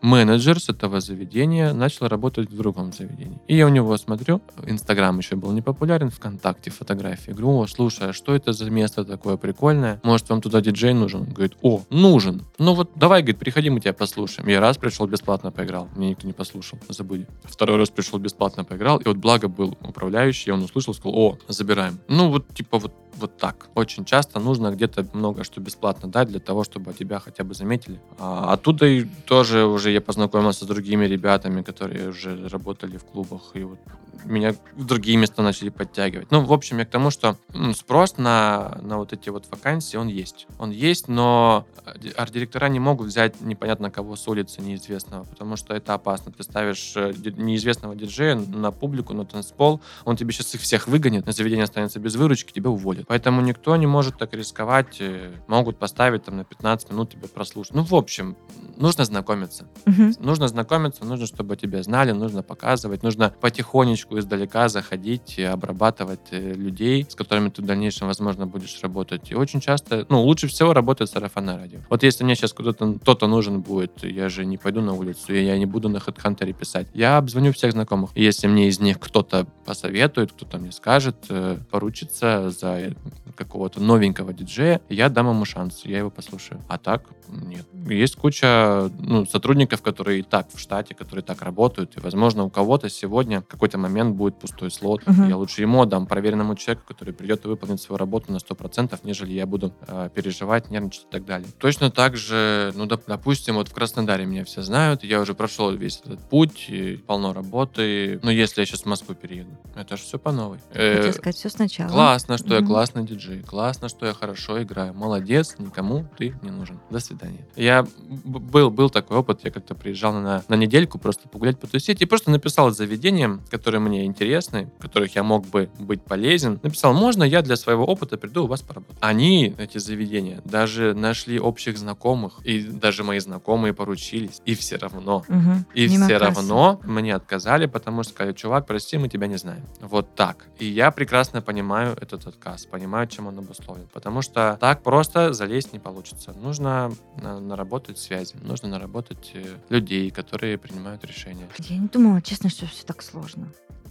менеджер 0.00 0.60
с 0.60 0.68
этого 0.68 1.00
заведения 1.00 1.72
начал 1.72 2.08
работать 2.08 2.50
в 2.50 2.56
другом 2.56 2.92
заведении. 2.92 3.40
И 3.48 3.56
я 3.56 3.66
у 3.66 3.68
него 3.68 3.96
смотрю, 3.96 4.40
Инстаграм 4.66 5.18
еще 5.18 5.36
был 5.36 5.52
не 5.52 5.62
популярен, 5.62 6.10
ВКонтакте 6.10 6.70
фотографии. 6.70 7.30
Говорю, 7.30 7.58
о, 7.58 7.66
слушай, 7.66 8.10
а 8.10 8.12
что 8.12 8.34
это 8.34 8.52
за 8.52 8.70
место 8.70 9.04
такое 9.04 9.36
прикольное? 9.36 10.00
Может, 10.02 10.28
вам 10.30 10.40
туда 10.40 10.60
диджей 10.60 10.94
нужен? 10.94 11.22
Он 11.22 11.32
говорит, 11.32 11.56
о, 11.62 11.82
нужен. 11.90 12.46
Ну 12.58 12.74
вот 12.74 12.90
давай, 12.94 13.22
говорит, 13.22 13.38
приходи, 13.38 13.70
мы 13.70 13.80
тебя 13.80 13.92
послушаем. 13.92 14.48
Я 14.48 14.60
раз 14.60 14.76
пришел, 14.76 15.06
бесплатно 15.06 15.50
поиграл. 15.50 15.88
Меня 15.96 16.10
никто 16.10 16.26
не 16.26 16.32
послушал, 16.32 16.78
забыли. 16.88 17.26
Второй 17.44 17.76
раз 17.76 17.90
пришел, 17.90 18.18
бесплатно 18.18 18.64
поиграл. 18.64 18.98
И 18.98 19.08
вот 19.08 19.16
благо 19.16 19.48
был 19.48 19.76
управляющий, 19.80 20.50
он 20.50 20.62
услышал, 20.62 20.94
сказал, 20.94 21.18
о, 21.18 21.38
забираем. 21.48 21.98
Ну 22.08 22.30
вот 22.30 22.46
типа 22.54 22.78
вот 22.78 22.92
вот 23.16 23.36
так. 23.36 23.68
Очень 23.74 24.04
часто 24.04 24.40
нужно 24.40 24.70
где-то 24.70 25.06
много 25.12 25.44
что 25.44 25.60
бесплатно 25.60 26.08
дать 26.08 26.28
для 26.28 26.40
того, 26.40 26.64
чтобы 26.64 26.92
тебя 26.92 27.18
хотя 27.18 27.44
бы 27.44 27.54
заметили. 27.54 28.00
А 28.18 28.52
оттуда 28.52 28.86
и 28.86 29.04
тоже 29.26 29.64
уже 29.64 29.90
я 29.90 30.00
познакомился 30.00 30.64
с 30.64 30.68
другими 30.68 31.06
ребятами, 31.06 31.62
которые 31.62 32.10
уже 32.10 32.48
работали 32.48 32.96
в 32.96 33.04
клубах, 33.04 33.50
и 33.54 33.64
вот 33.64 33.78
меня 34.24 34.54
в 34.76 34.84
другие 34.84 35.16
места 35.16 35.42
начали 35.42 35.68
подтягивать. 35.68 36.30
Ну, 36.30 36.44
в 36.44 36.52
общем, 36.52 36.78
я 36.78 36.84
к 36.84 36.90
тому, 36.90 37.10
что 37.10 37.36
спрос 37.74 38.16
на, 38.18 38.78
на 38.82 38.98
вот 38.98 39.12
эти 39.12 39.28
вот 39.28 39.46
вакансии, 39.50 39.96
он 39.96 40.08
есть. 40.08 40.46
Он 40.58 40.70
есть, 40.70 41.08
но 41.08 41.66
ди- 41.96 42.10
арт-директора 42.10 42.66
не 42.66 42.80
могут 42.80 43.08
взять 43.08 43.40
непонятно 43.40 43.90
кого 43.90 44.16
с 44.16 44.26
улицы 44.28 44.60
неизвестного, 44.60 45.24
потому 45.24 45.56
что 45.56 45.74
это 45.74 45.94
опасно. 45.94 46.32
Ты 46.32 46.42
ставишь 46.42 46.92
э, 46.96 47.12
неизвестного 47.36 47.94
диджея 47.94 48.34
на 48.34 48.70
публику, 48.70 49.14
на 49.14 49.24
танцпол, 49.24 49.80
он 50.04 50.16
тебе 50.16 50.32
сейчас 50.32 50.54
их 50.54 50.60
всех 50.62 50.88
выгонит, 50.88 51.26
на 51.26 51.32
заведение 51.32 51.64
останется 51.64 52.00
без 52.00 52.16
выручки, 52.16 52.52
тебя 52.52 52.70
уволят. 52.70 52.97
Поэтому 53.06 53.40
никто 53.40 53.76
не 53.76 53.86
может 53.86 54.18
так 54.18 54.34
рисковать, 54.34 54.96
э, 55.00 55.32
могут 55.46 55.78
поставить 55.78 56.24
там 56.24 56.36
на 56.36 56.44
15 56.44 56.90
минут 56.90 57.10
тебя 57.10 57.28
прослушать. 57.28 57.74
Ну, 57.74 57.82
в 57.82 57.94
общем, 57.94 58.36
нужно 58.76 59.04
знакомиться. 59.04 59.66
Мгм. 59.86 60.14
Нужно 60.20 60.48
знакомиться, 60.48 61.04
нужно, 61.04 61.26
чтобы 61.26 61.56
тебя 61.56 61.82
знали, 61.82 62.12
нужно 62.12 62.42
показывать, 62.42 63.02
нужно 63.02 63.32
потихонечку 63.40 64.18
издалека 64.18 64.68
заходить 64.68 65.38
и 65.38 65.42
обрабатывать 65.42 66.28
э, 66.30 66.52
людей, 66.54 67.06
с 67.08 67.14
которыми 67.14 67.50
ты 67.50 67.62
в 67.62 67.66
дальнейшем, 67.66 68.06
возможно, 68.06 68.46
будешь 68.46 68.78
работать. 68.82 69.30
И 69.30 69.34
очень 69.34 69.60
часто, 69.60 70.06
ну, 70.08 70.22
лучше 70.22 70.48
всего 70.48 70.72
работает 70.72 71.10
сарафанное 71.10 71.56
радио. 71.56 71.80
Вот 71.90 72.02
если 72.02 72.24
мне 72.24 72.34
сейчас 72.34 72.52
кто-то 72.52 72.94
кто-то 72.94 73.26
нужен 73.26 73.60
будет, 73.60 74.02
я 74.04 74.28
же 74.28 74.44
не 74.44 74.58
пойду 74.58 74.80
на 74.80 74.92
улицу, 74.92 75.34
я 75.34 75.58
не 75.58 75.66
буду 75.66 75.88
на 75.88 75.98
HeadHunter 75.98 76.52
писать. 76.52 76.86
Я 76.94 77.16
обзвоню 77.16 77.52
всех 77.52 77.72
знакомых. 77.72 78.10
И 78.14 78.22
если 78.22 78.46
мне 78.46 78.68
из 78.68 78.80
них 78.80 78.98
кто-то 78.98 79.46
посоветует, 79.64 80.32
кто-то 80.32 80.58
мне 80.58 80.72
скажет, 80.72 81.16
э, 81.28 81.58
поручится 81.70 82.50
за 82.50 82.87
какого-то 83.36 83.80
новенького 83.80 84.32
диджея, 84.32 84.80
я 84.88 85.08
дам 85.08 85.28
ему 85.28 85.44
шанс, 85.44 85.82
я 85.84 85.98
его 85.98 86.10
послушаю. 86.10 86.60
А 86.68 86.78
так, 86.78 87.04
нет. 87.28 87.66
Есть 87.88 88.16
куча 88.16 88.90
ну, 88.98 89.26
сотрудников, 89.26 89.80
которые 89.82 90.20
и 90.20 90.22
так 90.22 90.48
в 90.52 90.58
штате, 90.58 90.94
которые 90.94 91.22
так 91.22 91.42
работают, 91.42 91.96
и, 91.96 92.00
возможно, 92.00 92.44
у 92.44 92.50
кого-то 92.50 92.88
сегодня 92.88 93.40
в 93.40 93.46
какой-то 93.46 93.78
момент 93.78 94.16
будет 94.16 94.38
пустой 94.38 94.70
слот. 94.70 95.06
Мгм. 95.06 95.28
Я 95.28 95.36
лучше 95.36 95.62
ему 95.62 95.82
отдам, 95.82 96.06
проверенному 96.06 96.54
человеку, 96.56 96.86
который 96.88 97.14
придет 97.14 97.44
и 97.44 97.48
выполнит 97.48 97.80
свою 97.80 97.98
работу 97.98 98.32
на 98.32 98.38
100%, 98.38 98.98
нежели 99.04 99.32
я 99.32 99.46
буду 99.46 99.72
э, 99.86 100.10
переживать, 100.14 100.70
нервничать 100.70 101.04
и 101.04 101.10
так 101.10 101.24
далее. 101.24 101.48
Точно 101.58 101.90
так 101.90 102.16
же, 102.16 102.72
ну, 102.74 102.86
доп- 102.86 103.04
допустим, 103.06 103.54
вот 103.54 103.68
в 103.68 103.74
Краснодаре 103.74 104.26
меня 104.26 104.44
все 104.44 104.62
знают, 104.62 105.04
я 105.04 105.20
уже 105.20 105.34
прошел 105.34 105.70
весь 105.70 106.00
этот 106.04 106.28
путь, 106.28 106.70
полно 107.06 107.32
работы. 107.32 108.20
Но 108.22 108.30
если 108.30 108.62
я 108.62 108.66
сейчас 108.66 108.82
в 108.82 108.86
Москву 108.86 109.14
перееду, 109.14 109.50
это 109.76 109.96
же 109.96 110.02
все 110.02 110.18
по 110.18 110.32
новой. 110.32 110.58
Э, 110.72 111.12
сказать 111.12 111.36
все 111.36 111.48
сначала. 111.48 111.90
Классно, 111.90 112.38
что 112.38 112.54
я 112.54 112.60
Мгм. 112.60 112.68
Классный 112.78 113.02
диджей. 113.04 113.42
Классно, 113.42 113.88
что 113.88 114.06
я 114.06 114.12
хорошо 114.14 114.62
играю. 114.62 114.94
Молодец, 114.94 115.56
никому 115.58 116.06
ты 116.16 116.32
не 116.42 116.50
нужен. 116.52 116.78
До 116.90 117.00
свидания. 117.00 117.44
Я 117.56 117.84
был, 118.06 118.70
был 118.70 118.88
такой 118.88 119.16
опыт, 119.16 119.40
я 119.42 119.50
как-то 119.50 119.74
приезжал 119.74 120.12
на, 120.12 120.44
на 120.46 120.54
недельку 120.54 120.96
просто 121.00 121.28
погулять, 121.28 121.58
потусить, 121.58 122.00
и 122.00 122.04
просто 122.06 122.30
написал 122.30 122.70
заведениям, 122.70 123.40
которые 123.50 123.80
мне 123.80 124.04
интересны, 124.04 124.70
в 124.78 124.82
которых 124.82 125.16
я 125.16 125.24
мог 125.24 125.44
бы 125.48 125.70
быть 125.80 126.02
полезен. 126.02 126.60
Написал, 126.62 126.94
можно 126.94 127.24
я 127.24 127.42
для 127.42 127.56
своего 127.56 127.84
опыта 127.84 128.16
приду 128.16 128.44
у 128.44 128.46
вас 128.46 128.62
поработать. 128.62 128.96
Они, 129.00 129.52
эти 129.58 129.78
заведения, 129.78 130.40
даже 130.44 130.94
нашли 130.94 131.40
общих 131.40 131.78
знакомых, 131.78 132.34
и 132.44 132.62
даже 132.62 133.02
мои 133.02 133.18
знакомые 133.18 133.74
поручились, 133.74 134.40
и 134.44 134.54
все 134.54 134.76
равно 134.76 135.24
Мгм. 135.26 135.66
и 135.74 135.88
все 135.88 135.98
кассы. 135.98 136.18
равно 136.18 136.80
мне 136.84 137.12
отказали, 137.12 137.66
потому 137.66 138.04
что 138.04 138.12
сказали, 138.12 138.34
чувак, 138.34 138.68
прости, 138.68 138.98
мы 138.98 139.08
тебя 139.08 139.26
не 139.26 139.36
знаем. 139.36 139.64
Вот 139.80 140.14
так. 140.14 140.46
И 140.60 140.64
я 140.66 140.92
прекрасно 140.92 141.42
понимаю 141.42 141.96
этот 142.00 142.24
отказ, 142.28 142.67
понимаю, 142.68 143.06
чем 143.08 143.26
он 143.26 143.38
обусловлен. 143.38 143.86
Потому 143.92 144.22
что 144.22 144.56
так 144.60 144.82
просто 144.82 145.32
залезть 145.32 145.72
не 145.72 145.78
получится. 145.78 146.32
Нужно 146.32 146.92
на- 147.20 147.40
наработать 147.40 147.98
связи, 147.98 148.34
нужно 148.42 148.68
наработать 148.68 149.30
э, 149.34 149.56
людей, 149.68 150.10
которые 150.10 150.58
принимают 150.58 151.04
решения. 151.04 151.48
Я 151.58 151.78
не 151.78 151.88
думала, 151.88 152.22
честно, 152.22 152.50
что 152.50 152.66
все 152.66 152.84
так 152.84 153.02
сложно. 153.02 153.48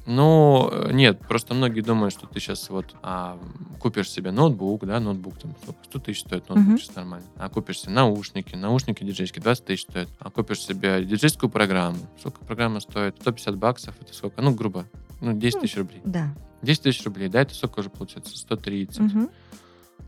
Ну, 0.09 0.69
э, 0.71 0.93
нет, 0.93 1.19
просто 1.27 1.53
многие 1.53 1.81
думают, 1.81 2.13
что 2.13 2.27
ты 2.27 2.39
сейчас 2.39 2.69
вот 2.69 2.95
а, 3.03 3.37
купишь 3.81 4.09
себе 4.09 4.31
ноутбук, 4.31 4.85
да, 4.85 5.01
ноутбук 5.01 5.37
там 5.37 5.53
сколько, 5.61 5.83
100 5.83 5.99
тысяч 5.99 6.21
стоит 6.21 6.47
ноутбук, 6.47 6.67
Мгм. 6.69 6.77
сейчас 6.77 6.95
нормально. 6.95 7.25
А 7.35 7.49
купишь 7.49 7.81
себе 7.81 7.91
наушники, 7.91 8.55
наушники 8.55 9.03
диджейские 9.03 9.43
20 9.43 9.65
тысяч 9.65 9.83
стоят. 9.83 10.07
А 10.19 10.29
купишь 10.31 10.61
себе 10.61 11.03
диджейскую 11.03 11.49
программу. 11.49 11.97
Сколько 12.19 12.39
программа 12.45 12.79
стоит? 12.79 13.17
150 13.19 13.57
баксов, 13.57 13.95
это 13.99 14.13
сколько? 14.13 14.41
Ну, 14.41 14.53
грубо. 14.55 14.85
Ну, 15.19 15.33
10 15.33 15.55
Ну, 15.55 15.61
тысяч 15.63 15.75
рублей. 15.75 16.01
Да. 16.05 16.29
10 16.62 16.82
тысяч 16.82 17.04
рублей, 17.06 17.30
да, 17.30 17.41
это 17.41 17.54
сколько 17.54 17.80
уже 17.80 17.89
получается? 17.89 18.38
130. 18.38 19.00
Мгм. 19.00 19.30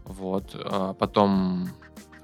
Вот. 0.06 0.56
А 0.56 0.94
потом 0.94 1.70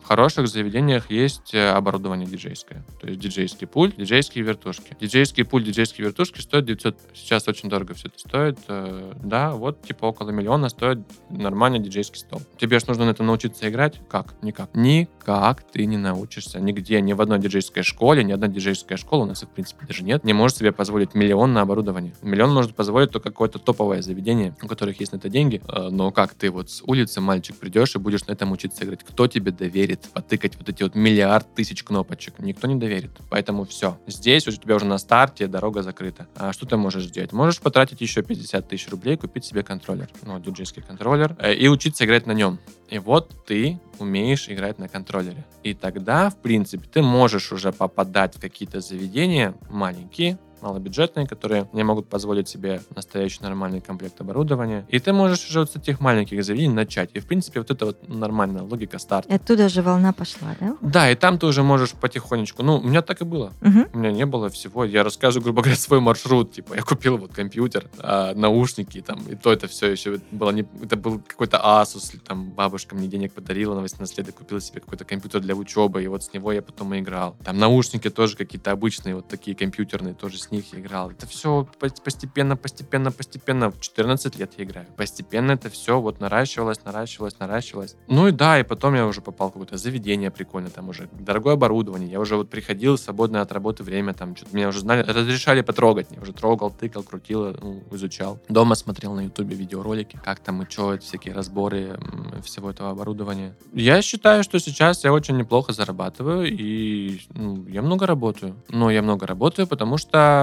В 0.05 0.07
хороших 0.07 0.47
заведениях 0.47 1.09
есть 1.09 1.55
э, 1.55 1.69
оборудование 1.71 2.27
диджейское. 2.27 2.85
То 3.01 3.07
есть 3.07 3.19
диджейский 3.19 3.65
пульт, 3.65 3.95
диджейские 3.97 4.43
вертушки. 4.43 4.95
Диджейский 5.01 5.43
пульт, 5.43 5.65
диджейские 5.65 6.05
вертушки 6.05 6.41
стоят 6.41 6.65
900... 6.65 6.95
Сейчас 7.15 7.47
очень 7.47 7.69
дорого 7.69 7.95
все 7.95 8.09
это 8.09 8.19
стоит. 8.19 8.59
Э, 8.67 9.13
Да, 9.23 9.53
вот 9.53 9.81
типа 9.81 10.05
около 10.05 10.29
миллиона 10.29 10.69
стоит 10.69 10.99
нормальный 11.31 11.79
диджейский 11.79 12.19
стол. 12.19 12.43
Тебе 12.59 12.77
же 12.77 12.85
нужно 12.87 13.05
на 13.05 13.09
этом 13.09 13.25
научиться 13.25 13.67
играть? 13.67 13.99
Как? 14.07 14.35
Никак. 14.43 14.69
Никак 14.75 15.63
ты 15.71 15.87
не 15.87 15.97
научишься. 15.97 16.59
Нигде, 16.59 17.01
ни 17.01 17.13
в 17.13 17.21
одной 17.21 17.39
диджейской 17.39 17.81
школе, 17.81 18.23
ни 18.23 18.31
одна 18.31 18.47
диджейская 18.47 18.99
школа, 18.99 19.23
у 19.23 19.25
нас 19.25 19.41
в 19.41 19.47
принципе, 19.47 19.87
даже 19.87 20.03
нет, 20.03 20.23
не 20.23 20.33
может 20.33 20.57
себе 20.57 20.71
позволить 20.71 21.15
миллион 21.15 21.53
на 21.53 21.61
оборудование. 21.61 22.13
Миллион 22.21 22.53
может 22.53 22.75
позволить 22.75 23.09
только 23.09 23.31
какое-то 23.31 23.57
топовое 23.57 24.03
заведение, 24.03 24.55
у 24.61 24.67
которых 24.67 24.99
есть 24.99 25.13
на 25.13 25.17
это 25.17 25.29
деньги. 25.29 25.63
Э, 25.67 25.89
Но 25.89 26.11
как 26.11 26.35
ты 26.35 26.51
вот 26.51 26.69
с 26.69 26.83
улицы, 26.83 27.21
мальчик, 27.21 27.55
придешь 27.55 27.95
и 27.95 27.97
будешь 27.97 28.27
на 28.27 28.33
этом 28.33 28.51
учиться 28.51 28.85
играть? 28.85 29.03
Кто 29.03 29.25
тебе 29.25 29.49
доверит 29.51 29.94
потыкать 30.13 30.55
вот 30.57 30.69
эти 30.69 30.83
вот 30.83 30.95
миллиард 30.95 31.53
тысяч 31.55 31.83
кнопочек? 31.83 32.39
Никто 32.39 32.67
не 32.67 32.75
доверит. 32.75 33.11
Поэтому 33.29 33.65
все. 33.65 33.97
Здесь 34.07 34.47
у 34.47 34.51
тебя 34.51 34.75
уже 34.75 34.85
на 34.85 34.97
старте 34.97 35.47
дорога 35.47 35.81
закрыта. 35.83 36.27
А 36.35 36.53
что 36.53 36.65
ты 36.65 36.77
можешь 36.77 37.05
сделать? 37.05 37.31
Можешь 37.33 37.59
потратить 37.59 38.01
еще 38.01 38.21
50 38.23 38.67
тысяч 38.67 38.89
рублей, 38.89 39.17
купить 39.17 39.45
себе 39.45 39.63
контроллер. 39.63 40.09
Ну, 40.23 40.39
диджейский 40.39 40.81
контроллер. 40.81 41.35
э, 41.39 41.53
И 41.53 41.67
учиться 41.67 42.05
играть 42.05 42.25
на 42.27 42.31
нем. 42.33 42.59
И 42.89 42.99
вот 42.99 43.31
ты 43.45 43.79
умеешь 43.99 44.49
играть 44.49 44.77
на 44.79 44.87
контроллере. 44.87 45.45
И 45.63 45.73
тогда, 45.73 46.29
в 46.29 46.37
принципе, 46.37 46.87
ты 46.91 47.01
можешь 47.01 47.51
уже 47.51 47.71
попадать 47.71 48.35
в 48.35 48.39
какие-то 48.39 48.79
заведения 48.81 49.55
маленькие, 49.69 50.37
малобюджетные, 50.65 51.27
которые 51.27 51.69
не 51.73 51.83
могут 51.83 52.09
позволить 52.09 52.49
себе 52.49 52.81
настоящий 52.95 53.43
нормальный 53.43 53.81
комплект 53.81 54.19
оборудования. 54.19 54.85
И 54.89 54.99
ты 54.99 55.13
можешь 55.13 55.47
уже 55.47 55.59
вот 55.59 55.71
с 55.71 55.75
этих 55.75 55.99
маленьких 55.99 56.43
заведений 56.43 56.73
начать. 56.73 57.11
И, 57.13 57.19
в 57.19 57.25
принципе, 57.27 57.59
вот 57.59 57.71
это 57.71 57.85
вот 57.85 58.09
нормальная 58.09 58.63
логика 58.63 58.99
старта. 58.99 59.33
Оттуда 59.33 59.69
же 59.69 59.81
волна 59.81 60.11
пошла, 60.13 60.55
да? 60.59 60.75
Да, 60.81 61.11
и 61.11 61.15
там 61.15 61.37
ты 61.37 61.45
уже 61.45 61.63
можешь 61.63 61.91
потихонечку. 61.91 62.63
Ну, 62.63 62.77
у 62.77 62.83
меня 62.83 63.01
так 63.01 63.21
и 63.21 63.25
было. 63.25 63.53
Мгм. 63.61 63.87
У 63.93 63.97
меня 63.97 64.11
не 64.11 64.25
было 64.25 64.49
всего. 64.49 64.85
Я 64.85 65.03
рассказываю, 65.03 65.43
грубо 65.43 65.61
говоря, 65.61 65.77
свой 65.77 65.99
маршрут. 65.99 66.51
Типа, 66.51 66.73
я 66.75 66.81
купил 66.81 67.17
вот 67.17 67.33
компьютер, 67.33 67.89
а, 67.99 68.33
наушники, 68.33 69.01
там, 69.01 69.19
и 69.29 69.35
то 69.35 69.51
это 69.51 69.67
все 69.67 69.91
еще 69.91 70.19
было 70.31 70.51
не... 70.51 70.65
Это 70.81 70.97
был 70.97 71.19
какой-то 71.19 71.57
Asus, 71.57 72.17
там, 72.25 72.51
бабушка 72.51 72.95
мне 72.95 73.07
денег 73.07 73.33
подарила 73.33 73.75
на 73.75 73.81
18 73.81 74.17
лет, 74.17 74.29
и 74.29 74.31
купила 74.31 74.61
себе 74.61 74.81
какой-то 74.81 75.05
компьютер 75.05 75.41
для 75.41 75.55
учебы, 75.55 76.03
и 76.03 76.07
вот 76.07 76.23
с 76.23 76.33
него 76.33 76.51
я 76.51 76.61
потом 76.61 76.93
и 76.93 76.99
играл. 76.99 77.35
Там 77.43 77.57
наушники 77.57 78.09
тоже 78.09 78.35
какие-то 78.35 78.71
обычные, 78.71 79.15
вот 79.15 79.27
такие 79.27 79.55
компьютерные, 79.55 80.13
тоже 80.13 80.37
с 80.37 80.51
них 80.55 80.73
играл. 80.73 81.11
Это 81.11 81.27
все 81.27 81.67
постепенно, 81.79 82.57
постепенно, 82.57 83.11
постепенно. 83.11 83.71
В 83.71 83.79
14 83.79 84.39
лет 84.39 84.51
я 84.57 84.63
играю. 84.63 84.87
Постепенно 84.97 85.51
это 85.51 85.69
все 85.69 85.99
вот 85.99 86.19
наращивалось, 86.19 86.83
наращивалось, 86.85 87.39
наращивалось. 87.39 87.95
Ну 88.07 88.27
и 88.27 88.31
да, 88.31 88.59
и 88.59 88.63
потом 88.63 88.95
я 88.95 89.05
уже 89.05 89.21
попал 89.21 89.49
в 89.49 89.53
какое-то 89.53 89.77
заведение 89.77 90.31
прикольное, 90.31 90.71
там 90.71 90.89
уже 90.89 91.09
дорогое 91.11 91.53
оборудование. 91.53 92.09
Я 92.09 92.19
уже 92.19 92.35
вот 92.35 92.49
приходил 92.49 92.97
свободное 92.97 93.41
от 93.41 93.51
работы 93.51 93.83
время, 93.83 94.13
там 94.13 94.35
что-то 94.35 94.55
меня 94.55 94.69
уже 94.69 94.79
знали, 94.79 95.01
разрешали 95.03 95.61
потрогать. 95.61 96.07
Я 96.11 96.21
уже 96.21 96.33
трогал, 96.33 96.71
тыкал, 96.71 97.03
крутил, 97.03 97.55
ну, 97.61 97.83
изучал. 97.91 98.39
Дома 98.49 98.75
смотрел 98.75 99.13
на 99.13 99.21
ютубе 99.21 99.55
видеоролики, 99.55 100.19
как 100.23 100.39
там 100.39 100.61
и 100.61 100.69
что, 100.69 100.97
всякие 100.97 101.33
разборы 101.33 101.99
всего 102.43 102.69
этого 102.71 102.91
оборудования. 102.91 103.55
Я 103.73 104.01
считаю, 104.01 104.43
что 104.43 104.59
сейчас 104.59 105.03
я 105.03 105.13
очень 105.13 105.37
неплохо 105.37 105.73
зарабатываю, 105.73 106.45
и 106.47 107.19
ну, 107.33 107.65
я 107.67 107.81
много 107.81 108.05
работаю. 108.05 108.55
Но 108.69 108.89
я 108.91 109.01
много 109.01 109.27
работаю, 109.27 109.67
потому 109.67 109.97
что 109.97 110.34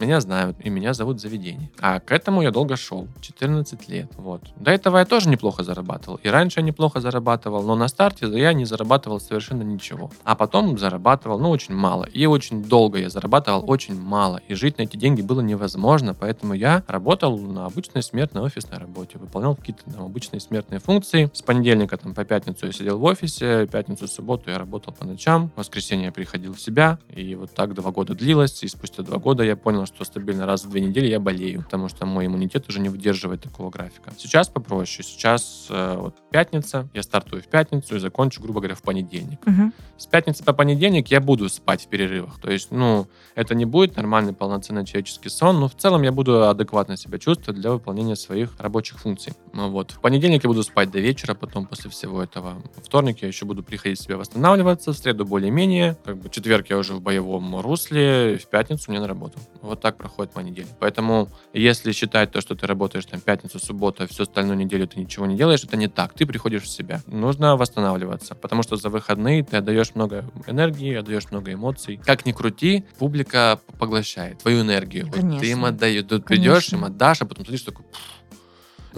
меня 0.00 0.20
знают, 0.20 0.56
и 0.62 0.70
меня 0.70 0.94
зовут 0.94 1.20
заведение. 1.20 1.70
А 1.80 2.00
к 2.00 2.12
этому 2.12 2.42
я 2.42 2.50
долго 2.50 2.76
шел, 2.76 3.08
14 3.20 3.88
лет. 3.88 4.10
Вот. 4.16 4.42
До 4.56 4.70
этого 4.70 4.98
я 4.98 5.04
тоже 5.04 5.28
неплохо 5.28 5.62
зарабатывал. 5.64 6.20
И 6.22 6.28
раньше 6.28 6.60
я 6.60 6.66
неплохо 6.66 7.00
зарабатывал, 7.00 7.62
но 7.62 7.74
на 7.74 7.88
старте 7.88 8.26
я 8.26 8.52
не 8.52 8.64
зарабатывал 8.64 9.20
совершенно 9.20 9.62
ничего. 9.62 10.10
А 10.24 10.34
потом 10.34 10.78
зарабатывал, 10.78 11.38
ну, 11.38 11.50
очень 11.50 11.74
мало. 11.74 12.04
И 12.04 12.26
очень 12.26 12.62
долго 12.62 12.98
я 12.98 13.10
зарабатывал 13.10 13.64
очень 13.66 14.00
мало. 14.00 14.40
И 14.48 14.54
жить 14.54 14.78
на 14.78 14.82
эти 14.82 14.96
деньги 14.96 15.22
было 15.22 15.40
невозможно, 15.40 16.14
поэтому 16.14 16.54
я 16.54 16.82
работал 16.86 17.38
на 17.38 17.66
обычной 17.66 18.02
смертной 18.02 18.42
офисной 18.42 18.78
работе, 18.78 19.18
выполнял 19.18 19.54
какие-то 19.54 19.90
там, 19.90 20.04
обычные 20.04 20.40
смертные 20.40 20.80
функции. 20.80 21.30
С 21.32 21.42
понедельника 21.42 21.96
там, 21.96 22.14
по 22.14 22.24
пятницу 22.24 22.66
я 22.66 22.72
сидел 22.72 22.98
в 22.98 23.04
офисе, 23.04 23.66
пятницу, 23.66 24.08
субботу 24.08 24.50
я 24.50 24.58
работал 24.58 24.92
по 24.92 25.04
ночам, 25.04 25.50
в 25.54 25.58
воскресенье 25.58 26.06
я 26.06 26.12
приходил 26.12 26.54
в 26.54 26.60
себя, 26.60 26.98
и 27.08 27.34
вот 27.34 27.52
так 27.52 27.74
два 27.74 27.90
года 27.90 28.14
длилось, 28.14 28.62
и 28.62 28.68
спустя 28.68 29.02
два 29.02 29.18
года 29.18 29.37
я 29.42 29.56
понял, 29.56 29.86
что 29.86 30.04
стабильно 30.04 30.46
раз 30.46 30.64
в 30.64 30.70
две 30.70 30.80
недели 30.80 31.06
я 31.06 31.20
болею, 31.20 31.62
потому 31.62 31.88
что 31.88 32.06
мой 32.06 32.26
иммунитет 32.26 32.68
уже 32.68 32.80
не 32.80 32.88
выдерживает 32.88 33.42
такого 33.42 33.70
графика. 33.70 34.12
Сейчас 34.16 34.48
попроще. 34.48 35.06
Сейчас 35.06 35.66
э, 35.70 35.96
вот 35.98 36.16
пятница, 36.30 36.88
я 36.94 37.02
стартую 37.02 37.42
в 37.42 37.46
пятницу 37.46 37.96
и 37.96 37.98
закончу, 37.98 38.42
грубо 38.42 38.60
говоря, 38.60 38.74
в 38.74 38.82
понедельник. 38.82 39.40
Мгм. 39.46 39.72
С 39.96 40.06
пятницы 40.06 40.44
по 40.44 40.52
понедельник 40.52 41.08
я 41.08 41.20
буду 41.20 41.48
спать 41.48 41.84
в 41.84 41.88
перерывах. 41.88 42.40
То 42.40 42.50
есть, 42.50 42.70
ну, 42.70 43.06
это 43.34 43.54
не 43.54 43.64
будет 43.64 43.96
нормальный 43.96 44.32
полноценный 44.32 44.84
человеческий 44.84 45.28
сон, 45.28 45.60
но 45.60 45.68
в 45.68 45.74
целом 45.74 46.02
я 46.02 46.12
буду 46.12 46.48
адекватно 46.48 46.96
себя 46.96 47.18
чувствовать 47.18 47.60
для 47.60 47.72
выполнения 47.72 48.16
своих 48.16 48.58
рабочих 48.58 48.98
функций. 48.98 49.34
Ну 49.52 49.70
Вот. 49.70 49.92
В 49.92 50.00
понедельник 50.00 50.44
я 50.44 50.48
буду 50.48 50.62
спать 50.62 50.90
до 50.90 50.98
вечера, 50.98 51.34
потом 51.34 51.66
после 51.66 51.90
всего 51.90 52.22
этого. 52.22 52.62
Во 52.76 52.82
вторник 52.82 53.22
я 53.22 53.28
еще 53.28 53.44
буду 53.44 53.62
приходить 53.62 54.00
себя 54.00 54.16
восстанавливаться, 54.16 54.92
в 54.92 54.96
среду 54.96 55.24
более-менее. 55.24 55.96
Как 56.04 56.16
бы 56.18 56.30
четверг 56.30 56.70
я 56.70 56.78
уже 56.78 56.94
в 56.94 57.00
боевом 57.00 57.60
русле, 57.60 58.38
в 58.38 58.46
пятницу 58.46 58.90
мне 58.90 59.00
на 59.00 59.08
работу. 59.08 59.38
Вот 59.62 59.80
так 59.80 59.96
проходит 59.96 60.34
моя 60.34 60.48
неделя. 60.48 60.68
Поэтому, 60.80 61.28
если 61.52 61.92
считать 61.92 62.30
то, 62.32 62.40
что 62.40 62.54
ты 62.54 62.66
работаешь 62.66 63.06
там 63.06 63.20
пятницу, 63.20 63.58
субботу, 63.58 64.06
всю 64.06 64.22
остальную 64.22 64.56
неделю 64.56 64.86
ты 64.86 65.00
ничего 65.00 65.26
не 65.26 65.36
делаешь, 65.36 65.64
это 65.64 65.76
не 65.76 65.88
так. 65.88 66.14
Ты 66.14 66.26
приходишь 66.26 66.62
в 66.62 66.68
себя. 66.68 67.02
Нужно 67.06 67.56
восстанавливаться, 67.56 68.34
потому 68.34 68.62
что 68.62 68.76
за 68.76 68.88
выходные 68.88 69.44
ты 69.44 69.56
отдаешь 69.56 69.94
много 69.94 70.24
энергии, 70.46 70.94
отдаешь 70.94 71.30
много 71.30 71.52
эмоций. 71.52 72.00
Как 72.04 72.26
ни 72.26 72.32
крути, 72.32 72.84
публика 72.98 73.60
поглощает 73.78 74.38
твою 74.38 74.62
энергию. 74.62 75.06
Вот 75.06 75.16
Конечно. 75.16 75.40
ты 75.40 75.50
им 75.50 75.64
отдаешь. 75.64 76.04
Конечно. 76.08 76.20
придешь, 76.20 76.72
им 76.72 76.84
отдашь, 76.84 77.22
а 77.22 77.26
потом 77.26 77.44
сидишь 77.44 77.62
такой... 77.62 77.84
«Пф». 77.86 78.17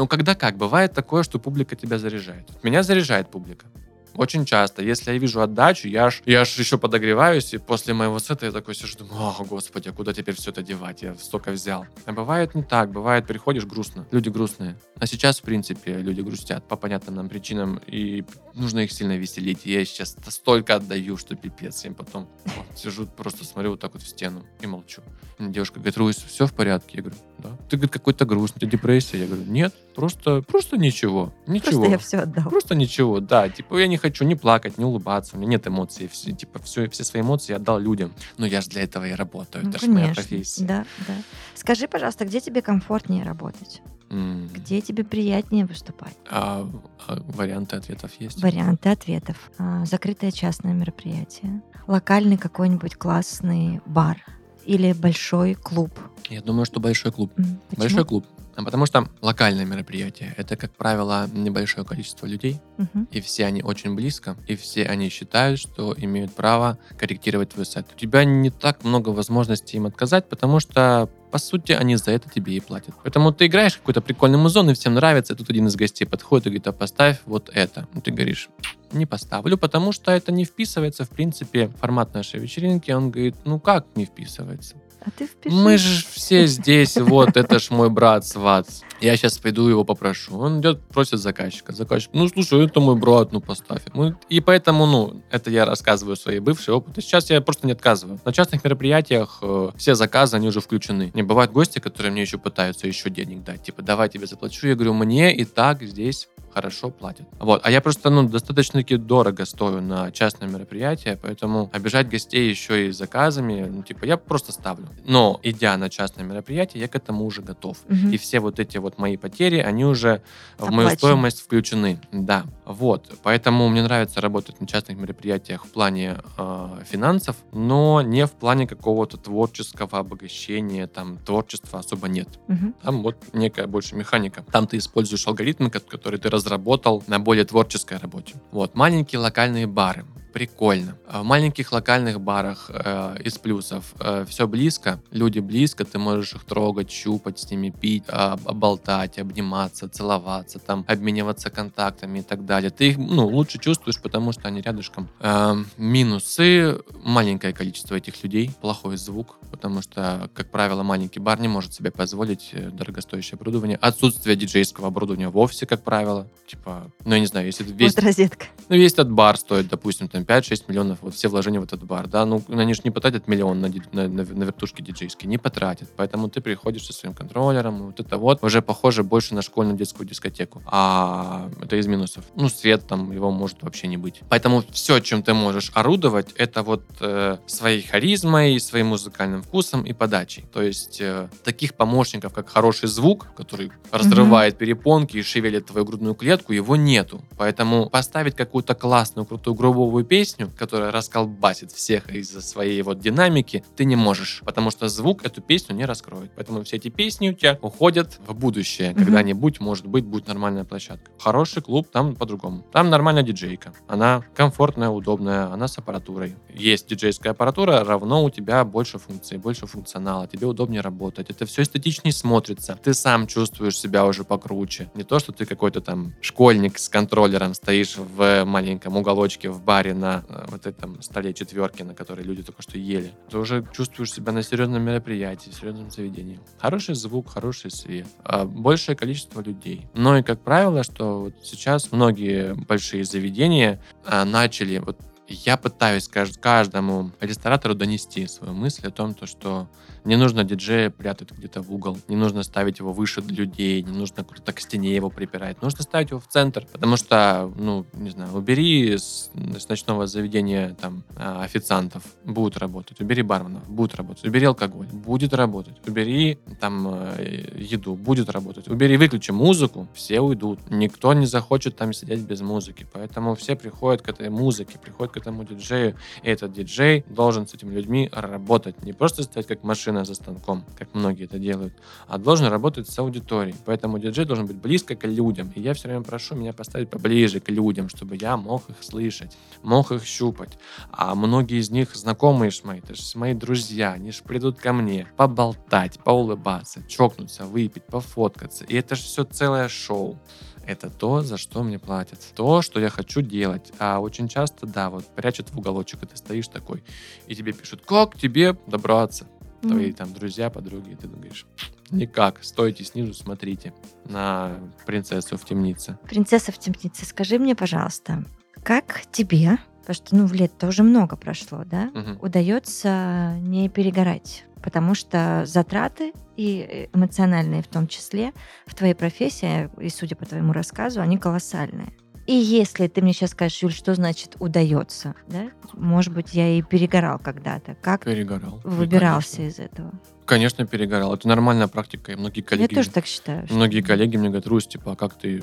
Ну, 0.00 0.06
когда 0.06 0.34
как? 0.34 0.56
Бывает 0.56 0.94
такое, 0.94 1.22
что 1.22 1.38
публика 1.38 1.76
тебя 1.76 1.98
заряжает. 1.98 2.48
Меня 2.62 2.82
заряжает 2.82 3.30
публика. 3.30 3.66
Очень 4.14 4.44
часто. 4.44 4.82
Если 4.82 5.12
я 5.12 5.18
вижу 5.18 5.40
отдачу, 5.40 5.88
я 5.88 6.06
аж, 6.06 6.22
я 6.26 6.42
аж 6.42 6.58
еще 6.58 6.78
подогреваюсь, 6.78 7.54
и 7.54 7.58
после 7.58 7.94
моего 7.94 8.18
сета 8.18 8.46
я 8.46 8.52
такой 8.52 8.74
сижу, 8.74 8.98
думаю, 8.98 9.34
о, 9.38 9.44
господи, 9.44 9.88
а 9.88 9.92
куда 9.92 10.12
теперь 10.12 10.34
все 10.34 10.50
это 10.50 10.62
девать? 10.62 11.02
Я 11.02 11.14
столько 11.14 11.52
взял. 11.52 11.86
А 12.04 12.12
бывает 12.12 12.54
не 12.54 12.62
так. 12.62 12.90
Бывает, 12.90 13.26
приходишь 13.26 13.64
грустно. 13.64 14.06
Люди 14.10 14.28
грустные. 14.28 14.76
А 14.98 15.06
сейчас, 15.06 15.38
в 15.40 15.42
принципе, 15.42 15.98
люди 15.98 16.20
грустят 16.20 16.66
по 16.68 16.76
понятным 16.76 17.14
нам 17.14 17.28
причинам, 17.28 17.80
и 17.86 18.24
нужно 18.54 18.80
их 18.80 18.92
сильно 18.92 19.16
веселить. 19.16 19.60
И 19.64 19.72
я 19.72 19.84
сейчас 19.84 20.16
столько 20.28 20.76
отдаю, 20.76 21.16
что 21.16 21.36
пипец. 21.36 21.84
Я 21.84 21.92
потом 21.92 22.28
вот, 22.44 22.78
сижу, 22.78 23.06
просто 23.06 23.44
смотрю 23.44 23.70
вот 23.70 23.80
так 23.80 23.94
вот 23.94 24.02
в 24.02 24.08
стену 24.08 24.44
и 24.60 24.66
молчу. 24.66 25.02
Девушка 25.38 25.78
говорит, 25.78 25.96
Руис, 25.96 26.16
все 26.16 26.46
в 26.46 26.52
порядке? 26.52 26.98
Я 26.98 27.02
говорю, 27.02 27.18
да. 27.38 27.50
Ты, 27.70 27.76
говорит, 27.76 27.92
какой-то 27.92 28.26
грустный, 28.26 28.60
ты 28.60 28.66
депрессия? 28.66 29.20
Я 29.20 29.26
говорю, 29.26 29.44
нет, 29.44 29.74
просто, 29.94 30.42
просто 30.42 30.76
ничего. 30.76 31.32
Ничего. 31.46 31.84
Просто 31.84 31.90
я 31.90 31.98
все 31.98 32.18
отдал. 32.18 32.50
Просто 32.50 32.74
ничего, 32.74 33.20
да. 33.20 33.48
Типа, 33.48 33.78
я 33.78 33.86
не 33.86 33.96
хочу 34.00 34.24
ни 34.24 34.34
плакать, 34.34 34.78
ни 34.78 34.84
улыбаться. 34.84 35.36
У 35.36 35.38
меня 35.38 35.52
нет 35.52 35.66
эмоций. 35.66 36.08
Все, 36.08 36.32
типа, 36.32 36.58
все, 36.62 36.88
все 36.88 37.04
свои 37.04 37.22
эмоции 37.22 37.52
я 37.52 37.56
отдал 37.56 37.78
людям. 37.78 38.12
Но 38.38 38.46
я 38.46 38.60
же 38.60 38.68
для 38.70 38.82
этого 38.82 39.06
и 39.06 39.12
работаю. 39.12 39.64
Ну, 39.64 39.70
Это 39.70 39.78
же 39.78 39.90
моя 39.90 40.06
конечно. 40.06 40.22
профессия. 40.22 40.64
Да, 40.64 40.84
да. 41.06 41.14
Скажи, 41.54 41.86
пожалуйста, 41.88 42.24
где 42.24 42.40
тебе 42.40 42.62
комфортнее 42.62 43.24
работать? 43.24 43.82
Где 44.10 44.80
тебе 44.80 45.04
приятнее 45.04 45.64
выступать? 45.66 46.16
А, 46.28 46.68
а 47.06 47.22
варианты 47.28 47.76
ответов 47.76 48.10
есть? 48.18 48.42
Варианты 48.42 48.88
ответов. 48.88 49.52
А, 49.56 49.84
Закрытое 49.84 50.32
частное 50.32 50.72
мероприятие. 50.72 51.62
Локальный 51.86 52.36
какой-нибудь 52.36 52.96
классный 52.96 53.80
бар. 53.86 54.18
Или 54.64 54.92
большой 54.92 55.54
клуб. 55.54 55.92
Я 56.28 56.42
думаю, 56.42 56.64
что 56.64 56.80
большой 56.80 57.12
клуб. 57.12 57.32
Почему? 57.36 57.56
Большой 57.76 58.04
клуб. 58.04 58.26
А 58.56 58.62
Потому 58.64 58.86
что 58.86 59.08
локальное 59.20 59.64
мероприятие 59.64 60.34
это, 60.36 60.56
как 60.56 60.72
правило, 60.72 61.28
небольшое 61.32 61.86
количество 61.86 62.26
людей, 62.26 62.60
Мгм. 62.78 63.08
и 63.10 63.20
все 63.20 63.46
они 63.46 63.62
очень 63.62 63.94
близко, 63.94 64.36
и 64.46 64.56
все 64.56 64.84
они 64.84 65.08
считают, 65.08 65.58
что 65.60 65.94
имеют 65.96 66.34
право 66.34 66.78
корректировать 66.98 67.50
твой 67.50 67.66
сайт. 67.66 67.86
У 67.94 67.98
тебя 67.98 68.24
не 68.24 68.50
так 68.50 68.84
много 68.84 69.10
возможностей 69.10 69.76
им 69.76 69.86
отказать, 69.86 70.28
потому 70.28 70.60
что 70.60 71.08
по 71.30 71.38
сути, 71.38 71.70
они 71.70 71.94
за 71.94 72.10
это 72.10 72.28
тебе 72.28 72.56
и 72.56 72.60
платят. 72.60 72.94
Поэтому 73.04 73.32
ты 73.32 73.46
играешь 73.46 73.74
в 73.74 73.78
какой-то 73.78 74.00
прикольный 74.00 74.36
музон, 74.38 74.68
и 74.70 74.74
всем 74.74 74.94
нравится, 74.94 75.32
и 75.34 75.36
тут 75.36 75.48
один 75.48 75.68
из 75.68 75.76
гостей 75.76 76.04
подходит 76.04 76.46
и 76.46 76.50
говорит, 76.50 76.66
а 76.66 76.72
поставь 76.72 77.20
вот 77.24 77.50
это. 77.54 77.86
Ну, 77.94 78.00
ты 78.00 78.10
говоришь, 78.10 78.48
не 78.90 79.06
поставлю, 79.06 79.56
потому 79.56 79.92
что 79.92 80.10
это 80.10 80.32
не 80.32 80.44
вписывается, 80.44 81.04
в 81.04 81.10
принципе, 81.10 81.68
в 81.68 81.76
формат 81.76 82.14
нашей 82.14 82.40
вечеринки. 82.40 82.90
Он 82.90 83.12
говорит, 83.12 83.36
ну 83.44 83.60
как 83.60 83.86
не 83.94 84.06
вписывается? 84.06 84.74
А 85.00 85.10
ты 85.10 85.26
впиши. 85.26 85.54
Мы 85.54 85.78
же 85.78 86.04
все 86.10 86.46
здесь, 86.46 86.96
вот, 86.96 87.36
это 87.36 87.58
ж 87.58 87.70
мой 87.70 87.90
брат 87.90 88.26
Сват. 88.26 88.66
Я 89.00 89.16
сейчас 89.16 89.38
пойду 89.38 89.66
его 89.66 89.84
попрошу. 89.84 90.38
Он 90.38 90.60
идет, 90.60 90.80
просит 90.88 91.20
заказчика. 91.20 91.72
Заказчик, 91.72 92.10
ну, 92.12 92.28
слушай, 92.28 92.66
это 92.66 92.80
мой 92.80 92.96
брат, 92.96 93.32
ну, 93.32 93.40
поставь. 93.40 93.80
Ну, 93.94 94.14
и 94.28 94.40
поэтому, 94.40 94.84
ну, 94.84 95.22
это 95.30 95.50
я 95.50 95.64
рассказываю 95.64 96.16
свои 96.16 96.38
бывшие 96.38 96.74
опыты. 96.74 97.01
Сейчас 97.01 97.30
я 97.30 97.40
просто 97.40 97.66
не 97.66 97.72
отказываю. 97.72 98.20
На 98.24 98.32
частных 98.32 98.62
мероприятиях 98.62 99.38
э, 99.40 99.70
все 99.76 99.94
заказы, 99.94 100.36
они 100.36 100.48
уже 100.48 100.61
включены. 100.61 101.11
Не 101.14 101.22
бывают 101.22 101.51
гости, 101.51 101.78
которые 101.78 102.12
мне 102.12 102.20
еще 102.20 102.36
пытаются 102.36 102.86
еще 102.86 103.09
денег 103.09 103.42
дать. 103.42 103.62
Типа, 103.62 103.80
давай 103.80 104.11
тебе 104.11 104.26
заплачу. 104.26 104.66
Я 104.66 104.74
говорю, 104.74 104.92
мне 104.92 105.34
и 105.34 105.46
так 105.46 105.82
здесь 105.82 106.28
хорошо 106.53 106.90
платят. 106.90 107.26
Вот. 107.38 107.62
А 107.64 107.70
я 107.70 107.80
просто, 107.80 108.11
ну, 108.11 108.28
достаточно-таки 108.28 108.96
дорого 108.96 109.46
стою 109.46 109.80
на 109.80 110.11
частное 110.11 110.48
мероприятие, 110.48 111.18
поэтому 111.20 111.70
обижать 111.72 112.09
гостей 112.09 112.51
еще 112.51 112.88
и 112.88 112.90
заказами, 112.90 113.66
ну, 113.70 113.82
типа, 113.82 114.05
я 114.05 114.16
просто 114.16 114.53
ставлю. 114.53 114.88
Но, 115.07 115.41
идя 115.43 115.76
на 115.76 115.88
частное 115.91 116.24
мероприятие, 116.24 116.80
я 116.82 116.88
к 116.88 116.95
этому 116.95 117.24
уже 117.24 117.43
готов. 117.43 117.78
Мгм. 117.88 118.11
И 118.11 118.16
все 118.18 118.41
вот 118.41 118.61
эти 118.61 118.78
вот 118.78 118.99
мои 118.99 119.16
потери, 119.16 119.59
они 119.59 119.84
уже 119.84 120.22
в 120.59 120.66
мою 120.70 120.88
Оплачены. 120.88 120.97
стоимость 120.99 121.41
включены. 121.41 122.01
Да, 122.12 122.45
вот. 122.64 123.11
Поэтому 123.22 123.68
мне 123.68 123.82
нравится 123.82 124.20
работать 124.20 124.61
на 124.61 124.66
частных 124.66 124.99
мероприятиях 124.99 125.64
в 125.64 125.70
плане 125.70 126.18
э, 126.38 126.68
финансов, 126.86 127.36
но 127.53 128.03
не 128.03 128.26
в 128.26 128.32
плане 128.32 128.66
какого-то 128.66 129.16
творческого 129.16 129.99
обогащения, 129.99 130.86
там, 130.86 131.18
творчества 131.18 131.78
особо 131.80 132.09
нет. 132.09 132.28
Мгм. 132.49 132.74
Там 132.82 133.03
вот 133.03 133.16
некая 133.32 133.66
больше 133.66 133.95
механика. 133.97 134.45
Там 134.53 134.66
ты 134.66 134.76
используешь 134.78 135.26
алгоритмы, 135.26 135.70
ко- 135.70 135.80
которые 135.80 136.20
ты 136.20 136.28
разработал 136.30 137.03
на 137.07 137.18
более 137.18 137.45
творческой 137.45 137.99
работе. 137.99 138.34
Вот. 138.53 138.74
Маленькие 138.74 139.18
локальные 139.20 139.66
бары. 139.66 140.05
Прикольно. 140.33 140.97
А 141.07 141.22
В 141.22 141.24
маленьких 141.24 141.72
локальных 141.72 142.20
барах 142.20 142.70
э, 142.72 143.16
из 143.24 143.39
плюсов 143.39 143.95
все 144.28 144.47
близко, 144.47 145.01
люди 145.11 145.39
близко, 145.39 145.85
ты 145.85 145.99
можешь 145.99 146.35
их 146.35 146.45
трогать, 146.45 146.91
щупать, 146.91 147.39
с 147.39 147.51
ними 147.51 147.70
пить, 147.70 148.05
а, 148.09 148.37
болтать, 148.37 149.18
обниматься, 149.18 149.89
целоваться, 149.89 150.59
там, 150.59 150.85
обмениваться 150.89 151.51
контактами 151.51 152.20
и 152.20 152.22
так 152.22 152.45
далее. 152.45 152.70
Ты 152.70 152.91
их 152.91 152.99
ну, 152.99 153.26
лучше 153.26 153.59
чувствуешь, 153.59 154.01
потому 154.01 154.33
что 154.33 154.49
они 154.49 154.61
рядышком. 154.61 155.09
Э, 155.20 155.55
минусы 155.76 156.78
маленькое 157.05 157.53
количество 157.53 157.95
этих 157.95 158.22
людей, 158.22 158.51
плохой 158.61 158.97
звук, 158.97 159.39
потому 159.51 159.83
что, 159.83 160.31
как 160.35 160.51
правило, 160.51 160.83
маленький 160.83 161.20
бар 161.20 161.41
не 161.41 161.49
может 161.49 161.74
себе 161.74 161.91
позволить 161.91 162.51
э, 162.53 162.70
дорогостоящее 162.70 163.37
оборудование. 163.37 163.76
Отсутствие 163.81 164.37
диджейского 164.37 164.89
оборудования 164.89 165.28
вовсе, 165.28 165.66
как 165.66 165.83
правило. 165.83 166.28
Типа, 166.47 166.91
ну, 167.05 167.14
я 167.14 167.20
не 167.20 167.26
знаю, 167.26 167.47
если 167.47 167.64
весь, 167.64 167.95
Вот 167.95 168.05
розетка. 168.05 168.47
ну, 168.68 168.76
весь 168.76 168.93
этот 168.93 169.11
бар 169.11 169.37
стоит, 169.37 169.68
допустим, 169.68 170.09
там 170.09 170.19
5-6 170.24 170.64
миллионов, 170.68 170.98
вот 171.02 171.14
все 171.14 171.28
вложения 171.28 171.60
в 171.60 171.64
этот 171.64 171.82
бар, 171.84 172.06
да, 172.08 172.24
ну, 172.24 172.42
они 172.48 172.74
же 172.74 172.80
не 172.84 172.90
потратят 172.90 173.28
миллион 173.28 173.60
на, 173.60 173.68
на, 173.92 174.08
на- 174.08 174.24
на 174.24 174.42
вертушки 174.44 174.82
диджейские, 174.82 175.28
не 175.28 175.38
потратят. 175.38 175.88
Поэтому 175.96 176.28
ты 176.28 176.40
приходишь 176.40 176.86
со 176.86 176.92
своим 176.92 177.14
контроллером, 177.14 177.86
вот 177.86 178.00
это 178.00 178.16
вот 178.18 178.42
уже 178.42 178.62
похоже 178.62 179.02
больше 179.02 179.34
на 179.34 179.42
школьную 179.42 179.76
детскую 179.76 180.08
дискотеку. 180.08 180.62
А 180.66 181.48
это 181.62 181.76
из 181.76 181.86
минусов. 181.86 182.24
Ну, 182.36 182.48
свет 182.48 182.86
там, 182.86 183.12
его 183.12 183.30
может 183.30 183.62
вообще 183.62 183.86
не 183.88 183.96
быть. 183.96 184.20
Поэтому 184.28 184.62
все, 184.72 185.00
чем 185.00 185.22
ты 185.22 185.34
можешь 185.34 185.70
орудовать, 185.74 186.32
это 186.36 186.62
вот 186.62 186.84
э, 187.00 187.38
своей 187.46 187.82
харизмой, 187.82 188.58
своим 188.60 188.88
музыкальным 188.88 189.42
вкусом 189.42 189.82
и 189.82 189.92
подачей. 189.92 190.44
То 190.52 190.62
есть 190.62 191.00
э, 191.00 191.28
таких 191.44 191.74
помощников, 191.74 192.32
как 192.32 192.48
хороший 192.48 192.88
звук, 192.88 193.28
который 193.36 193.72
разрывает 193.90 194.58
перепонки 194.58 195.16
и 195.16 195.22
шевелит 195.22 195.66
твою 195.66 195.84
грудную 195.86 196.14
клетку, 196.14 196.52
его 196.52 196.76
нету. 196.76 197.22
Поэтому 197.36 197.88
поставить 197.90 198.34
какую-то 198.36 198.74
классную, 198.74 199.26
крутую 199.26 199.54
грубовую 199.54 200.04
песню, 200.11 200.50
которая 200.58 200.90
расколбасит 200.90 201.70
всех 201.70 202.12
из-за 202.12 202.42
своей 202.42 202.82
вот 202.82 202.98
динамики, 202.98 203.62
ты 203.76 203.84
не 203.84 203.94
можешь, 203.94 204.42
потому 204.44 204.72
что 204.72 204.88
звук 204.88 205.24
эту 205.24 205.40
песню 205.40 205.76
не 205.76 205.84
раскроет. 205.84 206.32
Поэтому 206.34 206.64
все 206.64 206.76
эти 206.76 206.88
песни 206.88 207.30
у 207.30 207.32
тебя 207.32 207.61
уходят 207.62 208.18
в 208.26 208.34
будущее. 208.34 208.92
Когда-нибудь, 208.92 209.61
может 209.61 209.86
быть, 209.86 210.04
будет 210.04 210.26
нормальная 210.26 210.64
площадка. 210.64 211.12
Хороший 211.20 211.62
клуб, 211.62 211.86
там 211.92 212.16
по-другому. 212.16 212.66
Там 212.72 212.90
нормальная 212.90 213.22
диджейка. 213.22 213.72
Она 213.86 214.24
комфортная, 214.34 214.88
удобная, 214.88 215.46
она 215.52 215.68
с 215.68 215.78
аппаратурой. 215.78 216.34
Есть 216.52 216.88
диджейская 216.88 217.30
аппаратура, 217.30 217.84
равно 217.84 218.24
у 218.24 218.30
тебя 218.30 218.64
больше 218.64 218.98
функций, 218.98 219.38
больше 219.38 219.68
функционала, 219.68 220.26
тебе 220.26 220.48
удобнее 220.48 220.80
работать. 220.80 221.30
Это 221.30 221.46
все 221.46 221.62
эстетичнее 221.62 222.12
смотрится. 222.12 222.76
Ты 222.82 222.94
сам 222.94 223.28
чувствуешь 223.28 223.78
себя 223.78 224.04
уже 224.04 224.24
покруче. 224.24 224.90
Не 224.96 225.04
то, 225.04 225.20
что 225.20 225.30
ты 225.30 225.46
какой-то 225.46 225.80
там 225.80 226.14
школьник 226.20 226.80
с 226.80 226.88
контроллером 226.88 227.54
стоишь 227.54 227.94
в 227.96 228.44
маленьком 228.44 228.96
уголочке 228.96 229.48
в 229.50 229.62
баре 229.62 229.99
на 230.01 230.24
э, 230.28 230.46
вот 230.48 230.66
этом 230.66 231.01
столе 231.03 231.32
четверки, 231.32 231.82
на 231.82 231.94
которой 231.94 232.24
люди 232.24 232.42
только 232.42 232.62
что 232.62 232.78
ели. 232.78 233.12
Ты 233.30 233.38
уже 233.38 233.66
чувствуешь 233.72 234.12
себя 234.12 234.32
на 234.32 234.42
серьезном 234.42 234.82
мероприятии, 234.82 235.51
серьезном 235.51 235.90
заведении. 235.90 236.40
Хороший 236.59 236.94
звук, 236.94 237.30
хороший 237.30 237.70
свет, 237.70 238.07
а, 238.24 238.44
большее 238.44 238.96
количество 238.96 239.40
людей. 239.40 239.86
Но 239.94 240.16
и, 240.18 240.22
как 240.22 240.42
правило, 240.42 240.82
что 240.82 241.20
вот 241.20 241.34
сейчас 241.42 241.92
многие 241.92 242.55
большие 242.55 243.05
заведения 243.05 243.80
а, 244.05 244.24
начали 244.24 244.78
вот 244.78 244.98
я 245.30 245.57
пытаюсь 245.57 246.11
кажд- 246.12 246.40
каждому 246.40 247.12
ресторатору 247.20 247.74
донести 247.74 248.26
свою 248.26 248.53
мысль 248.53 248.88
о 248.88 248.90
том, 248.90 249.14
то, 249.14 249.26
что 249.26 249.68
не 250.05 250.16
нужно 250.16 250.44
диджея 250.44 250.90
прятать 250.90 251.30
где-то 251.32 251.62
в 251.62 251.72
угол, 251.72 251.98
не 252.09 252.16
нужно 252.16 252.42
ставить 252.42 252.78
его 252.78 252.92
выше 252.92 253.20
людей, 253.20 253.82
не 253.82 253.92
нужно 253.92 254.24
куда-то 254.24 254.53
к 254.53 254.61
стене 254.61 254.94
его 254.94 255.11
припирать, 255.11 255.62
нужно 255.62 255.82
ставить 255.82 256.11
его 256.11 256.20
в 256.20 256.26
центр, 256.26 256.66
потому 256.72 256.96
что, 256.96 257.53
ну, 257.57 257.86
не 257.92 258.11
знаю, 258.11 258.34
убери 258.34 258.96
с, 258.96 259.30
с 259.59 259.68
ночного 259.68 260.07
заведения 260.07 260.74
там 260.80 261.05
а, 261.16 261.42
официантов, 261.42 262.03
будут 262.24 262.57
работать, 262.57 263.01
убери 263.01 263.22
барменов, 263.22 263.68
будут 263.68 263.94
работать, 263.94 264.24
убери 264.24 264.46
алкоголь, 264.46 264.86
будет 264.86 265.34
работать, 265.34 265.76
убери 265.86 266.38
там 266.61 266.88
э, 266.88 267.57
еду, 267.57 267.94
будет 267.94 268.30
работать, 268.30 268.68
убери, 268.68 268.96
выключи 268.96 269.30
музыку, 269.30 269.88
все 269.94 270.20
уйдут, 270.20 270.59
никто 270.70 271.12
не 271.14 271.26
захочет 271.26 271.76
там 271.76 271.92
сидеть 271.92 272.20
без 272.20 272.40
музыки, 272.40 272.86
поэтому 272.92 273.34
все 273.34 273.57
приходят 273.57 274.03
к 274.03 274.09
этой 274.09 274.30
музыке, 274.30 274.78
приходят 274.78 275.12
к 275.12 275.16
этому 275.16 275.44
диджею, 275.44 275.96
и 276.22 276.28
этот 276.28 276.53
диджей 276.53 277.05
должен 277.09 277.46
с 277.46 277.55
этими 277.55 277.72
людьми 277.74 278.09
работать, 278.12 278.82
не 278.84 278.92
просто 278.92 279.22
стоять 279.22 279.46
как 279.46 279.62
машина 279.62 279.89
за 280.05 280.14
станком, 280.14 280.64
как 280.76 280.95
многие 280.95 281.24
это 281.24 281.38
делают, 281.38 281.74
а 282.09 282.18
должен 282.18 282.47
работать 282.47 282.88
с 282.88 282.99
аудиторией. 282.99 283.57
Поэтому 283.64 283.99
диджей 283.99 284.24
должен 284.24 284.47
быть 284.47 284.57
близко 284.57 284.95
к 284.95 285.07
людям. 285.07 285.53
И 285.55 285.61
я 285.61 285.74
все 285.74 285.88
время 285.88 286.03
прошу 286.03 286.34
меня 286.34 286.53
поставить 286.53 286.91
поближе 286.91 287.41
к 287.41 287.49
людям, 287.51 287.88
чтобы 287.88 288.16
я 288.16 288.36
мог 288.36 288.68
их 288.70 288.76
слышать, 288.80 289.36
мог 289.62 289.93
их 289.93 290.05
щупать. 290.05 290.59
А 290.91 291.14
многие 291.14 291.59
из 291.59 291.70
них 291.70 291.95
знакомые 291.95 292.51
ж 292.51 292.62
мои, 292.64 292.78
это 292.78 292.95
же 292.95 293.03
мои 293.14 293.34
друзья, 293.34 293.93
они 293.93 294.12
же 294.12 294.22
придут 294.22 294.59
ко 294.59 294.72
мне 294.72 295.07
поболтать, 295.16 295.99
поулыбаться, 296.01 296.82
чокнуться, 296.88 297.45
выпить, 297.45 297.84
пофоткаться. 297.84 298.64
И 298.64 298.74
это 298.74 298.95
же 298.95 299.03
все 299.03 299.24
целое 299.24 299.68
шоу. 299.68 300.18
Это 300.66 300.88
то, 300.88 301.22
за 301.22 301.36
что 301.36 301.62
мне 301.64 301.78
платят. 301.78 302.20
То, 302.36 302.62
что 302.62 302.78
я 302.78 302.91
хочу 302.91 303.22
делать. 303.22 303.72
А 303.78 303.99
очень 303.99 304.28
часто, 304.28 304.66
да, 304.66 304.91
вот 304.91 305.05
прячут 305.16 305.51
в 305.51 305.59
уголочек, 305.59 306.03
и 306.03 306.07
ты 306.07 306.16
стоишь 306.16 306.49
такой, 306.49 306.84
и 307.26 307.34
тебе 307.34 307.53
пишут, 307.53 307.82
как 307.84 308.16
тебе 308.16 308.57
добраться? 308.66 309.26
Твои 309.61 309.92
там 309.92 310.12
друзья, 310.12 310.50
подруги, 310.50 310.90
и 310.90 310.94
ты 310.94 311.06
говоришь, 311.08 311.46
никак, 311.90 312.42
стойте 312.42 312.84
снизу, 312.84 313.14
смотрите 313.14 313.72
на 314.06 314.58
принцессу 314.86 315.36
в 315.36 315.44
темнице. 315.44 315.98
Принцесса 316.08 316.52
в 316.52 316.58
темнице, 316.58 317.04
скажи 317.04 317.38
мне, 317.38 317.54
пожалуйста, 317.54 318.24
как 318.64 319.02
тебе, 319.12 319.58
потому 319.80 319.94
что, 319.94 320.16
ну, 320.16 320.28
лет-то 320.28 320.68
уже 320.68 320.82
много 320.82 321.16
прошло, 321.16 321.62
да, 321.64 321.90
Мгм. 321.94 322.18
удается 322.20 323.36
не 323.40 323.68
перегорать? 323.68 324.44
Потому 324.62 324.94
что 324.94 325.44
затраты 325.46 326.12
и 326.36 326.88
эмоциональные 326.92 327.62
в 327.62 327.66
том 327.68 327.86
числе 327.86 328.32
в 328.66 328.74
твоей 328.74 328.94
профессии, 328.94 329.70
и 329.82 329.88
судя 329.88 330.16
по 330.16 330.26
твоему 330.26 330.52
рассказу, 330.52 331.00
они 331.00 331.18
колоссальные. 331.18 331.92
И 332.26 332.34
если 332.34 332.86
ты 332.86 333.02
мне 333.02 333.12
сейчас 333.12 333.30
скажешь, 333.30 333.62
Юль, 333.62 333.72
что 333.72 333.94
значит 333.94 334.36
удается, 334.38 335.14
да? 335.28 335.50
Может 335.72 336.14
быть, 336.14 336.32
я 336.32 336.48
и 336.58 336.62
перегорал 336.62 337.18
когда-то. 337.18 337.74
Как 337.80 338.04
Перегорал. 338.04 338.60
выбирался 338.64 339.36
Конечно. 339.38 339.62
из 339.62 339.66
этого? 339.66 339.92
Конечно, 340.26 340.66
перегорал. 340.66 341.14
Это 341.14 341.26
нормальная 341.26 341.66
практика, 341.66 342.12
и 342.12 342.14
многие 342.14 342.42
коллеги... 342.42 342.72
Я 342.72 342.76
тоже 342.76 342.90
так 342.90 343.06
считаю. 343.06 343.46
Многие 343.50 343.80
коллеги 343.80 344.16
мне 344.16 344.28
говорят, 344.28 344.46
Русь, 344.46 344.66
типа, 344.68 344.92
а 344.92 344.96
как 344.96 345.14
ты, 345.18 345.42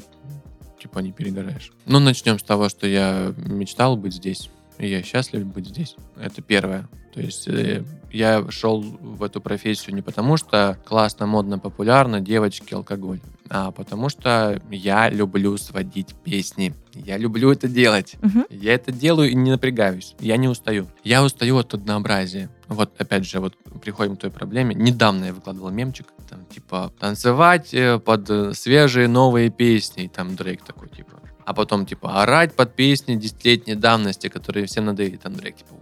типа, 0.81 0.99
не 0.99 1.11
перегораешь? 1.11 1.71
Ну, 1.85 1.99
начнем 1.99 2.39
с 2.39 2.43
того, 2.43 2.69
что 2.69 2.87
я 2.87 3.33
мечтал 3.37 3.97
быть 3.97 4.13
здесь, 4.13 4.49
и 4.77 4.87
я 4.87 5.03
счастлив 5.03 5.45
быть 5.45 5.67
здесь. 5.67 5.95
Это 6.15 6.41
первое. 6.41 6.87
То 7.17 7.23
есть 7.23 7.47
э, 7.47 7.83
я 8.11 8.45
шел 8.51 8.79
в 8.79 9.23
эту 9.23 9.41
профессию 9.41 9.95
не 9.95 10.03
потому, 10.03 10.37
что 10.37 10.77
классно, 10.85 11.25
модно, 11.25 11.57
популярно, 11.57 12.21
девочки, 12.21 12.75
алкоголь, 12.75 13.19
а 13.49 13.71
потому 13.71 14.09
что 14.09 14.61
я 14.69 15.09
люблю 15.09 15.57
сводить 15.57 16.13
песни. 16.23 16.75
Я 16.93 17.17
люблю 17.17 17.51
это 17.51 17.67
делать. 17.67 18.17
Мгм. 18.21 18.45
Я 18.51 18.75
это 18.75 18.91
делаю 18.91 19.31
и 19.31 19.33
не 19.33 19.49
напрягаюсь. 19.49 20.13
Я 20.19 20.37
не 20.37 20.47
устаю. 20.47 20.85
Я 21.03 21.23
устаю 21.23 21.57
от 21.57 21.73
однообразия. 21.73 22.51
Вот 22.67 22.91
опять 23.01 23.25
же, 23.25 23.39
вот 23.39 23.55
приходим 23.81 24.15
к 24.15 24.19
той 24.19 24.29
проблеме. 24.29 24.75
Недавно 24.75 25.25
я 25.25 25.33
выкладывал 25.33 25.71
мемчик, 25.71 26.05
там 26.29 26.45
типа 26.45 26.93
танцевать 26.99 27.73
э, 27.73 27.97
под 27.97 28.29
э, 28.29 28.53
свежие 28.53 29.07
новые 29.07 29.49
песни. 29.49 30.03
И 30.03 30.07
там 30.07 30.35
Дрейк 30.35 30.61
такой 30.63 30.89
типа. 30.89 31.19
А 31.45 31.55
потом 31.55 31.87
типа 31.87 32.21
орать 32.21 32.53
под 32.53 32.75
песни 32.75 33.15
десятилетней 33.15 33.73
давности, 33.73 34.27
которые 34.29 34.67
всем 34.67 34.85
надоели. 34.85 35.15
Там 35.15 35.33
Дрейк 35.33 35.55
типа. 35.55 35.73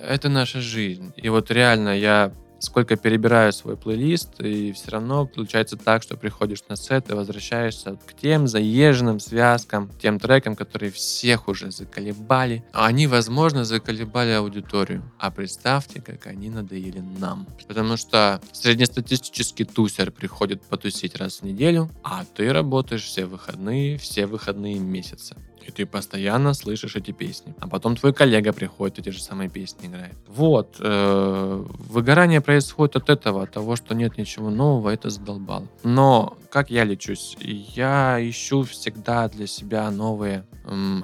Это 0.00 0.28
наша 0.28 0.60
жизнь. 0.60 1.12
И 1.16 1.28
вот 1.28 1.50
реально 1.50 1.98
я 1.98 2.32
сколько 2.64 2.96
перебираю 2.96 3.52
свой 3.52 3.76
плейлист, 3.76 4.40
и 4.40 4.72
все 4.72 4.90
равно 4.92 5.26
получается 5.26 5.76
так, 5.76 6.02
что 6.02 6.16
приходишь 6.16 6.62
на 6.68 6.76
сет 6.76 7.10
и 7.10 7.14
возвращаешься 7.14 7.98
к 8.06 8.14
тем 8.14 8.48
заезженным 8.48 9.20
связкам, 9.20 9.90
тем 10.00 10.18
трекам, 10.18 10.56
которые 10.56 10.90
всех 10.90 11.48
уже 11.48 11.70
заколебали. 11.70 12.64
Они, 12.72 13.06
возможно, 13.06 13.64
заколебали 13.64 14.32
аудиторию. 14.32 15.02
А 15.18 15.30
представьте, 15.30 16.00
как 16.00 16.26
они 16.26 16.50
надоели 16.50 17.00
нам. 17.00 17.46
Потому 17.68 17.96
что 17.96 18.40
среднестатистический 18.52 19.64
тусер 19.64 20.10
приходит 20.10 20.62
потусить 20.62 21.16
раз 21.16 21.40
в 21.40 21.42
неделю, 21.42 21.90
а 22.02 22.24
ты 22.24 22.52
работаешь 22.52 23.04
все 23.04 23.26
выходные, 23.26 23.98
все 23.98 24.26
выходные 24.26 24.78
месяца. 24.78 25.36
И 25.66 25.70
ты 25.70 25.86
постоянно 25.86 26.54
слышишь 26.54 26.96
эти 26.96 27.10
песни. 27.10 27.54
А 27.60 27.68
потом 27.68 27.96
твой 27.96 28.12
коллега 28.12 28.52
приходит, 28.52 28.98
эти 28.98 29.10
же 29.10 29.22
самые 29.22 29.48
песни 29.48 29.86
играет. 29.88 30.16
Вот. 30.28 30.76
Э, 30.80 31.64
выгорание 31.90 32.40
происходит 32.40 32.96
от 32.96 33.10
этого, 33.10 33.42
от 33.42 33.52
того, 33.52 33.76
что 33.76 33.94
нет 33.94 34.18
ничего 34.18 34.50
нового, 34.50 34.90
это 34.90 35.10
задолбало. 35.10 35.66
Но 35.82 36.36
как 36.50 36.70
я 36.70 36.84
лечусь? 36.84 37.36
Я 37.40 38.18
ищу 38.20 38.62
всегда 38.62 39.28
для 39.28 39.46
себя 39.46 39.90
новые 39.90 40.44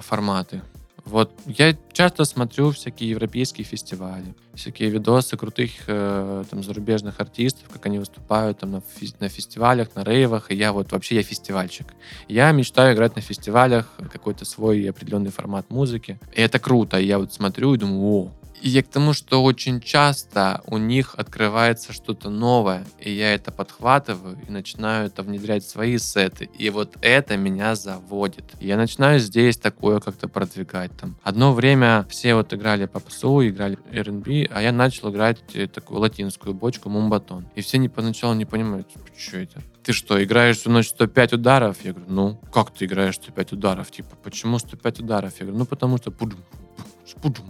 форматы. 0.00 0.62
Вот 1.10 1.32
я 1.46 1.76
часто 1.92 2.24
смотрю 2.24 2.70
всякие 2.70 3.10
европейские 3.10 3.64
фестивали, 3.64 4.32
всякие 4.54 4.90
видосы 4.90 5.36
крутых 5.36 5.70
э, 5.88 6.44
там 6.48 6.62
зарубежных 6.62 7.18
артистов, 7.18 7.68
как 7.68 7.86
они 7.86 7.98
выступают 7.98 8.60
там 8.60 8.70
на, 8.70 8.80
фи- 8.80 9.12
на 9.18 9.28
фестивалях, 9.28 9.88
на 9.96 10.04
рейвах, 10.04 10.52
и 10.52 10.54
я 10.54 10.72
вот 10.72 10.92
вообще 10.92 11.16
я 11.16 11.22
фестивальщик. 11.24 11.86
Я 12.28 12.52
мечтаю 12.52 12.94
играть 12.94 13.16
на 13.16 13.22
фестивалях 13.22 13.92
какой-то 14.12 14.44
свой 14.44 14.88
определенный 14.88 15.32
формат 15.32 15.68
музыки, 15.68 16.20
и 16.32 16.40
это 16.40 16.60
круто. 16.60 17.00
И 17.00 17.06
я 17.06 17.18
вот 17.18 17.32
смотрю 17.32 17.74
и 17.74 17.78
думаю, 17.78 18.02
о, 18.02 18.32
и 18.60 18.68
я 18.68 18.82
к 18.82 18.88
тому, 18.88 19.12
что 19.12 19.42
очень 19.42 19.80
часто 19.80 20.60
у 20.66 20.78
них 20.78 21.14
открывается 21.16 21.92
что-то 21.92 22.30
новое, 22.30 22.84
и 22.98 23.10
я 23.10 23.34
это 23.34 23.50
подхватываю 23.50 24.38
и 24.46 24.50
начинаю 24.50 25.06
это 25.06 25.22
внедрять 25.22 25.64
в 25.64 25.70
свои 25.70 25.98
сеты. 25.98 26.50
И 26.58 26.70
вот 26.70 26.96
это 27.00 27.36
меня 27.36 27.74
заводит. 27.74 28.44
Я 28.60 28.76
начинаю 28.76 29.18
здесь 29.20 29.56
такое 29.56 30.00
как-то 30.00 30.28
продвигать. 30.28 30.90
Там. 30.98 31.16
Одно 31.22 31.52
время 31.52 32.06
все 32.10 32.34
вот 32.34 32.52
играли 32.52 32.86
попсу, 32.86 33.46
играли 33.46 33.78
R&B, 33.92 34.48
а 34.50 34.62
я 34.62 34.72
начал 34.72 35.10
играть 35.10 35.38
э, 35.54 35.66
такую 35.66 36.00
латинскую 36.00 36.54
бочку 36.54 36.88
мумбатон. 36.88 37.46
И 37.54 37.62
все 37.62 37.78
не, 37.78 37.88
поначалу 37.88 38.34
не 38.34 38.44
понимают, 38.44 38.88
что 39.16 39.38
это. 39.38 39.62
Ты 39.82 39.92
что, 39.92 40.22
играешь 40.22 40.58
всю 40.58 40.70
ночь 40.70 40.88
105 40.88 41.34
ударов? 41.34 41.78
Я 41.84 41.92
говорю, 41.92 42.12
ну, 42.12 42.40
как 42.52 42.70
ты 42.72 42.84
играешь 42.84 43.14
105 43.16 43.52
ударов? 43.52 43.90
Типа, 43.90 44.14
почему 44.22 44.58
105 44.58 45.00
ударов? 45.00 45.32
Я 45.40 45.46
говорю, 45.46 45.58
ну, 45.58 45.66
потому 45.66 45.96
что 45.96 46.10
пум, 46.10 46.32
спудум. 47.06 47.46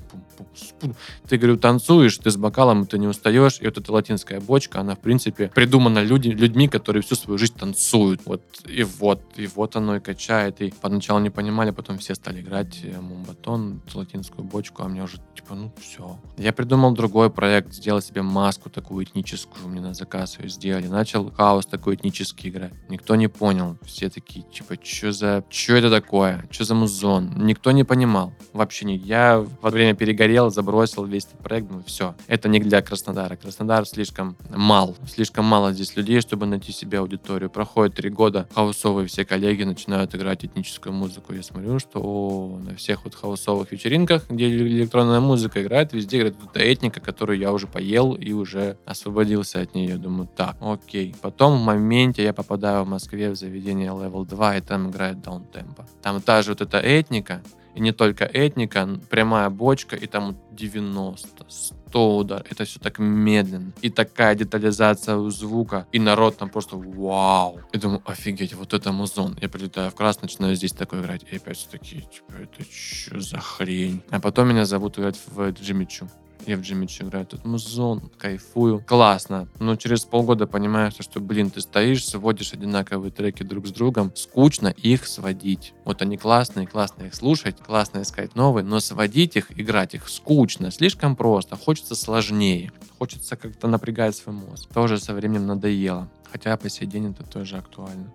Ты, 1.28 1.36
говорю, 1.36 1.56
танцуешь, 1.56 2.18
ты 2.18 2.30
с 2.30 2.36
бокалом, 2.36 2.86
ты 2.86 2.98
не 2.98 3.06
устаешь, 3.06 3.58
и 3.60 3.64
вот 3.66 3.78
эта 3.78 3.92
латинская 3.92 4.40
бочка, 4.40 4.80
она, 4.80 4.94
в 4.94 5.00
принципе, 5.00 5.48
придумана 5.48 6.02
люди, 6.02 6.28
людьми, 6.28 6.68
которые 6.68 7.02
всю 7.02 7.14
свою 7.14 7.38
жизнь 7.38 7.54
танцуют. 7.58 8.22
Вот, 8.24 8.42
и 8.66 8.82
вот, 8.82 9.22
и 9.36 9.46
вот 9.46 9.76
оно 9.76 9.96
и 9.96 10.00
качает. 10.00 10.60
И 10.60 10.72
поначалу 10.80 11.20
не 11.20 11.30
понимали, 11.30 11.70
потом 11.70 11.98
все 11.98 12.14
стали 12.14 12.40
играть 12.40 12.80
э, 12.82 13.00
мумбатон, 13.00 13.80
латинскую 13.94 14.44
бочку, 14.44 14.82
а 14.82 14.88
мне 14.88 15.02
уже, 15.02 15.18
типа, 15.34 15.54
ну, 15.54 15.72
все. 15.80 16.18
Я 16.36 16.52
придумал 16.52 16.92
другой 16.92 17.30
проект, 17.30 17.72
сделал 17.74 18.00
себе 18.00 18.22
маску 18.22 18.70
такую 18.70 19.04
этническую, 19.04 19.68
мне 19.68 19.80
на 19.80 19.94
заказ 19.94 20.38
ее 20.38 20.48
сделали. 20.48 20.86
Начал 20.86 21.30
хаос 21.30 21.66
такой 21.66 21.94
этнический 21.94 22.50
играть. 22.50 22.72
Никто 22.88 23.16
не 23.16 23.28
понял. 23.28 23.76
Все 23.84 24.08
такие, 24.10 24.44
типа, 24.52 24.76
что 24.82 25.12
за... 25.12 25.44
Что 25.48 25.74
это 25.74 25.90
такое? 25.90 26.46
Что 26.50 26.64
за 26.64 26.74
музон? 26.74 27.32
Никто 27.36 27.70
не 27.70 27.84
понимал. 27.84 28.32
Вообще 28.52 28.86
не. 28.86 28.96
Я 28.96 29.44
во 29.62 29.70
время 29.70 29.94
перегорел, 29.94 30.29
забросил 30.50 31.04
весь 31.04 31.24
этот 31.24 31.40
проект, 31.40 31.68
думаю, 31.68 31.84
все. 31.84 32.14
Это 32.26 32.48
не 32.48 32.60
для 32.60 32.82
Краснодара. 32.82 33.36
Краснодар 33.36 33.86
слишком 33.86 34.36
мал. 34.48 34.96
Слишком 35.06 35.44
мало 35.44 35.72
здесь 35.72 35.96
людей, 35.96 36.20
чтобы 36.20 36.46
найти 36.46 36.72
себе 36.72 36.98
аудиторию. 36.98 37.50
Проходит 37.50 37.96
три 37.96 38.10
года, 38.10 38.48
хаусовые 38.54 39.08
все 39.08 39.24
коллеги 39.24 39.64
начинают 39.64 40.14
играть 40.14 40.44
этническую 40.44 40.92
музыку. 40.92 41.32
Я 41.32 41.42
смотрю, 41.42 41.78
что 41.78 42.00
о, 42.02 42.58
на 42.58 42.74
всех 42.76 43.04
вот 43.04 43.14
хаусовых 43.14 43.72
вечеринках, 43.72 44.28
где 44.28 44.48
электронная 44.48 45.20
музыка 45.20 45.62
играет, 45.62 45.92
везде 45.92 46.18
играет 46.18 46.36
эта 46.42 46.60
этника, 46.60 47.00
которую 47.00 47.38
я 47.38 47.52
уже 47.52 47.66
поел 47.66 48.14
и 48.14 48.32
уже 48.32 48.76
освободился 48.84 49.60
от 49.60 49.74
нее. 49.74 49.96
Думаю, 49.96 50.28
так, 50.36 50.56
окей. 50.60 51.14
Потом 51.20 51.58
в 51.58 51.64
моменте 51.64 52.22
я 52.22 52.32
попадаю 52.32 52.84
в 52.84 52.88
Москве 52.88 53.30
в 53.30 53.36
заведение 53.36 53.90
Level 53.90 54.26
2, 54.26 54.56
и 54.56 54.60
там 54.60 54.90
играет 54.90 55.20
даунтемпо. 55.22 55.86
Там 56.02 56.20
та 56.20 56.42
же 56.42 56.50
вот 56.50 56.60
эта 56.60 56.78
этника, 56.78 57.42
и 57.80 57.82
не 57.82 57.92
только 57.92 58.24
этника, 58.26 58.86
прямая 59.08 59.48
бочка, 59.48 59.96
и 59.96 60.06
там 60.06 60.36
90, 60.52 61.46
100 61.48 62.16
удар. 62.16 62.44
Это 62.50 62.64
все 62.64 62.78
так 62.78 62.98
медленно. 62.98 63.72
И 63.80 63.88
такая 63.88 64.34
детализация 64.34 65.16
у 65.16 65.30
звука. 65.30 65.86
И 65.90 65.98
народ 65.98 66.36
там 66.36 66.50
просто 66.50 66.76
вау. 66.76 67.60
И 67.72 67.78
думаю, 67.78 68.02
офигеть, 68.04 68.52
вот 68.54 68.74
это 68.74 68.92
музон. 68.92 69.38
Я 69.40 69.48
прилетаю 69.48 69.90
в 69.90 69.94
крас, 69.94 70.20
начинаю 70.20 70.54
здесь 70.56 70.72
такой 70.72 71.00
играть. 71.00 71.22
И 71.30 71.36
опять 71.36 71.56
все 71.56 71.70
такие, 71.70 72.02
типа, 72.02 72.32
это 72.32 72.70
что 72.70 73.18
за 73.18 73.38
хрень? 73.38 74.02
А 74.10 74.20
потом 74.20 74.48
меня 74.48 74.66
зовут 74.66 74.98
играть 74.98 75.18
в 75.26 75.50
Джимми 75.52 75.86
Чу. 75.86 76.06
Я 76.46 76.56
в 76.56 76.60
Джимиче 76.60 77.04
играю, 77.04 77.26
тут 77.26 77.44
музон, 77.44 78.10
кайфую. 78.18 78.82
Классно. 78.86 79.48
Но 79.58 79.76
через 79.76 80.04
полгода 80.04 80.46
понимаешь, 80.46 80.94
что, 80.98 81.20
блин, 81.20 81.50
ты 81.50 81.60
стоишь, 81.60 82.06
сводишь 82.06 82.52
одинаковые 82.52 83.10
треки 83.10 83.42
друг 83.42 83.66
с 83.66 83.70
другом. 83.70 84.12
Скучно 84.14 84.68
их 84.68 85.06
сводить. 85.06 85.74
Вот 85.84 86.02
они 86.02 86.16
классные, 86.16 86.66
классно 86.66 87.04
их 87.04 87.14
слушать, 87.14 87.56
классно 87.58 88.02
искать 88.02 88.34
новые, 88.34 88.64
но 88.64 88.80
сводить 88.80 89.36
их, 89.36 89.58
играть 89.58 89.94
их 89.94 90.08
скучно, 90.08 90.70
слишком 90.70 91.14
просто. 91.14 91.56
Хочется 91.56 91.94
сложнее. 91.94 92.72
Хочется 92.98 93.36
как-то 93.36 93.68
напрягать 93.68 94.16
свой 94.16 94.34
мозг. 94.34 94.68
Тоже 94.72 94.98
со 94.98 95.14
временем 95.14 95.46
надоело. 95.46 96.10
Хотя 96.30 96.56
по 96.56 96.68
сей 96.68 96.86
день 96.86 97.10
это 97.10 97.24
тоже 97.24 97.56
актуально. 97.56 98.12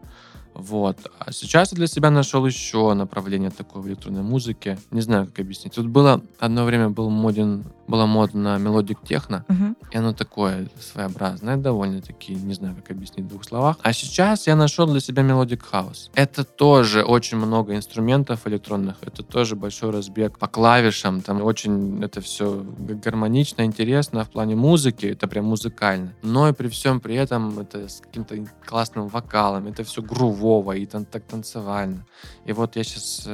Вот. 0.55 0.97
А 1.19 1.31
сейчас 1.31 1.71
я 1.71 1.75
для 1.75 1.87
себя 1.87 2.09
нашел 2.09 2.45
еще 2.45 2.93
направление 2.93 3.49
такое 3.51 3.81
в 3.83 3.87
электронной 3.87 4.23
музыке. 4.23 4.77
Не 4.91 5.01
знаю, 5.01 5.25
как 5.27 5.39
объяснить. 5.41 5.75
Тут 5.75 5.87
было 5.87 6.21
одно 6.39 6.63
время 6.65 6.89
был 6.89 7.09
моден, 7.09 7.65
была 7.87 8.05
мода 8.07 8.37
на 8.37 8.57
melodic 8.57 8.99
techno, 9.03 9.45
Мгм. 9.47 9.75
и 9.91 9.97
оно 9.97 10.13
такое 10.13 10.67
своеобразное, 10.79 11.57
довольно-таки, 11.57 12.33
не 12.33 12.53
знаю, 12.53 12.75
как 12.75 12.91
объяснить 12.91 13.25
в 13.25 13.29
двух 13.29 13.43
словах. 13.43 13.77
А 13.83 13.93
сейчас 13.93 14.47
я 14.47 14.55
нашел 14.55 14.87
для 14.87 14.99
себя 15.01 15.21
melodic 15.23 15.63
house. 15.63 16.09
Это 16.15 16.43
тоже 16.43 17.03
очень 17.03 17.37
много 17.37 17.75
инструментов 17.75 18.47
электронных, 18.47 18.95
это 19.01 19.21
тоже 19.23 19.55
большой 19.55 19.91
разбег 19.91 20.39
по 20.39 20.47
клавишам, 20.47 21.21
там 21.21 21.41
очень 21.43 22.01
это 22.03 22.21
все 22.21 22.65
гармонично, 23.03 23.63
интересно 23.63 24.23
в 24.23 24.29
плане 24.29 24.55
музыки, 24.55 25.05
это 25.07 25.27
прям 25.27 25.45
музыкально. 25.45 26.13
Но 26.23 26.47
и 26.49 26.53
при 26.53 26.69
всем 26.69 26.99
при 26.99 27.15
этом 27.15 27.59
это 27.59 27.87
с 27.87 27.99
каким-то 28.01 28.35
классным 28.65 29.07
вокалом, 29.07 29.67
это 29.67 29.83
все 29.83 30.01
грувово 30.45 30.73
и 30.73 30.85
тан- 30.85 31.05
так 31.05 31.23
танцевально. 31.23 32.05
И 32.45 32.53
вот 32.53 32.75
я 32.75 32.83
сейчас, 32.83 33.27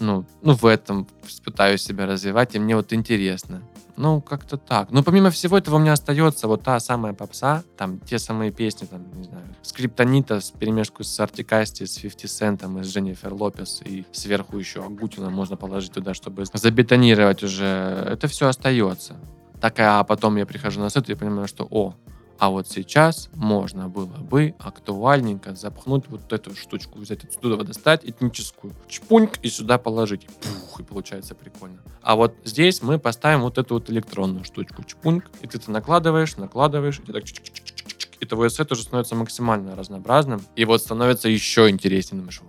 ну, 0.00 0.24
ну, 0.42 0.54
в 0.54 0.64
этом 0.64 1.06
пытаюсь 1.44 1.82
себя 1.82 2.06
развивать, 2.06 2.54
и 2.54 2.58
мне 2.58 2.76
вот 2.76 2.92
интересно. 2.92 3.62
Ну, 3.96 4.20
как-то 4.20 4.56
так. 4.56 4.90
Но 4.92 5.02
помимо 5.02 5.30
всего 5.30 5.58
этого 5.58 5.76
у 5.76 5.78
меня 5.78 5.92
остается 5.92 6.48
вот 6.48 6.62
та 6.62 6.80
самая 6.80 7.12
попса, 7.12 7.62
там 7.76 7.98
те 8.00 8.18
самые 8.18 8.50
песни, 8.50 8.86
там, 8.86 9.02
не 9.14 9.24
знаю, 9.24 9.44
Скриптонита 9.62 10.40
с 10.40 10.50
перемешку 10.50 11.04
с 11.04 11.20
Артикасти, 11.20 11.84
с 11.84 11.98
50 11.98 12.30
Центом 12.30 12.78
и 12.78 12.82
с 12.82 12.86
Дженнифер 12.86 13.34
Лопес, 13.34 13.82
и 13.84 14.04
сверху 14.12 14.58
еще 14.58 14.80
Агутина 14.84 15.30
можно 15.30 15.56
положить 15.56 15.92
туда, 15.92 16.14
чтобы 16.14 16.44
забетонировать 16.54 17.42
уже. 17.42 17.64
Это 18.10 18.26
все 18.26 18.46
остается. 18.48 19.16
Так, 19.60 19.74
а 19.78 20.02
потом 20.04 20.36
я 20.36 20.46
прихожу 20.46 20.80
на 20.80 20.88
сет 20.90 21.10
и 21.10 21.14
понимаю, 21.14 21.46
что, 21.46 21.66
о, 21.70 21.94
а 22.40 22.48
вот 22.48 22.66
сейчас 22.66 23.28
можно 23.34 23.90
было 23.90 24.06
бы 24.06 24.54
актуальненько 24.58 25.54
запхнуть 25.54 26.04
вот 26.08 26.32
эту 26.32 26.56
штучку, 26.56 26.98
взять 26.98 27.22
отсюда, 27.22 27.62
достать 27.62 28.00
этническую, 28.02 28.72
чпуньк 28.88 29.38
и 29.42 29.50
сюда 29.50 29.76
положить. 29.76 30.26
Пух, 30.26 30.80
и 30.80 30.82
получается 30.82 31.34
прикольно. 31.34 31.80
А 32.00 32.16
вот 32.16 32.34
здесь 32.44 32.80
мы 32.80 32.98
поставим 32.98 33.42
вот 33.42 33.58
эту 33.58 33.74
вот 33.74 33.90
электронную 33.90 34.44
штучку, 34.44 34.82
чпуньк, 34.84 35.30
и 35.42 35.46
ты 35.46 35.58
это 35.58 35.70
накладываешь, 35.70 36.38
накладываешь, 36.38 36.98
и 37.00 37.02
ты 37.02 37.12
так 37.12 37.24
и 38.20 38.26
твой 38.26 38.50
сет 38.50 38.72
уже 38.72 38.84
становится 38.84 39.14
максимально 39.14 39.76
разнообразным, 39.76 40.42
и 40.56 40.64
вот 40.64 40.80
становится 40.80 41.28
еще 41.28 41.68
интереснее. 41.68 42.20
Думаешь. 42.20 42.40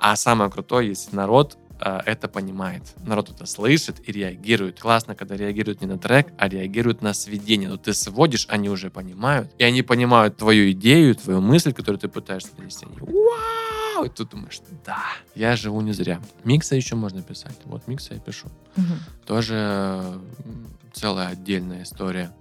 А 0.00 0.16
самое 0.16 0.50
крутое, 0.50 0.88
если 0.88 1.14
народ 1.14 1.56
э, 1.80 2.00
это 2.06 2.28
понимает. 2.28 2.82
Народ 3.04 3.30
это 3.30 3.46
слышит 3.46 3.96
и 4.08 4.12
реагирует. 4.12 4.80
Классно, 4.80 5.14
когда 5.14 5.36
реагируют 5.36 5.80
не 5.80 5.86
на 5.86 5.98
трек, 5.98 6.28
а 6.38 6.48
реагируют 6.48 7.02
на 7.02 7.14
сведение. 7.14 7.68
Но 7.68 7.76
ты 7.76 7.94
сводишь, 7.94 8.46
они 8.48 8.68
уже 8.68 8.90
понимают. 8.90 9.50
И 9.58 9.64
они 9.64 9.82
понимают 9.82 10.36
твою 10.36 10.70
идею, 10.72 11.14
твою 11.14 11.40
мысль, 11.40 11.72
которую 11.72 11.98
ты 11.98 12.08
пытаешься 12.08 12.50
донести. 12.56 12.86
Они, 12.86 12.96
Вау! 13.00 14.04
И 14.04 14.08
ты 14.08 14.24
думаешь, 14.24 14.60
да, 14.84 15.04
я 15.34 15.56
живу 15.56 15.80
не 15.80 15.92
зря. 15.92 16.20
Микса 16.44 16.76
еще 16.76 16.94
можно 16.94 17.22
писать. 17.22 17.56
Вот 17.64 17.86
микса 17.86 18.14
я 18.14 18.20
пишу. 18.20 18.48
Мгм. 18.76 18.98
Тоже 19.26 20.20
целая 20.92 21.28
отдельная 21.28 21.82
история. 21.82 22.32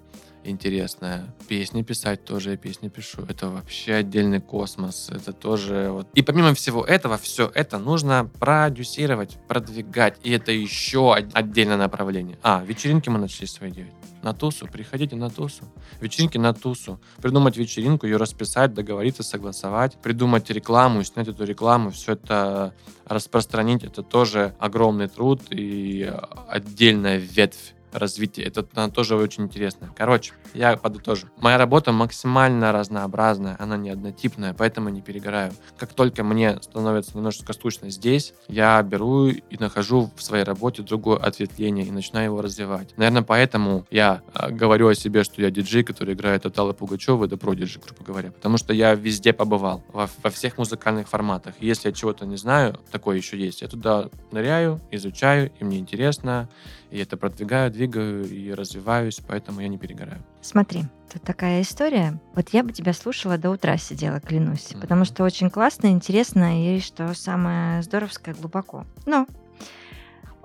Интересное. 0.43 1.35
Песни 1.47 1.81
писать 1.81 2.23
тоже 2.25 2.51
я 2.51 2.57
песни 2.57 2.89
пишу. 2.89 3.23
Это 3.27 3.49
вообще 3.49 3.95
отдельный 3.95 4.41
космос. 4.41 5.09
Это 5.09 5.33
тоже 5.33 5.89
вот. 5.91 6.07
И 6.13 6.21
помимо 6.21 6.53
всего 6.53 6.83
этого, 6.83 7.17
все 7.17 7.51
это 7.53 7.77
нужно 7.77 8.29
продюсировать, 8.39 9.37
продвигать. 9.47 10.17
И 10.23 10.31
это 10.31 10.51
еще 10.51 11.13
отдельное 11.13 11.77
направление. 11.77 12.37
А, 12.43 12.63
вечеринки 12.65 13.09
мы 13.09 13.19
начали 13.19 13.45
свои 13.45 13.71
делать. 13.71 13.93
На 14.21 14.33
тусу, 14.33 14.67
приходите 14.67 15.15
на 15.15 15.29
тусу. 15.29 15.63
Вечеринки 16.01 16.37
на 16.37 16.53
тусу. 16.53 16.99
Придумать 17.21 17.55
вечеринку, 17.55 18.05
ее 18.05 18.17
расписать, 18.17 18.73
договориться, 18.73 19.23
согласовать, 19.23 19.97
придумать 20.01 20.49
рекламу, 20.49 21.03
снять 21.03 21.29
эту 21.29 21.45
рекламу, 21.45 21.91
все 21.91 22.13
это 22.13 22.73
распространить. 23.05 23.83
Это 23.83 24.03
тоже 24.03 24.55
огромный 24.59 25.07
труд 25.07 25.41
и 25.51 26.11
отдельная 26.49 27.17
ветвь 27.17 27.73
развития. 27.91 28.43
Это 28.43 28.63
тоже 28.89 29.15
очень 29.15 29.45
интересно. 29.45 29.93
Короче, 29.95 30.33
я 30.53 30.77
подытожу. 30.77 31.27
Моя 31.37 31.57
работа 31.57 31.91
максимально 31.91 32.71
разнообразная, 32.71 33.55
она 33.59 33.77
не 33.77 33.89
однотипная, 33.89 34.53
поэтому 34.53 34.89
не 34.89 35.01
перегораю. 35.01 35.53
Как 35.77 35.93
только 35.93 36.23
мне 36.23 36.59
становится 36.61 37.15
немножечко 37.15 37.53
скучно 37.53 37.89
здесь, 37.89 38.33
я 38.47 38.81
беру 38.83 39.27
и 39.27 39.57
нахожу 39.59 40.11
в 40.15 40.21
своей 40.21 40.43
работе 40.43 40.83
другое 40.83 41.17
ответвление 41.17 41.85
и 41.85 41.91
начинаю 41.91 42.25
его 42.25 42.41
развивать. 42.41 42.93
Наверное, 42.97 43.23
поэтому 43.23 43.85
я 43.91 44.21
э, 44.33 44.51
говорю 44.51 44.87
о 44.87 44.95
себе, 44.95 45.23
что 45.23 45.41
я 45.41 45.51
диджей, 45.51 45.83
который 45.83 46.13
играет 46.13 46.45
от 46.45 46.57
Аллы 46.57 46.73
Пугачевой 46.73 47.27
до 47.27 47.37
продиджи, 47.37 47.79
грубо 47.79 48.03
говоря. 48.03 48.31
Потому 48.31 48.57
что 48.57 48.73
я 48.73 48.95
везде 48.95 49.33
побывал, 49.33 49.83
во, 49.91 50.09
во 50.23 50.29
всех 50.29 50.57
музыкальных 50.57 51.07
форматах. 51.07 51.55
Если 51.59 51.89
я 51.89 51.93
чего-то 51.93 52.25
не 52.25 52.37
знаю, 52.37 52.79
такое 52.91 53.17
еще 53.17 53.37
есть, 53.37 53.61
я 53.61 53.67
туда 53.67 54.09
ныряю, 54.31 54.79
изучаю, 54.91 55.51
и 55.59 55.63
мне 55.63 55.79
интересно, 55.79 56.49
и 56.91 56.99
это 56.99 57.17
продвигаю, 57.17 57.71
двигаю 57.71 58.27
и 58.27 58.51
развиваюсь, 58.51 59.21
поэтому 59.27 59.61
я 59.61 59.67
не 59.67 59.77
перегораю. 59.77 60.21
Смотри, 60.41 60.85
тут 61.11 61.21
такая 61.21 61.61
история. 61.61 62.19
Вот 62.35 62.49
я 62.49 62.63
бы 62.63 62.71
тебя 62.71 62.93
слушала 62.93 63.37
до 63.37 63.51
утра 63.51 63.77
сидела, 63.77 64.19
клянусь. 64.19 64.71
Мгм. 64.71 64.81
Потому 64.81 65.05
что 65.05 65.23
очень 65.23 65.49
классно, 65.49 65.87
интересно 65.87 66.75
и, 66.75 66.79
что 66.79 67.13
самое 67.13 67.83
здоровское, 67.83 68.33
глубоко. 68.33 68.85
Но 69.05 69.27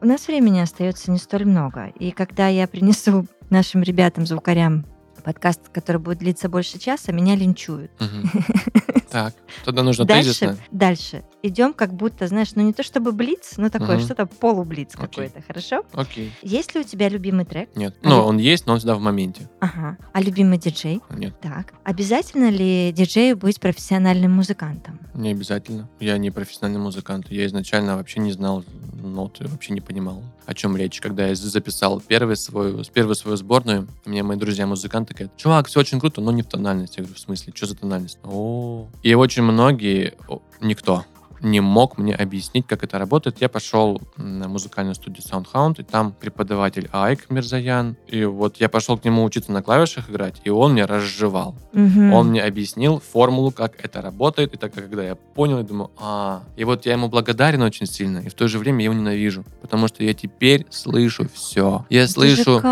у 0.01 0.07
нас 0.07 0.27
времени 0.27 0.61
остается 0.61 1.11
не 1.11 1.19
столь 1.19 1.47
много. 1.47 1.87
И 1.99 2.11
когда 2.11 2.49
я 2.49 2.69
принесу 2.69 3.27
нашим 3.51 3.83
ребятам, 3.83 4.27
звукарям, 4.27 4.85
подкаст, 5.25 5.71
который 5.73 6.01
будет 6.01 6.19
длиться 6.19 6.51
больше 6.51 6.79
часа, 6.79 7.13
меня 7.13 7.35
линчуют. 7.35 7.91
Мгм. 7.99 8.31
Так, 9.15 9.33
тогда 9.65 9.85
нужно 9.85 10.05
Дальше, 10.07 10.31
тезисно. 10.41 10.57
дальше. 10.73 11.23
Идем 11.45 11.73
как 11.73 11.95
будто, 11.95 12.27
знаешь, 12.27 12.49
ну 12.57 12.63
не 12.63 12.73
то 12.73 12.83
чтобы 12.83 13.13
блиц, 13.13 13.55
но 13.59 13.69
такое 13.71 13.95
Мгм. 13.99 14.05
что-то 14.05 14.27
полублиц 14.27 14.89
Окей. 14.97 15.07
какой-то, 15.07 15.41
хорошо? 15.47 15.85
Окей. 15.93 16.33
Есть 16.43 16.75
ли 16.75 16.81
у 16.81 16.83
тебя 16.83 17.09
любимый 17.09 17.45
трек? 17.45 17.69
Нет. 17.77 17.95
А 18.03 18.09
Ну, 18.09 18.17
он 18.23 18.39
есть, 18.39 18.67
но 18.67 18.73
он 18.73 18.81
всегда 18.81 18.97
в 18.97 19.01
моменте. 19.01 19.49
Ага. 19.61 19.97
А 20.13 20.21
любимый 20.21 20.59
диджей? 20.59 21.01
Нет, 21.11 21.39
Так. 21.41 21.75
Обязательно 21.85 22.51
ли 22.51 22.91
диджею 22.93 23.37
быть 23.37 23.61
профессиональным 23.61 24.33
музыкантом? 24.33 24.99
не 25.15 25.31
обязательно. 25.31 25.89
Я 26.01 26.19
не 26.19 26.33
профессиональный 26.33 26.81
музыкант. 26.81 27.27
Я 27.31 27.47
изначально 27.47 27.97
вообще 27.97 28.19
не 28.19 28.33
знал 28.33 28.65
ноты, 29.01 29.47
вообще 29.47 29.73
не 29.75 29.81
понимал, 29.81 30.25
о 30.47 30.55
чем 30.55 30.77
речь. 30.77 31.01
Когда 31.01 31.29
я 31.29 31.35
записал 31.37 32.01
первый 32.01 32.35
свою, 32.37 32.83
первую 32.93 33.15
свою 33.15 33.37
сборную, 33.37 33.87
мне 34.07 34.25
мои 34.25 34.37
друзья-музыканты 34.37 35.15
говорят, 35.15 35.37
чувак, 35.37 35.69
все 35.69 35.79
очень 35.81 36.01
круто, 36.01 36.21
но 36.21 36.33
не 36.33 36.43
в 36.43 36.47
тональности. 36.47 36.97
Я 36.99 37.05
говорю, 37.05 37.15
в 37.15 37.21
смысле, 37.21 37.53
что 37.55 37.67
за 37.67 37.77
тональность? 37.77 38.19
О. 38.25 38.89
И 39.05 39.13
очень 39.13 39.43
многие, 39.43 40.15
никто 40.63 41.05
не 41.45 41.61
мог 41.61 41.99
мне 41.99 42.15
объяснить, 42.15 42.67
как 42.67 42.83
это 42.83 42.99
работает. 42.99 43.41
Я 43.41 43.49
пошел 43.49 44.01
на 44.17 44.49
музыкальную 44.49 44.95
студию 44.95 45.23
Soundhound, 45.25 45.81
и 45.81 45.83
там 45.83 46.13
преподаватель 46.13 46.89
Айк 46.93 47.31
Мирзаян. 47.31 47.97
И 48.09 48.25
вот 48.25 48.57
я 48.57 48.69
пошел 48.69 48.99
к 48.99 49.05
нему 49.05 49.23
учиться 49.25 49.53
на 49.53 49.63
клавишах 49.63 50.11
играть, 50.11 50.41
и 50.45 50.51
он 50.51 50.73
мне 50.73 50.85
разжевал. 50.85 51.55
Мгм. 51.73 52.13
Он 52.13 52.29
мне 52.29 52.43
объяснил 52.43 53.01
формулу, 53.01 53.51
как 53.51 53.85
это 53.85 54.01
работает. 54.01 54.55
И 54.55 54.57
так 54.57 54.73
когда 54.73 55.05
я 55.05 55.15
понял, 55.15 55.59
я 55.59 55.65
думаю, 55.65 55.91
а. 55.99 56.43
И 56.57 56.65
вот 56.65 56.87
я 56.87 56.93
ему 56.93 57.09
благодарен 57.09 57.63
очень 57.63 57.87
сильно, 57.87 58.19
и 58.19 58.29
в 58.29 58.35
то 58.35 58.49
же 58.49 58.59
время 58.59 58.79
я 58.79 58.85
его 58.85 58.95
ненавижу. 58.95 59.45
Потому 59.61 59.89
что 59.89 60.03
я 60.03 60.15
теперь 60.15 60.67
слышу 60.71 61.29
все. 61.33 61.87
Я 61.91 62.05
Это 62.05 62.13
слышу, 62.13 62.63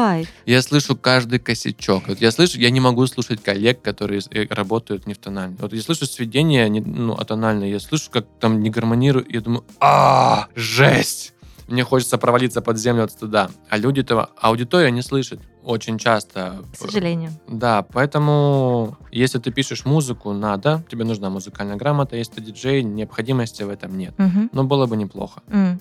я 0.47 0.63
слышу 0.63 0.97
каждый 0.97 1.39
косячок. 1.39 2.09
Вот 2.09 2.21
я 2.21 2.31
слышу, 2.31 2.59
я 2.59 2.71
не 2.71 2.81
могу 2.81 3.07
слушать 3.07 3.43
коллег, 3.43 3.83
которые 3.83 4.23
э, 4.31 4.47
работают 4.49 5.07
не 5.07 5.15
в 5.15 5.19
тональной. 5.19 5.57
Вот 5.59 5.73
я 5.73 5.83
слышу 5.83 6.07
сведения 6.07 6.69
не, 6.69 6.81
ну, 6.81 7.15
атональные, 7.15 7.73
я 7.73 7.81
слышу, 7.81 8.11
как 8.11 8.27
там 8.41 8.62
не 8.63 8.71
гармонирует, 8.71 9.29
и 9.29 9.35
я 9.35 9.41
думаю, 9.41 9.65
а, 9.81 10.49
жесть! 10.55 11.35
Мне 11.69 11.85
хочется 11.85 12.19
провалиться 12.19 12.61
под 12.61 12.79
землю 12.79 13.05
от 13.05 13.13
стыда. 13.13 13.49
А 13.71 13.79
люди-то, 13.79 14.31
аудитория 14.37 14.91
не 14.91 15.01
слышит 15.01 15.41
очень 15.63 15.97
часто. 15.97 16.63
К 16.73 16.77
сожалению. 16.77 17.31
Да, 17.49 17.83
поэтому 17.83 18.97
если 19.11 19.39
ты 19.39 19.51
пишешь 19.53 19.85
музыку, 19.85 20.33
надо, 20.33 20.85
тебе 20.91 21.05
нужна 21.05 21.31
музыкальная 21.31 21.77
грамота, 21.77 22.17
если 22.17 22.35
ты 22.35 22.41
диджей, 22.43 22.83
необходимости 22.83 23.63
в 23.63 23.71
этом 23.71 23.97
нет. 23.97 24.13
Мгм. 24.19 24.51
Но 24.53 24.65
было 24.65 24.87
бы 24.87 24.97
неплохо. 24.97 25.41
М. 25.49 25.81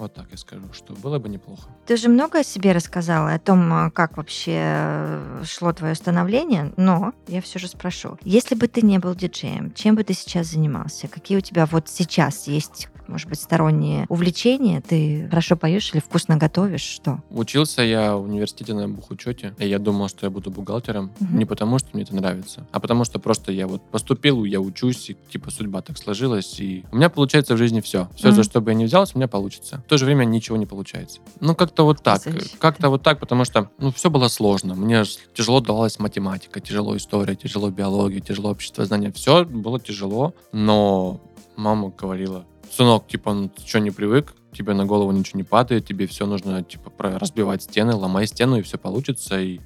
Вот 0.00 0.14
так 0.14 0.28
я 0.30 0.38
скажу, 0.38 0.62
что 0.72 0.94
было 0.94 1.18
бы 1.18 1.28
неплохо. 1.28 1.68
Ты 1.86 1.98
же 1.98 2.08
много 2.08 2.38
о 2.38 2.42
себе 2.42 2.72
рассказала, 2.72 3.34
о 3.34 3.38
том, 3.38 3.70
а, 3.70 3.90
как 3.90 4.16
вообще 4.16 4.52
э, 4.56 5.42
шло 5.44 5.74
твое 5.74 5.94
становление, 5.94 6.72
но 6.78 7.12
я 7.28 7.42
все 7.42 7.58
же 7.58 7.68
спрошу. 7.68 8.16
Если 8.24 8.54
бы 8.54 8.66
ты 8.66 8.80
не 8.80 8.98
был 8.98 9.14
диджеем, 9.14 9.74
чем 9.74 9.96
бы 9.96 10.02
ты 10.02 10.14
сейчас 10.14 10.46
занимался? 10.52 11.06
Какие 11.06 11.36
у 11.36 11.42
тебя 11.42 11.66
вот 11.66 11.90
сейчас 11.90 12.46
есть, 12.46 12.88
может 13.08 13.28
быть, 13.28 13.42
сторонние 13.42 14.06
увлечения? 14.08 14.80
Ты 14.80 15.28
хорошо 15.28 15.54
поешь 15.54 15.92
или 15.92 16.00
вкусно 16.00 16.38
готовишь? 16.38 16.80
Что? 16.80 17.20
Учился 17.28 17.82
я 17.82 18.16
в 18.16 18.22
университете 18.22 18.72
на 18.72 18.88
бухучете, 18.88 19.54
и 19.58 19.68
я 19.68 19.78
думал, 19.78 20.08
что 20.08 20.24
я 20.24 20.30
буду 20.30 20.50
бухгалтером. 20.50 21.12
Мгм. 21.20 21.38
Не 21.40 21.44
потому, 21.44 21.78
что 21.78 21.88
мне 21.92 22.04
это 22.04 22.16
нравится, 22.16 22.66
а 22.72 22.80
потому, 22.80 23.04
что 23.04 23.18
просто 23.18 23.52
я 23.52 23.66
вот 23.66 23.82
поступил, 23.90 24.44
я 24.44 24.62
учусь, 24.62 25.10
и 25.10 25.16
типа 25.30 25.50
судьба 25.50 25.82
так 25.82 25.98
сложилась, 25.98 26.58
и 26.58 26.86
у 26.90 26.96
меня 26.96 27.10
получается 27.10 27.52
в 27.54 27.58
жизни 27.58 27.82
все. 27.82 28.08
Все, 28.16 28.28
Мгм. 28.28 28.36
за 28.36 28.44
что 28.44 28.62
бы 28.62 28.70
я 28.70 28.74
ни 28.78 28.86
взялся, 28.86 29.12
у 29.14 29.18
меня 29.18 29.28
получится. 29.28 29.84
В 29.90 29.92
то 29.92 29.98
же 29.98 30.04
время 30.04 30.24
ничего 30.24 30.56
не 30.56 30.66
получается. 30.66 31.18
Ну, 31.40 31.56
как-то 31.56 31.82
вот 31.82 32.00
так. 32.00 32.22
Как-то 32.60 32.90
вот 32.90 33.02
так, 33.02 33.18
потому 33.18 33.44
что, 33.44 33.72
ну, 33.78 33.90
все 33.90 34.08
было 34.08 34.28
сложно. 34.28 34.76
Мне 34.76 35.02
тяжело 35.34 35.58
давалась 35.58 35.98
математика, 35.98 36.60
тяжело 36.60 36.96
история, 36.96 37.34
тяжело 37.34 37.70
биология, 37.70 38.20
тяжело 38.20 38.52
общество 38.52 38.84
знания. 38.84 39.10
Все 39.10 39.44
было 39.44 39.80
тяжело, 39.80 40.32
но 40.52 41.20
мама 41.56 41.90
говорила, 41.90 42.46
сынок, 42.70 43.08
типа, 43.08 43.34
ну 43.34 43.48
ты 43.48 43.66
что, 43.66 43.80
не 43.80 43.90
привык? 43.90 44.32
Тебе 44.52 44.74
на 44.74 44.86
голову 44.86 45.10
ничего 45.10 45.38
не 45.38 45.44
падает, 45.44 45.86
тебе 45.86 46.06
все 46.06 46.24
нужно, 46.24 46.62
типа, 46.62 46.92
разбивать 46.96 47.64
стены, 47.64 47.96
ломай 47.96 48.28
стену, 48.28 48.60
и 48.60 48.62
все 48.62 48.78
получится. 48.78 49.40
И, 49.40 49.58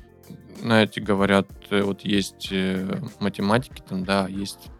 знаете, 0.63 1.03
говорят, 1.03 1.49
э, 1.69 1.83
вот 1.83 2.01
есть 2.01 2.49
э, 2.51 2.99
математики, 3.21 3.83
там, 3.87 4.05
да, 4.05 4.27
есть 4.27 4.71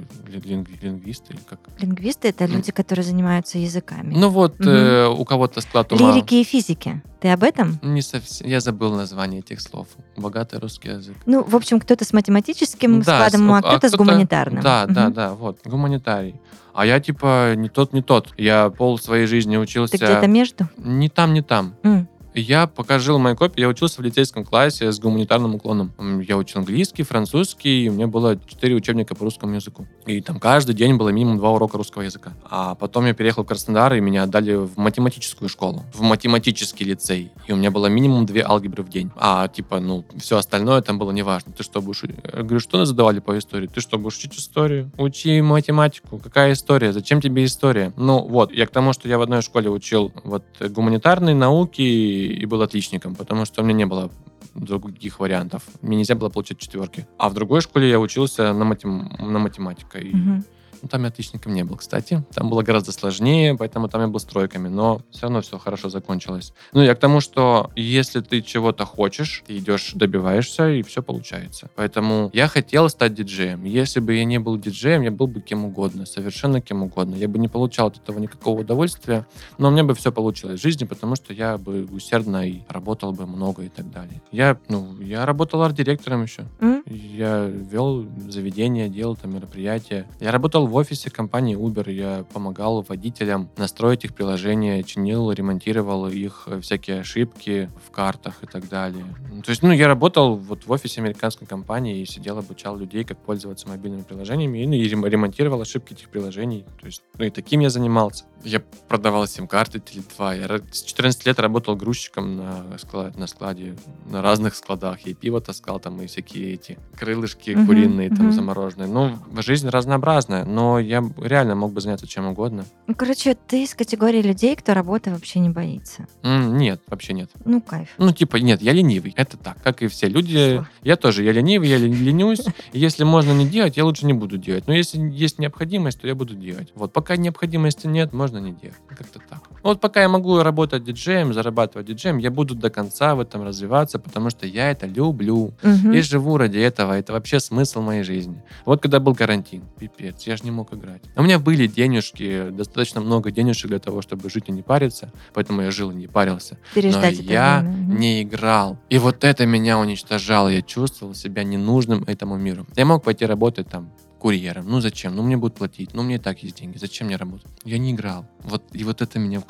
типа 0.00 0.30
ли- 0.30 0.40
линг- 0.40 0.68
лингвисты 0.82 1.32
или 1.34 1.40
как. 1.48 1.58
Лингвисты— 1.78 2.28
это 2.30 2.46
люди, 2.46 2.72
которые 2.72 3.04
занимаются 3.04 3.58
языками. 3.58 4.12
Ну 4.14 4.28
вот, 4.28 4.58
Мгм. 4.58 4.68
э, 4.68 5.08
у 5.08 5.24
кого-то 5.24 5.60
склад 5.60 5.92
ума... 5.92 6.12
Лирики 6.14 6.34
и 6.34 6.44
физики. 6.44 7.02
Ты 7.20 7.28
об 7.30 7.42
этом? 7.42 7.78
Не 7.82 8.02
совсем. 8.02 8.46
Я 8.48 8.60
забыл 8.60 8.94
название 8.94 9.40
этих 9.40 9.60
слов. 9.60 9.88
Богатый 10.16 10.58
русский 10.58 10.88
язык. 10.90 11.16
Ну, 11.26 11.42
в 11.42 11.56
общем, 11.56 11.80
кто-то 11.80 12.04
с 12.04 12.12
математическим 12.12 13.00
Да, 13.00 13.16
складом 13.28 13.46
ума, 13.48 13.58
а 13.58 13.62
кто-то 13.62 13.88
с 13.88 13.92
гуманитарным. 13.94 14.62
Да, 14.62 14.86
да, 14.86 15.04
Мгм. 15.06 15.12
да, 15.14 15.32
вот, 15.34 15.58
гуманитарий. 15.64 16.34
А 16.74 16.84
я 16.84 16.98
типа 17.00 17.54
не 17.54 17.68
тот, 17.68 17.92
не 17.92 18.02
тот. 18.02 18.34
Я 18.36 18.68
пол 18.70 18.98
своей 18.98 19.26
жизни 19.26 19.56
учился... 19.56 19.92
Ты 19.96 20.04
где-то 20.04 20.26
между? 20.26 20.68
Не 20.76 21.08
там, 21.08 21.32
не 21.32 21.40
там. 21.40 21.74
М. 21.84 22.08
Я 22.34 22.66
пока 22.66 22.98
жил 22.98 23.18
в 23.18 23.20
моей 23.20 23.36
копии, 23.36 23.60
я 23.60 23.68
учился 23.68 24.02
в 24.02 24.04
лицейском 24.04 24.44
классе 24.44 24.90
с 24.90 24.98
гуманитарным 24.98 25.54
уклоном. 25.54 25.92
Я 26.20 26.36
учил 26.36 26.60
английский, 26.60 27.04
французский, 27.04 27.84
и 27.84 27.88
у 27.88 27.92
меня 27.92 28.08
было 28.08 28.36
4 28.36 28.74
учебника 28.74 29.14
по 29.14 29.24
русскому 29.24 29.54
языку. 29.54 29.86
И 30.06 30.20
там 30.20 30.40
каждый 30.40 30.74
день 30.74 30.96
было 30.96 31.10
минимум 31.10 31.38
2 31.38 31.50
урока 31.52 31.78
русского 31.78 32.02
языка. 32.02 32.32
А 32.50 32.74
потом 32.74 33.06
я 33.06 33.14
переехал 33.14 33.44
в 33.44 33.46
Краснодар, 33.46 33.94
и 33.94 34.00
меня 34.00 34.24
отдали 34.24 34.54
в 34.54 34.76
математическую 34.76 35.48
школу, 35.48 35.84
в 35.94 36.02
математический 36.02 36.84
лицей. 36.84 37.30
И 37.46 37.52
у 37.52 37.56
меня 37.56 37.70
было 37.70 37.86
минимум 37.86 38.26
2 38.26 38.42
алгебры 38.42 38.82
в 38.82 38.88
день. 38.88 39.12
А 39.14 39.46
типа, 39.46 39.78
ну, 39.78 40.04
все 40.16 40.36
остальное 40.36 40.82
там 40.82 40.98
было 40.98 41.12
неважно. 41.12 41.52
Ты 41.52 41.62
что 41.62 41.80
будешь... 41.80 42.02
Я 42.02 42.42
говорю, 42.42 42.58
что 42.58 42.78
нас 42.78 42.88
задавали 42.88 43.20
по 43.20 43.38
истории? 43.38 43.68
Ты 43.68 43.80
что, 43.80 43.96
будешь 43.96 44.16
учить 44.16 44.34
историю? 44.36 44.90
Учи 44.98 45.40
математику. 45.40 46.18
Какая 46.18 46.54
история? 46.54 46.92
Зачем 46.92 47.20
тебе 47.20 47.44
история? 47.44 47.92
Ну, 47.96 48.26
вот, 48.26 48.52
я 48.52 48.66
к 48.66 48.70
тому, 48.70 48.92
что 48.92 49.08
я 49.08 49.18
в 49.18 49.22
одной 49.22 49.40
школе 49.42 49.70
учил 49.70 50.12
вот 50.24 50.42
гуманитарные 50.60 51.36
науки 51.36 52.23
и 52.26 52.46
был 52.46 52.62
отличником, 52.62 53.14
потому 53.14 53.44
что 53.44 53.62
у 53.62 53.64
меня 53.64 53.78
не 53.78 53.86
было 53.86 54.10
других 54.54 55.20
вариантов. 55.20 55.62
Мне 55.82 55.96
нельзя 55.96 56.14
было 56.14 56.28
получать 56.28 56.58
четверки. 56.58 57.06
А 57.18 57.28
в 57.28 57.34
другой 57.34 57.60
школе 57.60 57.88
я 57.88 57.98
учился 57.98 58.52
на, 58.52 58.64
матем... 58.64 59.16
на 59.18 59.38
математика. 59.38 59.98
И 59.98 60.14
Мгм. 60.14 60.44
Ну, 60.84 60.88
там 60.88 61.00
я 61.04 61.08
отличником 61.08 61.54
не 61.54 61.64
был, 61.64 61.76
кстати. 61.76 62.22
Там 62.34 62.50
было 62.50 62.60
гораздо 62.60 62.92
сложнее, 62.92 63.56
поэтому 63.56 63.88
там 63.88 64.02
я 64.02 64.06
был 64.06 64.20
с 64.20 64.24
тройками, 64.24 64.68
но 64.68 65.00
все 65.10 65.22
равно 65.22 65.40
все 65.40 65.58
хорошо 65.58 65.88
закончилось. 65.88 66.52
Ну, 66.74 66.82
я 66.82 66.94
к 66.94 66.98
тому, 66.98 67.20
что 67.20 67.70
если 67.74 68.20
ты 68.20 68.42
чего-то 68.42 68.84
хочешь, 68.84 69.42
ты 69.46 69.56
идешь, 69.56 69.92
добиваешься, 69.94 70.68
и 70.68 70.82
все 70.82 71.02
получается. 71.02 71.70
Поэтому 71.74 72.28
я 72.34 72.48
хотел 72.48 72.90
стать 72.90 73.14
диджеем. 73.14 73.64
Если 73.64 73.98
бы 74.00 74.14
я 74.14 74.26
не 74.26 74.38
был 74.38 74.58
диджеем, 74.58 75.00
я 75.00 75.10
был 75.10 75.26
бы 75.26 75.40
кем 75.40 75.64
угодно, 75.64 76.04
совершенно 76.04 76.60
кем 76.60 76.82
угодно. 76.82 77.14
Я 77.14 77.28
бы 77.28 77.38
не 77.38 77.48
получал 77.48 77.86
от 77.86 77.96
этого 77.96 78.18
никакого 78.18 78.60
удовольствия, 78.60 79.26
но 79.56 79.68
у 79.68 79.70
меня 79.70 79.84
бы 79.84 79.94
все 79.94 80.12
получилось 80.12 80.60
в 80.60 80.62
жизни, 80.62 80.84
потому 80.84 81.16
что 81.16 81.32
я 81.32 81.56
бы 81.56 81.88
усердно 81.90 82.46
и 82.46 82.60
работал 82.68 83.12
бы 83.12 83.26
много 83.26 83.62
и 83.62 83.70
так 83.70 83.90
далее. 83.90 84.20
Я, 84.32 84.58
ну, 84.68 85.00
я 85.00 85.24
работал 85.24 85.62
арт-директором 85.62 86.24
еще. 86.24 86.44
М? 86.60 86.82
Я 86.84 87.46
вел 87.46 88.06
заведение, 88.28 88.90
делал 88.90 89.16
там 89.16 89.34
мероприятия. 89.34 90.06
Я 90.20 90.30
работал 90.30 90.66
в 90.66 90.73
офисе 90.76 91.10
компании 91.10 91.56
Uber. 91.56 91.90
Я 91.90 92.24
помогал 92.32 92.82
водителям 92.82 93.50
настроить 93.56 94.04
их 94.04 94.14
приложение, 94.14 94.82
чинил, 94.82 95.30
ремонтировал 95.30 96.06
их 96.08 96.44
э, 96.46 96.60
всякие 96.60 97.00
ошибки 97.00 97.70
в 97.86 97.90
картах 97.90 98.42
и 98.42 98.46
так 98.46 98.68
далее. 98.68 99.04
Ну, 99.32 99.42
То 99.42 99.50
есть, 99.50 99.62
ну, 99.62 99.72
я 99.72 99.88
работал 99.88 100.36
вот 100.36 100.66
в 100.66 100.70
офисе 100.70 101.00
американской 101.00 101.46
компании 101.46 102.00
и 102.00 102.06
сидел, 102.06 102.38
обучал 102.38 102.76
людей, 102.76 103.04
как 103.04 103.18
пользоваться 103.18 103.68
мобильными 103.68 104.02
приложениями 104.02 104.58
и, 104.62 104.66
ну, 104.66 104.72
и 104.74 104.88
рем- 104.88 105.06
ремонтировал 105.06 105.60
ошибки 105.60 105.92
этих 105.92 106.08
приложений. 106.08 106.64
То 106.80 106.86
есть, 106.86 107.02
ну, 107.18 107.24
и 107.24 107.30
таким 107.30 107.60
я 107.60 107.70
занимался. 107.70 108.24
Я 108.44 108.60
продавал 108.88 109.26
сим-карты 109.26 109.78
Теле2. 109.78 110.38
Я 110.40 110.46
ра- 110.46 110.64
с 110.70 110.82
14 110.82 111.24
лет 111.26 111.38
работал 111.38 111.76
грузчиком 111.76 112.36
на, 112.36 112.78
склад, 112.78 113.16
на 113.16 113.26
складе, 113.26 113.74
на 114.10 114.20
разных 114.20 114.54
складах. 114.54 115.00
Я 115.06 115.12
и 115.12 115.14
пиво 115.14 115.40
таскал 115.40 115.80
там, 115.80 116.00
и 116.02 116.06
всякие 116.06 116.52
эти 116.54 116.78
крылышки 116.96 117.50
Мгм, 117.52 117.66
куриные 117.66 118.10
там 118.10 118.26
мгм. 118.26 118.32
замороженные. 118.32 118.88
Ну, 118.88 119.16
жизнь 119.42 119.68
разнообразная, 119.68 120.44
но 120.44 120.78
я 120.78 121.02
реально 121.18 121.54
мог 121.54 121.72
бы 121.72 121.80
заняться 121.80 122.06
чем 122.06 122.26
угодно. 122.26 122.66
Ну, 122.86 122.94
короче, 122.94 123.34
ты 123.34 123.62
из 123.64 123.74
категории 123.74 124.20
людей, 124.20 124.54
кто 124.56 124.74
работы 124.74 125.10
вообще 125.10 125.38
не 125.40 125.48
боится. 125.48 126.06
М, 126.22 126.58
Нет, 126.58 126.82
вообще 126.86 127.14
нет. 127.14 127.30
Ну, 127.46 127.62
кайф. 127.62 127.88
Ну, 127.98 128.12
типа, 128.12 128.36
нет, 128.36 128.60
я 128.60 128.72
ленивый. 128.72 129.14
Это 129.16 129.36
так, 129.38 129.62
как 129.62 129.82
и 129.82 129.86
все 129.88 130.06
люди. 130.08 130.34
Всё. 130.36 130.66
Я 130.82 130.96
тоже, 130.96 131.24
я 131.24 131.32
ленивый, 131.32 131.68
я 131.68 131.78
лен- 131.78 131.94
ленюсь. 131.94 132.42
Если 132.74 133.04
можно 133.04 133.32
не 133.32 133.46
делать, 133.48 133.76
я 133.78 133.84
лучше 133.86 134.04
не 134.04 134.12
буду 134.12 134.36
делать. 134.36 134.66
Но 134.66 134.74
если 134.74 134.98
есть 134.98 135.38
необходимость, 135.38 136.00
то 136.02 136.06
я 136.06 136.14
буду 136.14 136.34
делать. 136.34 136.72
Вот, 136.74 136.92
пока 136.92 137.16
необходимости 137.16 137.86
нет, 137.86 138.12
можно 138.12 138.33
не 138.38 138.52
делать. 138.52 138.76
Как-то 138.88 139.18
так. 139.18 139.42
Вот 139.62 139.80
пока 139.80 140.02
я 140.02 140.08
могу 140.08 140.42
работать 140.42 140.84
диджеем, 140.84 141.32
зарабатывать 141.32 141.86
диджеем, 141.86 142.18
я 142.18 142.30
буду 142.30 142.54
до 142.54 142.70
конца 142.70 143.14
в 143.14 143.20
этом 143.20 143.42
развиваться, 143.42 143.98
потому 143.98 144.30
что 144.30 144.46
я 144.46 144.70
это 144.70 144.86
люблю. 144.86 145.54
Мгм. 145.62 145.92
И 145.92 146.00
живу 146.00 146.36
ради 146.36 146.58
этого. 146.58 146.92
Это 146.92 147.12
вообще 147.12 147.40
смысл 147.40 147.80
моей 147.80 148.02
жизни. 148.02 148.42
Вот 148.64 148.82
когда 148.82 149.00
был 149.00 149.14
карантин, 149.14 149.62
пипец, 149.78 150.22
я 150.26 150.36
же 150.36 150.44
не 150.44 150.50
мог 150.50 150.72
играть. 150.72 151.02
У 151.16 151.22
меня 151.22 151.38
были 151.38 151.66
денежки, 151.66 152.50
достаточно 152.50 153.00
много 153.00 153.30
денежек 153.30 153.68
для 153.68 153.78
того, 153.78 154.02
чтобы 154.02 154.30
жить 154.30 154.44
и 154.48 154.52
не 154.52 154.62
париться. 154.62 155.12
Поэтому 155.32 155.62
я 155.62 155.70
жил 155.70 155.90
и 155.90 155.94
не 155.94 156.06
парился. 156.06 156.58
Но 156.74 156.80
Переждать 156.80 157.14
это 157.14 157.22
я 157.22 157.60
время. 157.60 157.98
Не 157.98 158.22
играл. 158.22 158.78
И 158.90 158.98
вот 158.98 159.24
это 159.24 159.46
меня 159.46 159.78
уничтожало. 159.78 160.48
Я 160.48 160.62
чувствовал 160.62 161.14
себя 161.14 161.44
ненужным 161.44 162.04
этому 162.06 162.36
миру. 162.36 162.66
Я 162.76 162.84
мог 162.84 163.02
пойти 163.04 163.26
работать 163.26 163.68
там 163.68 163.90
курьером. 164.24 164.66
Ну 164.70 164.80
зачем? 164.80 165.14
Ну 165.14 165.22
мне 165.22 165.36
будут 165.36 165.58
платить. 165.58 165.92
Ну 165.92 166.02
мне 166.02 166.14
и 166.14 166.18
так 166.18 166.42
есть 166.42 166.56
деньги. 166.56 166.78
Зачем 166.78 167.08
мне 167.08 167.16
работать? 167.16 167.46
Я 167.62 167.76
не 167.76 167.92
играл. 167.92 168.24
Вот, 168.40 168.62
и 168.72 168.82
вот 168.82 169.02
это 169.02 169.18
меня... 169.18 169.42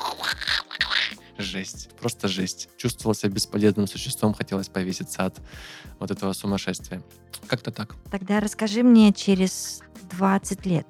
Жесть. 1.38 1.90
Просто 2.00 2.26
жесть. 2.26 2.68
Чувствовал 2.76 3.14
себя 3.14 3.30
бесполезным 3.30 3.86
существом. 3.86 4.34
Хотелось 4.34 4.68
повеситься 4.68 5.26
от 5.26 5.40
вот 6.00 6.10
этого 6.10 6.32
сумасшествия. 6.32 7.04
Как-то 7.46 7.70
так. 7.70 7.94
Тогда 8.10 8.40
расскажи 8.40 8.82
мне 8.82 9.12
через 9.12 9.80
20 10.10 10.66
лет, 10.66 10.86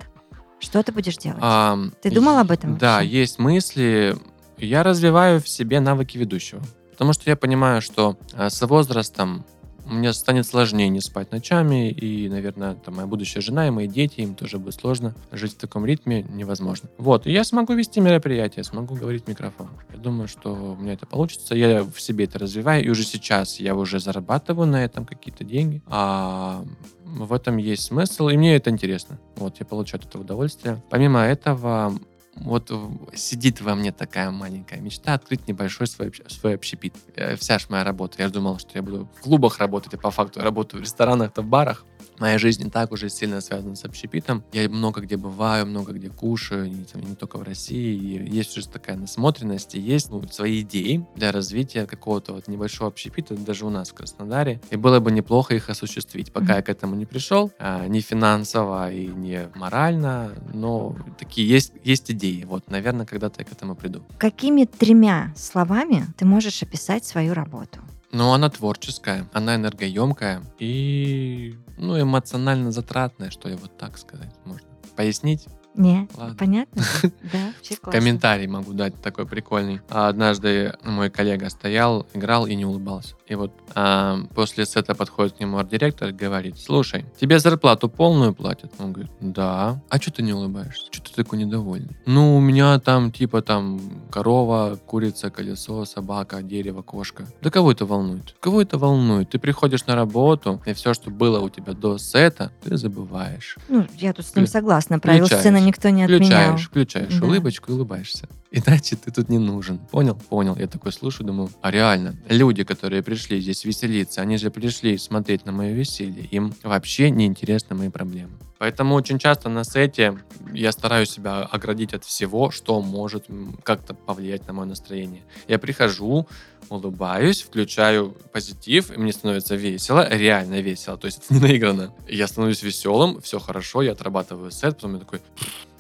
что 0.61 0.83
ты 0.83 0.91
будешь 0.91 1.19
делать? 1.19 1.41
Ам, 1.43 1.93
Ты 2.01 2.11
думал 2.11 2.39
об 2.39 2.51
этом 2.53 2.79
Да, 2.79 2.97
вообще? 2.97 3.11
есть 3.11 3.39
мысли. 3.39 4.17
Я 4.57 4.83
развиваю 4.83 5.43
в 5.43 5.49
себе 5.49 5.81
навыки 5.81 6.17
ведущего. 6.17 6.63
Потому 6.93 7.13
что 7.13 7.29
я 7.29 7.37
понимаю, 7.37 7.83
что 7.83 8.17
э, 8.33 8.49
с 8.49 8.67
возрастом 8.67 9.45
мне 9.85 10.13
станет 10.13 10.47
сложнее 10.47 10.89
не 10.89 11.01
спать 11.01 11.33
ночами, 11.33 11.91
и, 11.91 12.29
наверное, 12.29 12.75
там, 12.75 12.97
моя 12.97 13.07
будущая 13.07 13.43
жена 13.43 13.67
и 13.69 13.71
мои 13.71 13.87
дети, 13.87 14.21
им 14.21 14.35
тоже 14.35 14.59
будет 14.59 14.75
сложно 14.75 15.15
жить 15.33 15.55
в 15.55 15.57
таком 15.57 15.85
ритме, 15.85 16.25
невозможно. 16.29 16.89
Вот, 16.99 17.27
и 17.27 17.33
я 17.33 17.45
смогу 17.45 17.75
вести 17.75 18.01
мероприятия, 18.01 18.65
смогу 18.65 18.95
говорить 18.95 19.25
в 19.25 19.29
микрофон. 19.29 19.69
Я 19.93 19.99
думаю, 19.99 20.29
что 20.29 20.53
у 20.53 20.77
меня 20.77 20.95
это 20.95 21.07
получится, 21.07 21.55
я 21.55 21.83
в 21.83 22.01
себе 22.01 22.25
это 22.25 22.39
развиваю, 22.39 22.85
и 22.85 22.89
уже 22.89 23.05
сейчас 23.05 23.61
я 23.61 23.75
уже 23.75 24.01
зарабатываю 24.01 24.67
на 24.67 24.85
этом 24.85 25.07
какие-то 25.07 25.45
деньги, 25.45 25.83
а 25.87 26.65
в 27.05 27.33
этом 27.33 27.59
есть 27.59 27.85
смысл, 27.85 28.29
и 28.29 28.37
мне 28.37 28.57
это 28.57 28.71
интересно. 28.71 29.19
Вот, 29.37 29.59
я 29.61 29.67
получаю 29.67 30.01
от 30.01 30.09
этого 30.09 30.23
удовольствие. 30.23 30.83
Помимо 30.91 31.21
этого, 31.21 31.95
вот 32.37 32.71
сидит 33.15 33.61
во 33.61 33.75
мне 33.75 33.93
такая 33.93 34.31
маленькая 34.31 34.81
мечта 34.81 35.15
открыть 35.15 35.47
небольшой 35.49 35.87
свой, 35.87 36.13
свой 36.29 36.55
общепит. 36.55 36.95
Э, 37.17 37.37
Вся 37.37 37.59
ж 37.59 37.67
моя 37.69 37.85
работа. 37.85 38.23
Я 38.23 38.29
думал, 38.29 38.59
что 38.59 38.71
я 38.75 38.83
буду 38.83 39.09
в 39.17 39.21
клубах 39.21 39.59
работать, 39.59 39.95
а 39.95 39.99
по 39.99 40.11
факту 40.11 40.41
я 40.41 40.45
работаю 40.45 40.81
в 40.81 40.85
ресторанах, 40.85 41.33
в 41.37 41.43
барах. 41.43 41.85
Моя 42.19 42.39
жизнь 42.39 42.71
так 42.71 42.93
уже 42.93 43.09
сильно 43.09 43.41
связана 43.41 43.75
с 43.77 43.85
общепитом. 43.85 44.45
Я 44.53 44.69
много 44.69 45.01
где 45.01 45.17
бываю, 45.17 45.67
много 45.67 45.93
где 45.93 46.09
кушаю, 46.09 46.71
не, 46.71 46.85
там, 46.85 47.03
не 47.03 47.15
только 47.15 47.39
в 47.39 47.43
России. 47.43 47.95
И 47.97 48.35
есть 48.35 48.57
уже 48.57 48.69
такая 48.69 48.97
насмотренность, 48.97 49.75
и 49.75 49.81
есть 49.81 50.11
ну, 50.11 50.23
свои 50.29 50.61
идеи 50.63 51.05
для 51.17 51.33
развития 51.33 51.87
какого-то 51.87 52.33
вот 52.33 52.49
небольшого 52.49 52.89
общепита, 52.89 53.35
даже 53.37 53.67
у 53.67 53.71
нас 53.71 53.91
в 53.91 53.95
Краснодаре. 53.95 54.61
И 54.71 54.77
было 54.77 55.01
бы 55.01 55.11
неплохо 55.13 55.55
их 55.55 55.69
осуществить. 55.71 56.33
Пока 56.33 56.45
Мгм. 56.47 56.55
я 56.57 56.63
к 56.63 56.69
этому 56.69 56.95
не 56.95 57.07
пришел, 57.07 57.51
а, 57.59 57.87
не 57.89 58.01
финансово 58.01 58.93
и 58.93 59.07
не 59.07 59.49
морально, 59.55 60.33
но 60.53 60.97
такие 61.19 61.49
есть, 61.49 61.73
есть 61.83 62.11
идеи. 62.11 62.45
Вот, 62.45 62.71
наверное, 62.71 63.07
когда-то 63.07 63.41
я 63.41 63.45
к 63.45 63.53
этому 63.53 63.75
приду. 63.75 64.03
Какими 64.19 64.65
тремя 64.65 65.33
словами 65.37 66.07
ты 66.17 66.25
можешь 66.25 66.63
описать 66.63 67.05
свою 67.05 67.35
работу? 67.35 67.81
Но 68.15 68.33
она 68.33 68.49
творческая, 68.49 69.29
она 69.33 69.57
энергоемкая 69.57 70.41
и 70.61 71.57
ну, 71.77 72.01
эмоционально 72.01 72.71
затратная, 72.71 73.31
что 73.31 73.49
ли, 73.49 73.57
вот 73.57 73.77
так 73.77 73.99
сказать 73.99 74.33
можно. 74.45 74.69
Пояснить? 74.95 75.49
Не, 75.75 76.09
Ладно. 76.17 76.37
понятно? 76.39 76.83
Да, 77.33 77.39
вообще 77.57 77.77
классно. 77.77 77.93
Комментарий 77.93 78.47
могу 78.47 78.73
дать 78.73 79.01
такой 79.03 79.27
прикольный. 79.27 79.81
А 79.91 80.09
Однажды 80.09 80.75
мой 80.85 81.11
коллега 81.11 81.51
стоял, 81.51 82.07
играл 82.15 82.47
и 82.47 82.55
не 82.55 82.65
улыбался. 82.65 83.15
И 83.27 83.35
вот 83.35 83.53
а, 83.75 84.19
после 84.35 84.67
сета 84.67 84.95
подходит 84.95 85.37
к 85.37 85.41
нему 85.41 85.59
арт-директор 85.59 86.11
и 86.11 86.13
говорит, 86.13 86.59
слушай, 86.59 87.07
тебе 87.19 87.39
зарплату 87.39 87.89
полную 87.89 88.35
платят? 88.35 88.73
Он 88.79 88.93
говорит, 88.93 89.13
да. 89.21 89.83
А 89.89 90.01
что 90.01 90.13
ты 90.13 90.23
не 90.23 90.33
улыбаешься? 90.33 90.87
Что 90.93 91.11
ты 91.11 91.15
такой 91.15 91.39
недовольный? 91.39 91.97
Ну, 92.07 92.37
у 92.37 92.41
меня 92.41 92.79
там 92.79 93.11
типа 93.11 93.43
там 93.43 93.81
корова, 94.11 94.79
курица, 94.87 95.31
колесо, 95.31 95.85
собака, 95.85 96.43
дерево, 96.43 96.83
кошка. 96.83 97.27
Да 97.43 97.51
кого 97.51 97.73
это 97.73 97.87
волнует? 97.87 98.37
Кого 98.41 98.61
это 98.63 98.79
волнует? 98.79 99.31
Ты 99.31 99.39
приходишь 99.39 99.87
на 99.87 99.95
работу, 99.97 100.63
и 100.67 100.73
все, 100.75 100.95
что 100.95 101.11
было 101.11 101.41
у 101.41 101.49
тебя 101.49 101.73
до 101.73 101.99
сета, 101.99 102.53
ты 102.63 102.77
забываешь. 102.77 103.57
Ну, 103.69 103.87
я 103.97 104.13
тут 104.13 104.27
с 104.27 104.37
ним 104.37 104.47
согласна. 104.47 104.99
Включаешь, 104.99 105.41
сцены 105.41 105.64
никто 105.65 105.89
не 105.91 106.05
отменял. 106.05 106.57
Включаешь, 106.57 106.67
включаешь 106.67 107.19
Да. 107.19 107.27
улыбочку 107.27 107.73
и 107.73 107.75
улыбаешься. 107.75 108.29
Иначе 108.51 108.95
ты 108.97 109.11
тут 109.11 109.29
не 109.29 109.39
нужен. 109.39 109.79
Понял? 109.91 110.15
Понял. 110.15 110.55
Я 110.57 110.69
такой 110.69 110.93
слушаю, 110.93 111.27
думаю, 111.27 111.51
а 111.61 111.71
реально, 111.71 112.15
люди, 112.29 112.63
которые 112.63 113.03
пришли 113.03 113.41
здесь 113.41 113.65
веселиться, 113.65 114.21
они 114.23 114.37
же 114.39 114.51
пришли 114.51 114.97
смотреть 114.99 115.45
на 115.45 115.53
мое 115.53 115.73
веселье. 115.73 116.25
Им 116.31 116.55
вообще 116.63 117.11
не 117.11 117.27
интересны 117.27 117.75
мои 117.75 117.89
проблемы. 117.89 118.33
Поэтому 118.65 118.95
очень 118.95 119.19
часто 119.19 119.51
на 119.51 119.63
сете 119.63 120.17
я 120.55 120.73
стараюсь 120.73 121.11
себя 121.11 121.43
оградить 121.43 121.93
от 121.93 122.03
всего, 122.03 122.51
что 122.51 122.81
может 122.81 123.27
как-то 123.63 123.93
повлиять 123.93 124.47
на 124.47 124.55
мое 124.55 124.65
настроение. 124.65 125.23
Я 125.47 125.59
прихожу, 125.59 126.27
улыбаюсь, 126.71 127.43
включаю 127.43 128.17
позитив, 128.33 128.91
и 128.91 128.97
мне 128.97 129.13
становится 129.13 129.55
весело, 129.55 130.09
реально 130.09 130.63
весело, 130.63 130.97
то 130.97 131.05
есть 131.05 131.19
это 131.19 131.35
не 131.35 131.41
наиграно. 131.41 131.93
Я 132.09 132.27
становлюсь 132.27 132.63
веселым, 132.63 133.21
все 133.21 133.39
хорошо, 133.39 133.83
я 133.83 133.93
отрабатываю 133.93 134.51
сет, 134.51 134.77
потом 134.77 134.95
я 134.95 135.01
такой, 135.01 135.21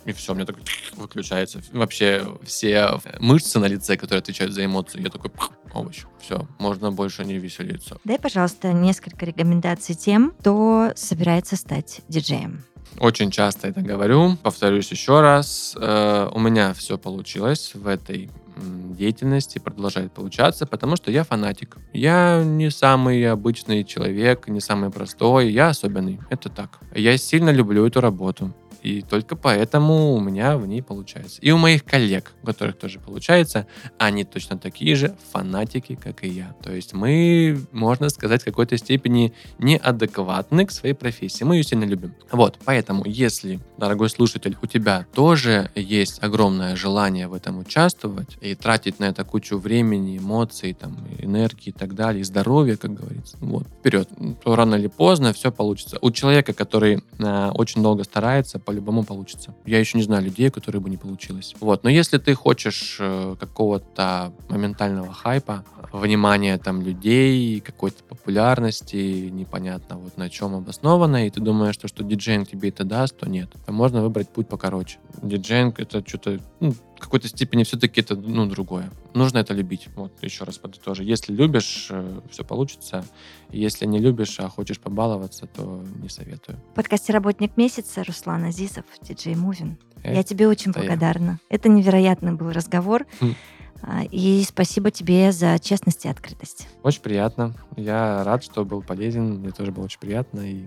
и 0.05 0.12
все, 0.12 0.32
у 0.32 0.35
меня 0.35 0.45
такой 0.45 0.64
выключается. 0.95 1.62
Вообще 1.72 2.37
все 2.43 3.01
мышцы 3.18 3.59
на 3.61 3.64
лице, 3.64 3.97
которые 3.97 4.18
отвечают 4.18 4.53
за 4.53 4.62
эмоции, 4.62 5.01
я 5.01 5.09
такой 5.09 5.30
овощ. 5.72 6.05
Все, 6.20 6.47
можно 6.59 6.93
больше 6.93 7.24
не 7.24 7.39
веселиться. 7.39 7.97
Дай, 8.05 8.18
пожалуйста, 8.18 8.74
несколько 8.74 9.24
рекомендаций 9.24 9.95
тем, 9.95 10.35
кто 10.39 10.93
собирается 10.97 11.57
стать 11.57 12.03
диджеем. 12.09 12.62
Очень 13.01 13.30
часто 13.30 13.68
это 13.68 13.80
говорю. 13.80 14.36
Повторюсь 14.42 14.90
еще 14.90 15.20
раз. 15.20 15.76
Э, 15.80 16.28
у 16.32 16.38
меня 16.38 16.72
все 16.74 16.97
получилось 16.97 17.72
в 17.74 17.86
этой 17.86 18.30
деятельности, 18.57 19.59
продолжает 19.59 20.12
получаться, 20.12 20.66
потому 20.66 20.97
что 20.97 21.11
я 21.11 21.24
фанатик. 21.24 21.76
Я 21.92 22.42
не 22.45 22.70
самый 22.70 23.28
обычный 23.28 23.84
человек, 23.84 24.49
не 24.49 24.61
самый 24.61 24.90
простой, 24.90 25.51
я 25.51 25.68
особенный. 25.68 26.20
Это 26.30 26.49
так. 26.49 26.78
Я 26.95 27.16
сильно 27.18 27.51
люблю 27.51 27.86
эту 27.86 28.01
работу. 28.01 28.55
И 28.85 29.01
только 29.01 29.35
поэтому 29.35 30.12
у 30.12 30.20
меня 30.20 30.59
в 30.59 30.66
ней 30.66 30.82
получается. 30.82 31.41
И 31.41 31.51
у 31.51 31.57
моих 31.57 31.85
коллег, 31.85 32.32
у 32.43 32.47
которых 32.47 32.76
тоже 32.76 33.01
получается, 33.01 33.66
они 33.99 34.24
точно 34.24 34.59
такие 34.59 34.95
же 34.95 35.16
фанатики, 35.32 35.95
как 35.95 36.22
и 36.22 36.28
я. 36.28 36.55
То 36.62 36.70
есть 36.70 36.93
мы, 36.93 37.59
можно 37.72 38.11
сказать, 38.11 38.43
в 38.43 38.45
какой-то 38.45 38.76
степени 38.76 39.32
неадекватны 39.59 40.66
к 40.66 40.70
своей 40.70 40.95
профессии. 40.95 41.45
Мы 41.45 41.57
ее 41.57 41.64
сильно 41.64 41.85
любим. 41.85 42.14
Вот, 42.30 42.59
поэтому, 42.62 43.05
если, 43.07 43.59
дорогой 43.78 44.11
слушатель, 44.11 44.57
у 44.61 44.66
тебя 44.66 45.07
тоже 45.14 45.70
есть 45.74 46.22
огромное 46.22 46.76
желание 46.76 47.26
в 47.26 47.32
этом 47.32 47.59
участвовать 47.59 48.37
и 48.43 48.55
тратить 48.55 49.01
на 49.01 49.05
это 49.05 49.24
кучу 49.24 49.57
времени, 49.57 50.18
эмоций, 50.18 50.74
там, 50.74 50.99
энергии 51.18 51.70
и 51.70 51.72
так 51.72 51.95
далее, 51.95 52.20
и 52.20 52.24
здоровья, 52.24 52.76
как 52.76 52.93
говорится, 52.93 53.39
вот, 53.41 53.66
вперед, 53.80 54.11
то 54.43 54.57
рано 54.57 54.74
или 54.74 54.89
поздно 54.89 55.32
все 55.32 55.51
получится. 55.51 55.97
У 56.03 56.11
человека, 56.11 56.53
который 56.53 57.03
э, 57.18 57.51
очень 57.55 57.82
долго 57.82 58.05
старается, 58.05 58.59
по-любому 58.75 59.05
получится. 59.05 59.55
Я 59.66 59.79
еще 59.79 59.99
не 59.99 60.05
знаю 60.05 60.25
людей, 60.25 60.51
которые 60.51 60.81
бы 60.81 60.91
не 60.91 60.97
получилось. 60.97 61.55
Вот, 61.61 61.85
но 61.85 61.91
если 61.91 62.18
ты 62.18 62.35
хочешь 62.35 62.97
э, 62.99 63.37
какого-то 63.39 64.33
моментального 64.49 65.12
хайпа, 65.12 65.64
внимания 65.93 66.59
там 66.59 66.83
людей, 66.83 67.61
какой-то 67.61 68.03
популярности, 68.03 69.31
непонятно 69.31 69.97
вот 69.97 70.16
на 70.16 70.29
чем 70.29 70.57
обосновано, 70.57 71.27
и 71.27 71.31
ты 71.31 71.41
думаешь, 71.41 71.75
что, 71.75 71.87
что 71.87 72.03
диджейнг 72.03 72.49
тебе 72.49 72.70
это 72.70 72.85
даст, 72.85 73.16
то 73.16 73.29
нет. 73.29 73.51
То 73.64 73.72
можно 73.72 74.03
выбрать 74.03 74.29
путь 74.29 74.49
покороче. 74.49 74.99
Диджейнг 75.22 75.79
это 75.79 76.03
что-то, 76.07 76.41
ну, 76.61 76.75
какой-то 77.05 77.28
степени 77.28 77.62
все-таки 77.64 78.00
это, 78.00 78.16
ну, 78.16 78.46
другое. 78.46 78.90
Нужно 79.14 79.38
это 79.38 79.55
любить. 79.55 79.88
Вот, 79.96 80.12
еще 80.22 80.44
раз 80.44 80.59
подытожу. 80.59 81.02
Если 81.02 81.32
любишь, 81.32 81.88
э, 81.90 82.20
все 82.30 82.44
получится. 82.44 83.05
Если 83.50 83.86
не 83.86 83.98
любишь, 83.98 84.38
а 84.40 84.48
хочешь 84.48 84.78
побаловаться, 84.80 85.46
то 85.46 85.82
не 86.02 86.09
советую. 86.09 86.59
В 86.72 86.74
подкасте 86.74 87.12
«Работник 87.12 87.57
месяца» 87.57 88.05
Руслан 88.05 88.44
Азизов, 88.44 88.84
диджей 89.02 89.34
Мувин. 89.34 89.78
Э, 90.02 90.14
Я 90.14 90.22
тебе 90.22 90.48
очень 90.48 90.70
это 90.72 90.80
я. 90.80 90.86
благодарна. 90.86 91.38
Это 91.48 91.68
невероятный 91.68 92.32
был 92.32 92.50
разговор. 92.50 93.07
Хм. 93.20 93.34
А, 93.82 94.02
И 94.11 94.42
спасибо 94.48 94.90
тебе 94.90 95.30
за 95.32 95.59
честность 95.59 96.05
и 96.07 96.09
открытость. 96.09 96.68
Очень 96.82 97.02
приятно. 97.02 97.55
Я 97.76 98.24
рад, 98.24 98.42
что 98.42 98.64
был 98.64 98.82
полезен. 98.82 99.40
Мне 99.40 99.50
тоже 99.50 99.72
было 99.72 99.84
очень 99.84 100.00
приятно. 100.00 100.40
И 100.40 100.64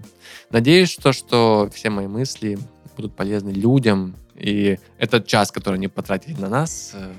надеюсь, 0.51 0.89
что, 0.89 1.13
что 1.13 1.69
все 1.73 1.89
мои 1.89 2.05
мысли 2.07 2.59
будут 2.95 3.15
полезны 3.15 3.49
людям. 3.49 4.15
И 4.37 4.79
этот 4.99 5.27
час, 5.27 5.51
который 5.51 5.75
они 5.75 5.87
потратили 5.87 6.39
на 6.39 6.49
нас, 6.49 6.91
э, 6.93 7.13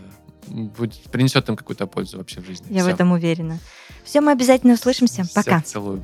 будет, 0.47 0.95
принесет 1.11 1.49
им 1.49 1.57
какую-то 1.57 1.87
пользу 1.87 2.19
вообще 2.19 2.41
в 2.41 2.47
жизни. 2.47 2.67
Я 2.71 2.83
в 2.83 2.87
Всё. 2.87 2.95
этом 2.95 3.13
уверена. 3.13 3.59
Все, 4.05 4.21
мы 4.21 4.33
обязательно 4.33 4.75
услышимся. 4.75 5.25
Пока. 5.35 5.61
целую. 5.61 6.03